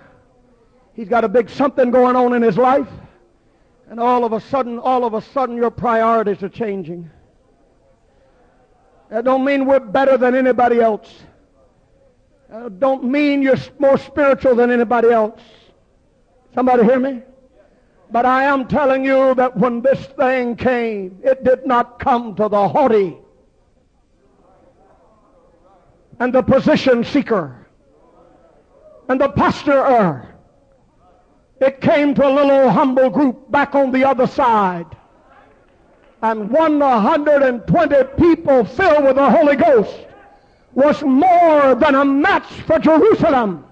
He's 0.95 1.09
got 1.09 1.25
a 1.25 1.29
big 1.29 1.49
something 1.49 1.91
going 1.91 2.17
on 2.17 2.35
in 2.35 2.43
his 2.43 2.59
life. 2.59 2.89
And 3.91 4.01
all 4.01 4.24
of 4.24 4.32
a 4.32 4.41
sudden, 4.41 4.78
all 4.78 5.05
of 5.05 5.12
a 5.12 5.20
sudden, 5.20 5.57
your 5.57 5.70
priorities 5.70 6.43
are 6.43 6.49
changing. 6.49 7.11
That 9.11 9.24
don't 9.24 9.45
mean 9.45 9.66
we're 9.66 9.80
better 9.80 10.16
than 10.16 10.34
anybody 10.34 10.80
else 10.80 11.12
uh, 12.53 12.68
don't 12.68 13.05
mean 13.05 13.43
you're 13.43 13.59
more 13.78 13.97
spiritual 13.97 14.55
than 14.57 14.70
anybody 14.70 15.11
else. 15.11 15.41
Somebody 16.55 16.82
hear 16.84 16.99
me? 16.99 17.22
But 18.11 18.26
I 18.26 18.45
am 18.45 18.66
telling 18.66 19.05
you 19.05 19.34
that 19.36 19.57
when 19.57 19.82
this 19.82 20.05
thing 20.18 20.57
came, 20.57 21.20
it 21.22 21.45
did 21.45 21.64
not 21.64 22.01
come 22.01 22.34
to 22.34 22.49
the 22.49 22.68
haughty 22.68 23.16
and 26.18 26.32
the 26.32 26.43
position 26.43 27.05
seeker 27.05 27.68
and 29.09 29.20
the 29.20 29.28
posturer. 29.28 30.30
It 31.61 31.83
came 31.83 32.15
to 32.15 32.27
a 32.27 32.33
little 32.33 32.71
humble 32.71 33.11
group 33.11 33.51
back 33.51 33.75
on 33.75 33.93
the 33.93 34.05
other 34.05 34.27
side. 34.27 34.87
And 36.23 36.51
120 36.51 38.05
people 38.19 38.65
filled 38.65 39.05
with 39.05 39.17
the 39.17 39.31
Holy 39.31 39.57
Ghost 39.57 39.95
was 40.73 41.03
more 41.03 41.75
than 41.75 41.95
a 41.95 42.05
match 42.05 42.51
for 42.67 42.79
Jerusalem 42.79 43.65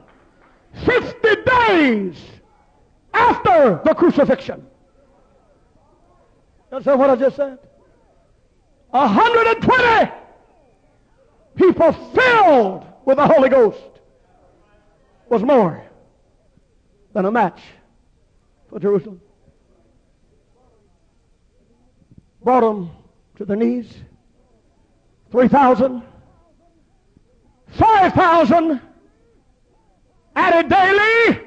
50 0.84 1.18
days 1.46 2.16
after 3.14 3.80
the 3.84 3.94
crucifixion. 3.94 4.66
That's 6.70 6.84
what 6.84 7.08
I 7.08 7.16
just 7.16 7.36
said. 7.36 7.58
120 8.90 10.12
people 11.56 11.92
filled 11.92 12.84
with 13.06 13.16
the 13.16 13.26
Holy 13.26 13.48
Ghost 13.48 13.80
was 15.30 15.42
more 15.42 15.82
than 17.14 17.24
a 17.24 17.30
match 17.30 17.60
for 18.68 18.78
Jerusalem. 18.78 19.20
Brought 22.42 22.60
them 22.60 22.90
to 23.36 23.44
their 23.44 23.56
knees. 23.56 23.92
3,000 25.30 26.02
5,000 27.72 28.80
added 30.34 30.68
daily. 30.68 31.40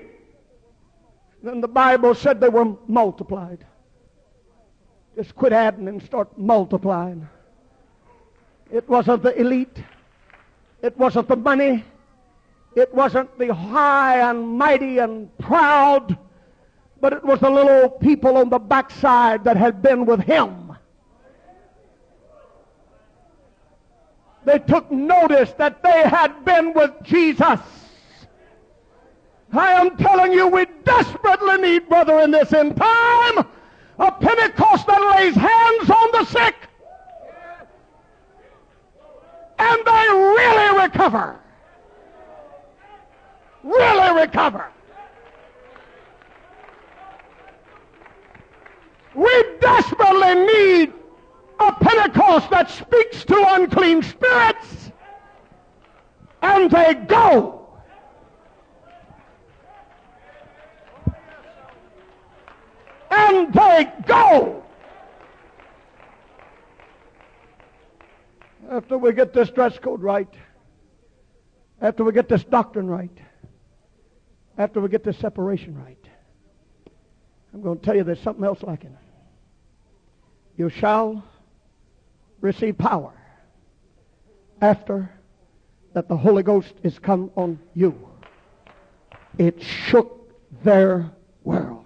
Then 1.44 1.62
the 1.62 1.68
Bible 1.68 2.14
said 2.14 2.40
they 2.40 2.50
were 2.50 2.76
multiplied. 2.88 3.66
Just 5.16 5.36
quit 5.36 5.54
adding 5.54 5.88
and 5.88 6.02
start 6.04 6.38
multiplying. 6.38 7.28
It 8.72 8.88
wasn't 8.88 9.24
the 9.24 9.38
elite. 9.40 9.84
It 10.82 10.98
wasn't 10.98 11.28
the 11.28 11.36
money. 11.36 11.84
It 12.76 12.94
wasn't 12.94 13.38
the 13.38 13.54
high 13.54 14.30
and 14.30 14.48
mighty 14.58 15.00
and 15.00 15.36
proud. 15.40 16.18
But 17.02 17.14
it 17.14 17.24
was 17.24 17.40
the 17.40 17.50
little 17.50 17.90
people 17.90 18.38
on 18.38 18.50
the 18.50 18.60
backside 18.60 19.44
that 19.44 19.58
had 19.58 19.82
been 19.82 20.06
with 20.06 20.22
him 20.22 20.62
They 24.44 24.60
took 24.60 24.90
notice 24.92 25.52
that 25.54 25.84
they 25.84 26.02
had 26.04 26.44
been 26.46 26.74
with 26.74 26.92
Jesus. 27.04 27.60
I 29.54 29.72
am 29.74 29.98
telling 29.98 30.32
you, 30.32 30.48
we 30.48 30.66
desperately 30.84 31.58
need, 31.58 31.90
brother, 31.90 32.20
in 32.20 32.32
this 32.32 32.54
end 32.54 32.78
time, 32.78 33.46
a 34.00 34.12
Pentecost 34.12 34.88
that 34.88 35.18
lays 35.18 35.36
hands 35.36 35.90
on 35.90 36.12
the 36.14 36.26
sick. 36.26 36.56
And 39.60 39.86
they 39.86 40.08
really 40.10 40.82
recover. 40.82 41.40
Really 43.64 44.22
recover. 44.22 44.70
We 49.16 49.44
desperately 49.60 50.36
need 50.36 50.94
a 51.60 51.74
Pentecost 51.74 52.50
that 52.50 52.70
speaks 52.70 53.26
to 53.26 53.44
unclean 53.56 54.02
spirits 54.04 54.92
and 56.42 56.72
they 56.72 56.94
go. 56.94 57.58
And 63.12 63.54
they 63.54 63.92
go. 64.08 64.64
After 68.70 68.98
we 68.98 69.12
get 69.12 69.34
this 69.34 69.50
dress 69.50 69.78
code 69.78 70.02
right, 70.02 70.34
after 71.82 72.06
we 72.06 72.14
get 72.14 72.30
this 72.30 72.44
doctrine 72.46 72.88
right, 72.88 73.12
after 74.58 74.80
we 74.80 74.88
get 74.88 75.04
this 75.04 75.18
separation 75.18 75.78
right, 75.78 75.98
I'm 77.54 77.62
going 77.62 77.80
to 77.80 77.86
tell 77.86 77.96
you 77.96 78.06
there's 78.06 78.22
something 78.22 78.46
else 78.46 78.64
lacking. 78.64 78.96
You 80.62 80.70
shall 80.70 81.24
receive 82.40 82.78
power 82.78 83.14
after 84.62 85.10
that 85.94 86.08
the 86.08 86.16
Holy 86.16 86.44
Ghost 86.44 86.76
is 86.84 87.00
come 87.00 87.32
on 87.36 87.58
you. 87.74 88.08
It 89.40 89.60
shook 89.64 90.32
their 90.64 91.10
world. 91.44 91.81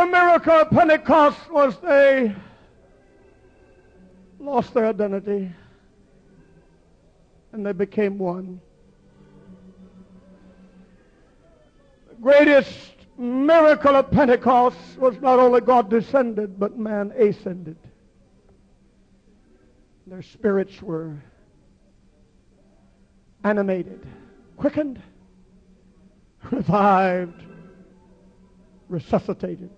The 0.00 0.06
miracle 0.06 0.54
of 0.54 0.70
Pentecost 0.70 1.50
was 1.50 1.76
they 1.80 2.34
lost 4.38 4.72
their 4.72 4.86
identity 4.86 5.52
and 7.52 7.66
they 7.66 7.72
became 7.72 8.16
one. 8.16 8.62
The 12.08 12.14
greatest 12.14 12.92
miracle 13.18 13.94
of 13.94 14.10
Pentecost 14.10 14.78
was 14.96 15.20
not 15.20 15.38
only 15.38 15.60
God 15.60 15.90
descended, 15.90 16.58
but 16.58 16.78
man 16.78 17.12
ascended. 17.14 17.76
Their 20.06 20.22
spirits 20.22 20.80
were 20.80 21.22
animated, 23.44 24.00
quickened, 24.56 25.02
revived, 26.50 27.42
resuscitated. 28.88 29.70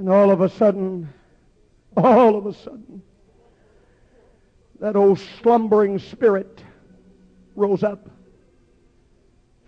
And 0.00 0.08
all 0.08 0.30
of 0.30 0.40
a 0.40 0.48
sudden, 0.48 1.12
all 1.94 2.34
of 2.34 2.46
a 2.46 2.54
sudden, 2.54 3.02
that 4.80 4.96
old 4.96 5.18
slumbering 5.18 5.98
spirit 5.98 6.64
rose 7.54 7.82
up 7.82 8.08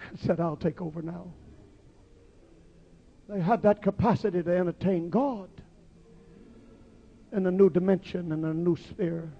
and 0.08 0.18
said, 0.20 0.40
I'll 0.40 0.56
take 0.56 0.80
over 0.80 1.02
now. 1.02 1.26
They 3.28 3.40
had 3.42 3.60
that 3.64 3.82
capacity 3.82 4.42
to 4.42 4.56
entertain 4.56 5.10
God 5.10 5.50
in 7.32 7.46
a 7.46 7.50
new 7.50 7.68
dimension 7.68 8.32
and 8.32 8.42
a 8.46 8.54
new 8.54 8.76
sphere. 8.76 9.30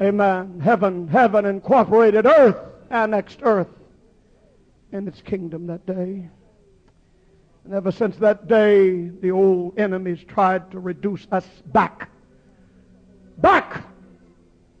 Amen. 0.00 0.60
Heaven, 0.60 1.08
heaven 1.08 1.46
incorporated 1.46 2.26
earth, 2.26 2.60
annexed 2.90 3.40
earth 3.42 3.74
in 4.92 5.08
its 5.08 5.20
kingdom 5.20 5.66
that 5.66 5.84
day. 5.84 6.30
And 7.70 7.76
ever 7.76 7.92
since 7.92 8.16
that 8.16 8.48
day, 8.48 9.10
the 9.20 9.30
old 9.30 9.78
enemies 9.78 10.18
tried 10.26 10.72
to 10.72 10.80
reduce 10.80 11.28
us 11.30 11.46
back, 11.66 12.08
back 13.38 13.84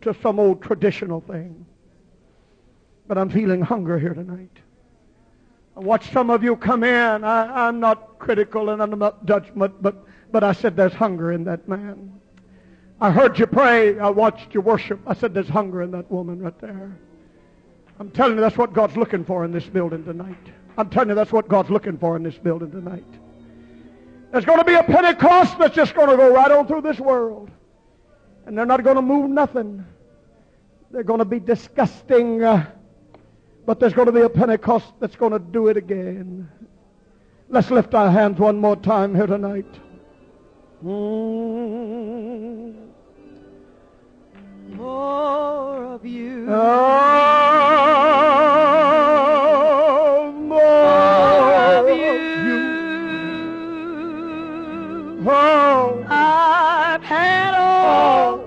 to 0.00 0.12
some 0.20 0.40
old 0.40 0.60
traditional 0.60 1.20
thing. 1.20 1.64
But 3.06 3.16
I'm 3.16 3.30
feeling 3.30 3.60
hunger 3.60 3.96
here 3.96 4.12
tonight. 4.12 4.58
I 5.76 5.80
watched 5.80 6.12
some 6.12 6.30
of 6.30 6.42
you 6.42 6.56
come 6.56 6.82
in. 6.82 7.22
I, 7.22 7.68
am 7.68 7.78
not 7.78 8.18
critical 8.18 8.70
and 8.70 8.82
I'm 8.82 8.98
not 8.98 9.24
judgment, 9.24 9.80
but, 9.80 9.94
but 10.32 10.42
I 10.42 10.50
said 10.50 10.74
there's 10.74 10.92
hunger 10.92 11.30
in 11.30 11.44
that 11.44 11.68
man. 11.68 12.20
I 13.00 13.12
heard 13.12 13.38
you 13.38 13.46
pray. 13.46 14.00
I 14.00 14.10
watched 14.10 14.52
you 14.52 14.62
worship. 14.62 14.98
I 15.06 15.14
said 15.14 15.32
there's 15.32 15.48
hunger 15.48 15.82
in 15.82 15.92
that 15.92 16.10
woman 16.10 16.40
right 16.40 16.58
there. 16.58 16.98
I'm 18.00 18.10
telling 18.10 18.34
you, 18.34 18.40
that's 18.40 18.58
what 18.58 18.72
God's 18.72 18.96
looking 18.96 19.24
for 19.24 19.44
in 19.44 19.52
this 19.52 19.66
building 19.66 20.04
tonight. 20.04 20.59
I'm 20.80 20.88
telling 20.88 21.10
you, 21.10 21.14
that's 21.14 21.30
what 21.30 21.46
God's 21.46 21.68
looking 21.68 21.98
for 21.98 22.16
in 22.16 22.22
this 22.22 22.38
building 22.38 22.70
tonight. 22.70 23.04
There's 24.32 24.46
going 24.46 24.60
to 24.60 24.64
be 24.64 24.74
a 24.74 24.82
Pentecost 24.82 25.58
that's 25.58 25.74
just 25.74 25.94
going 25.94 26.08
to 26.08 26.16
go 26.16 26.32
right 26.32 26.50
on 26.50 26.66
through 26.66 26.80
this 26.80 26.98
world. 26.98 27.50
And 28.46 28.56
they're 28.56 28.64
not 28.64 28.82
going 28.82 28.96
to 28.96 29.02
move 29.02 29.28
nothing. 29.28 29.84
They're 30.90 31.02
going 31.02 31.18
to 31.18 31.26
be 31.26 31.38
disgusting. 31.38 32.42
Uh, 32.42 32.64
but 33.66 33.78
there's 33.78 33.92
going 33.92 34.06
to 34.06 34.12
be 34.12 34.22
a 34.22 34.28
Pentecost 34.30 34.86
that's 35.00 35.16
going 35.16 35.32
to 35.32 35.38
do 35.38 35.68
it 35.68 35.76
again. 35.76 36.48
Let's 37.50 37.70
lift 37.70 37.94
our 37.94 38.10
hands 38.10 38.38
one 38.38 38.58
more 38.58 38.76
time 38.76 39.14
here 39.14 39.26
tonight. 39.26 39.66
Mm. 40.82 42.74
More 44.70 45.84
of 45.84 46.06
you. 46.06 46.46
Oh, 46.48 47.20
Oh, 55.22 56.02
I've 56.08 57.02
had 57.02 57.52
all, 57.54 58.38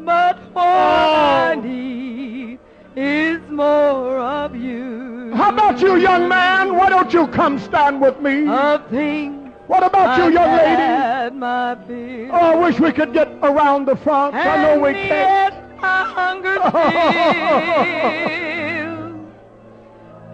but 0.00 0.36
what 0.52 0.66
I 0.66 1.54
need 1.54 2.58
is 2.94 3.40
more 3.50 4.18
of 4.18 4.54
you. 4.54 5.32
how 5.34 5.48
about 5.50 5.80
you, 5.80 5.96
young 5.96 6.28
man? 6.28 6.76
Why 6.76 6.90
don't 6.90 7.10
you 7.12 7.26
come 7.28 7.58
stand 7.58 8.02
with 8.02 8.20
me? 8.20 8.46
Of 8.46 8.86
things 8.90 9.50
What 9.66 9.82
about 9.82 10.18
you, 10.18 10.24
I've 10.24 10.32
young 10.34 10.56
lady? 10.56 11.36
my 11.38 11.74
fill. 11.86 12.28
Oh, 12.32 12.52
I 12.52 12.54
wish 12.54 12.78
we 12.78 12.92
could 12.92 13.14
get 13.14 13.28
around 13.42 13.86
the 13.86 13.96
front. 13.96 14.34
I 14.34 14.62
know 14.62 14.78
we 14.78 14.92
can't. 14.92 15.54
my 15.80 16.04
hunger 16.04 16.58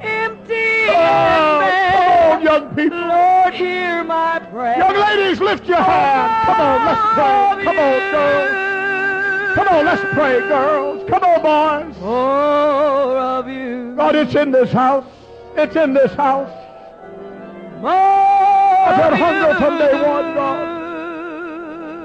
empty 0.00 0.86
Oh, 0.88 1.60
come 1.92 2.08
on, 2.32 2.42
young 2.42 2.74
people. 2.74 2.98
Lord, 2.98 3.54
hear 3.54 4.04
my 4.04 4.38
prayer. 4.50 4.78
Young 4.78 4.96
ladies, 4.96 5.40
lift 5.40 5.66
your 5.66 5.78
oh, 5.78 5.82
hand. 5.82 6.46
Come 6.46 6.60
on, 6.60 6.86
let's 6.86 7.00
pray. 7.14 7.64
Come 7.64 7.78
on, 7.78 8.00
girls. 8.12 9.54
Come 9.56 9.68
on, 9.68 9.84
let's 9.86 10.02
pray, 10.14 10.38
girls. 10.40 11.08
Come 11.08 11.22
on, 11.24 11.40
boys. 11.92 12.00
More 12.00 13.18
of 13.18 13.48
you. 13.48 13.94
God, 13.96 14.14
it's 14.16 14.34
in 14.34 14.50
this 14.52 14.70
house. 14.70 15.06
It's 15.56 15.74
in 15.76 15.94
this 15.94 16.12
house. 16.12 16.50
More 17.80 17.90
I've 17.90 18.96
had 18.96 19.12
of 19.14 19.18
hunger 19.18 19.48
you. 19.52 19.58
from 19.58 19.78
day 19.78 19.94
one, 19.94 20.34
God. 20.34 20.76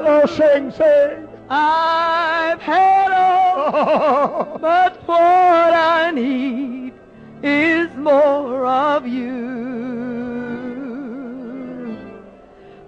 Oh, 0.04 0.26
sing, 0.26 0.72
sing. 0.72 1.28
I've 1.50 2.60
had 2.62 3.12
all, 3.12 3.58
Oh, 3.74 4.58
but 4.62 4.96
what 5.06 5.20
I 5.20 6.12
need 6.12 6.94
is 7.44 7.94
more 7.96 8.66
of 8.66 9.08
you. 9.08 9.52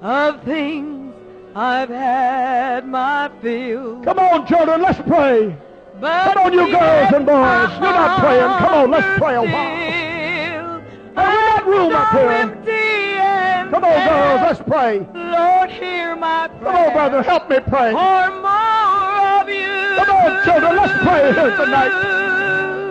Of 0.02 0.44
things 0.44 1.14
I've 1.56 1.90
had 1.90 2.88
my 2.88 3.32
fill. 3.42 4.02
come 4.02 4.20
on, 4.20 4.46
children, 4.48 4.82
let's 4.82 5.00
pray. 5.08 5.56
But 6.00 6.34
Come 6.34 6.46
on, 6.46 6.54
you 6.54 6.72
girls 6.72 7.14
and 7.14 7.26
boys. 7.26 7.72
You're 7.80 7.94
not 7.94 8.20
praying. 8.20 8.42
Come 8.42 8.74
on, 8.74 8.92
let's 8.92 9.20
pray 9.20 9.36
a 9.36 9.42
while. 9.42 9.54
Hey, 9.54 10.60
we 10.60 11.24
got 11.24 11.66
room 11.68 11.94
up 11.94 12.12
here. 12.12 13.70
Come 13.72 13.84
on, 13.86 14.08
girls, 14.08 14.42
let's 14.42 14.62
pray. 14.70 15.00
Lord, 15.14 15.70
hear 15.70 16.16
my 16.16 16.48
prayer. 16.48 16.72
Come 16.72 16.76
on, 16.76 16.94
brother, 16.94 17.24
help 17.24 17.50
me 17.50 17.60
pray. 17.60 17.92
For 17.92 18.30
more 18.42 19.42
of 19.42 19.50
you. 19.50 19.96
Come 19.96 20.10
on, 20.10 20.44
children, 20.44 20.76
let's 20.76 21.04
pray 21.04 21.34
here 21.34 21.56
tonight. 21.56 21.92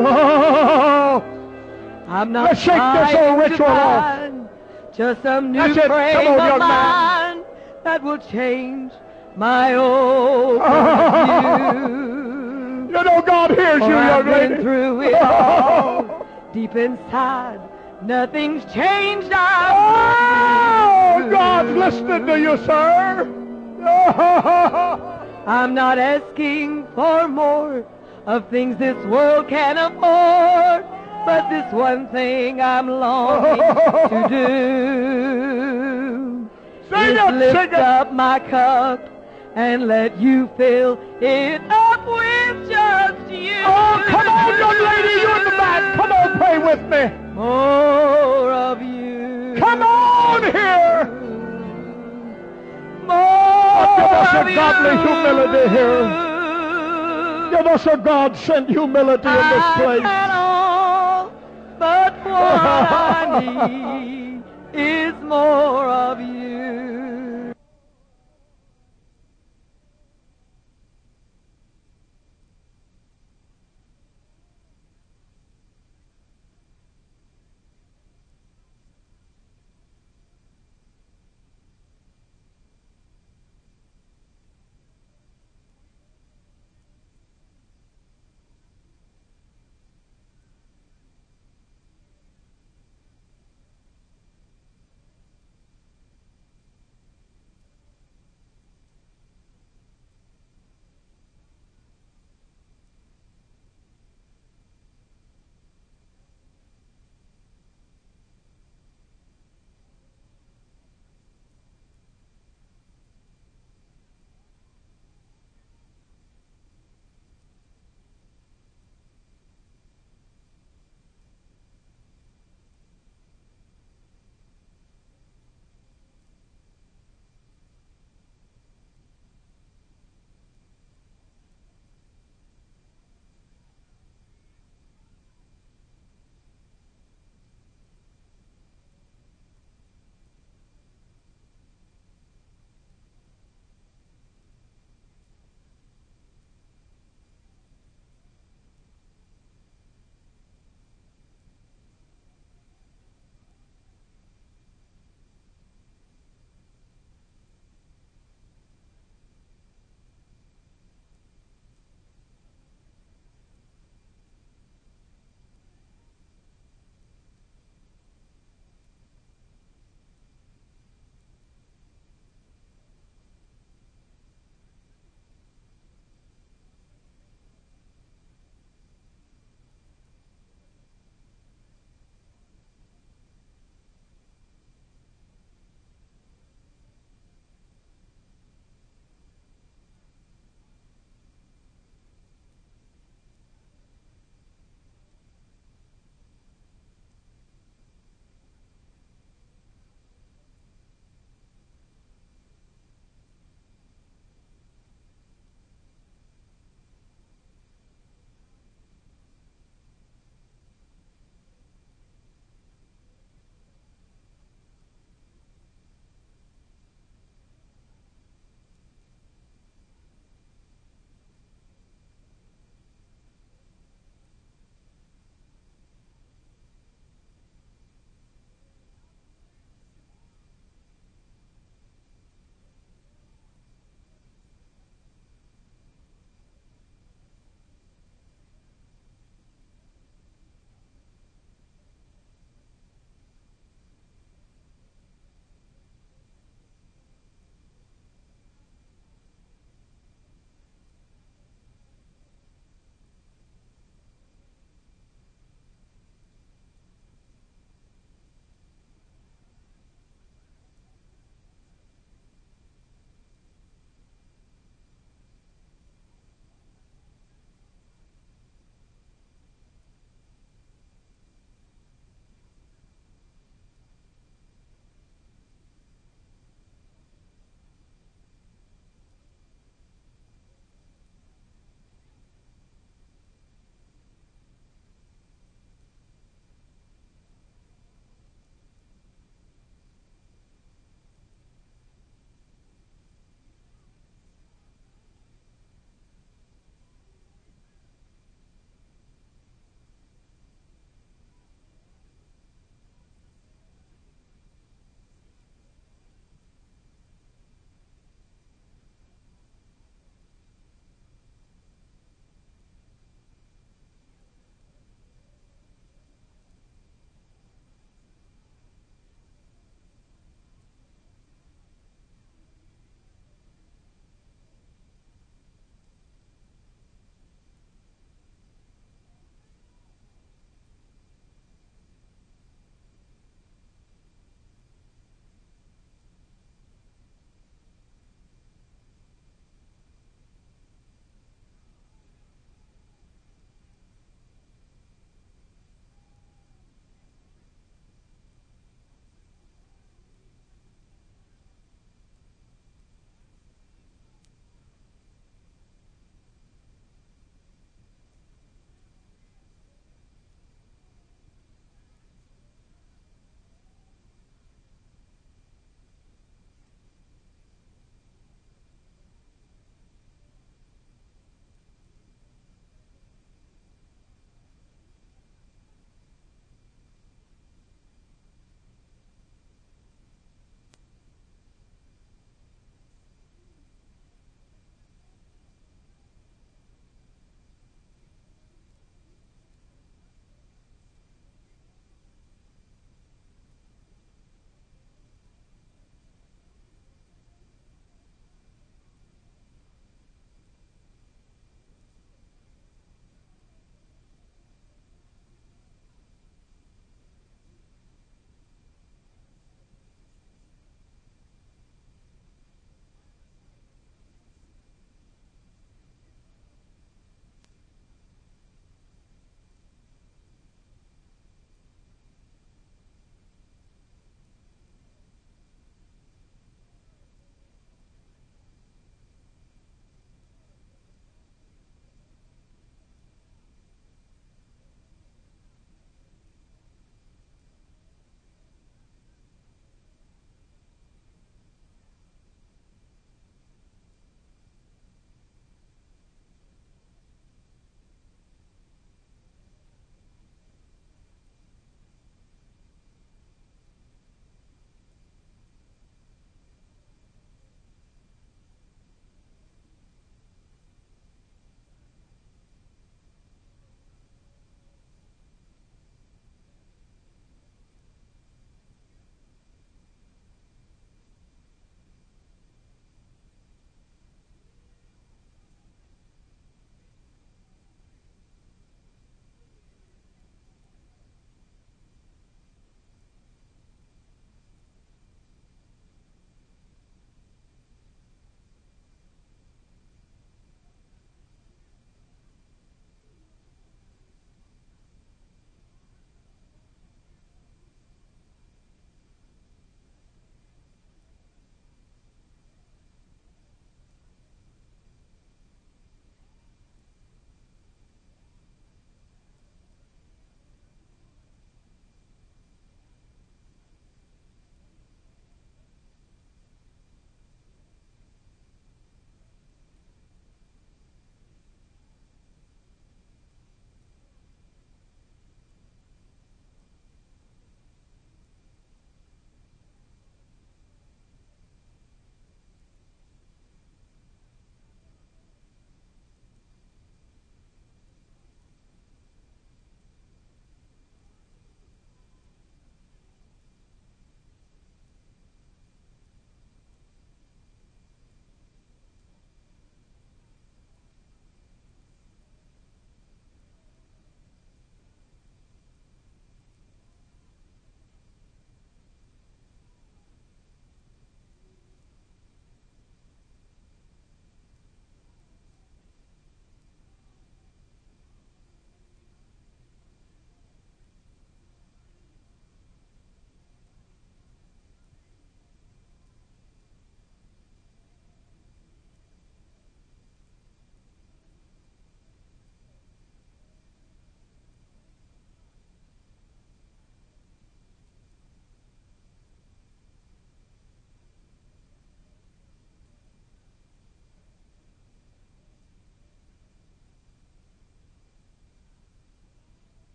Oh, 0.00 1.34
I'm 2.08 2.32
not 2.32 2.50
Let's 2.50 2.60
shake 2.62 2.74
this 2.74 3.14
old 3.14 3.38
ritual 3.38 3.66
off. 3.66 4.32
Just 4.94 5.22
some 5.22 5.52
new 5.52 5.74
That's 5.74 5.86
frame 5.86 6.26
on, 6.28 6.32
of 6.40 6.46
young 6.48 6.58
man. 6.58 6.68
mind 6.68 7.44
that 7.84 8.02
will 8.02 8.18
change 8.18 8.92
my 9.36 9.74
old 9.74 10.60
view. 11.82 12.96
you 12.96 13.04
know 13.04 13.22
God 13.22 13.50
hears 13.52 13.78
For 13.80 13.88
you, 13.88 13.96
I've 13.96 14.26
young 14.26 14.34
been 14.34 14.50
lady. 14.50 14.62
through 14.62 15.02
it 15.08 15.14
all. 15.22 16.26
Deep 16.52 16.74
inside, 16.76 17.60
nothing's 18.02 18.64
changed. 18.72 19.30
I'm 19.32 19.76
Oh. 21.26 21.30
God's 21.30 21.70
listening 21.76 22.26
to 22.26 22.40
you, 22.40 22.56
sir. 22.64 23.26
I'm 25.46 25.74
not 25.74 25.98
asking 25.98 26.86
for 26.94 27.28
more 27.28 27.84
of 28.26 28.48
things 28.48 28.76
this 28.78 28.96
world 29.06 29.48
can 29.48 29.76
afford, 29.78 30.84
but 31.28 31.50
this 31.50 31.70
one 31.74 32.08
thing 32.08 32.58
I'm 32.58 32.88
longing 32.88 33.58
to 34.08 34.28
do 34.30 34.48
Sing 36.88 37.16
is 37.16 37.18
it, 37.18 37.34
lift 37.34 37.74
up 37.74 38.14
my 38.14 38.38
cup 38.40 39.10
and 39.54 39.86
let 39.86 40.18
you 40.18 40.48
fill 40.56 40.98
it 41.20 41.60
up 41.68 42.06
with 42.06 42.70
just 42.70 43.30
you. 43.30 43.60
Oh, 43.66 44.02
come 44.06 44.26
on, 44.26 44.58
young 44.58 44.78
lady, 44.88 45.20
you 45.20 45.36
in 45.36 45.44
the 45.44 45.50
back. 45.50 45.96
Come 45.96 46.12
on, 46.12 46.38
pray 46.38 46.56
with 46.56 46.82
me. 46.88 47.10
More 47.34 48.50
of 48.50 48.80
you. 48.80 49.56
Come 49.58 49.82
on 49.82 50.42
here. 50.44 51.04
More 53.06 53.96
give 53.98 54.12
us 54.22 54.32
a 54.32 54.44
godly 54.54 54.92
you. 54.92 55.00
humility 55.06 55.68
here. 55.76 56.04
Give 57.50 57.66
us 57.66 57.84
a 57.86 57.96
God 57.98 58.34
sent 58.34 58.70
humility 58.70 59.28
in 59.28 59.48
this 59.50 59.64
place. 59.76 60.77
But 61.78 62.14
what 62.24 62.34
I 62.34 63.40
need 64.04 64.42
is 64.72 65.14
more 65.22 65.86
of 65.88 66.20
you. 66.20 67.17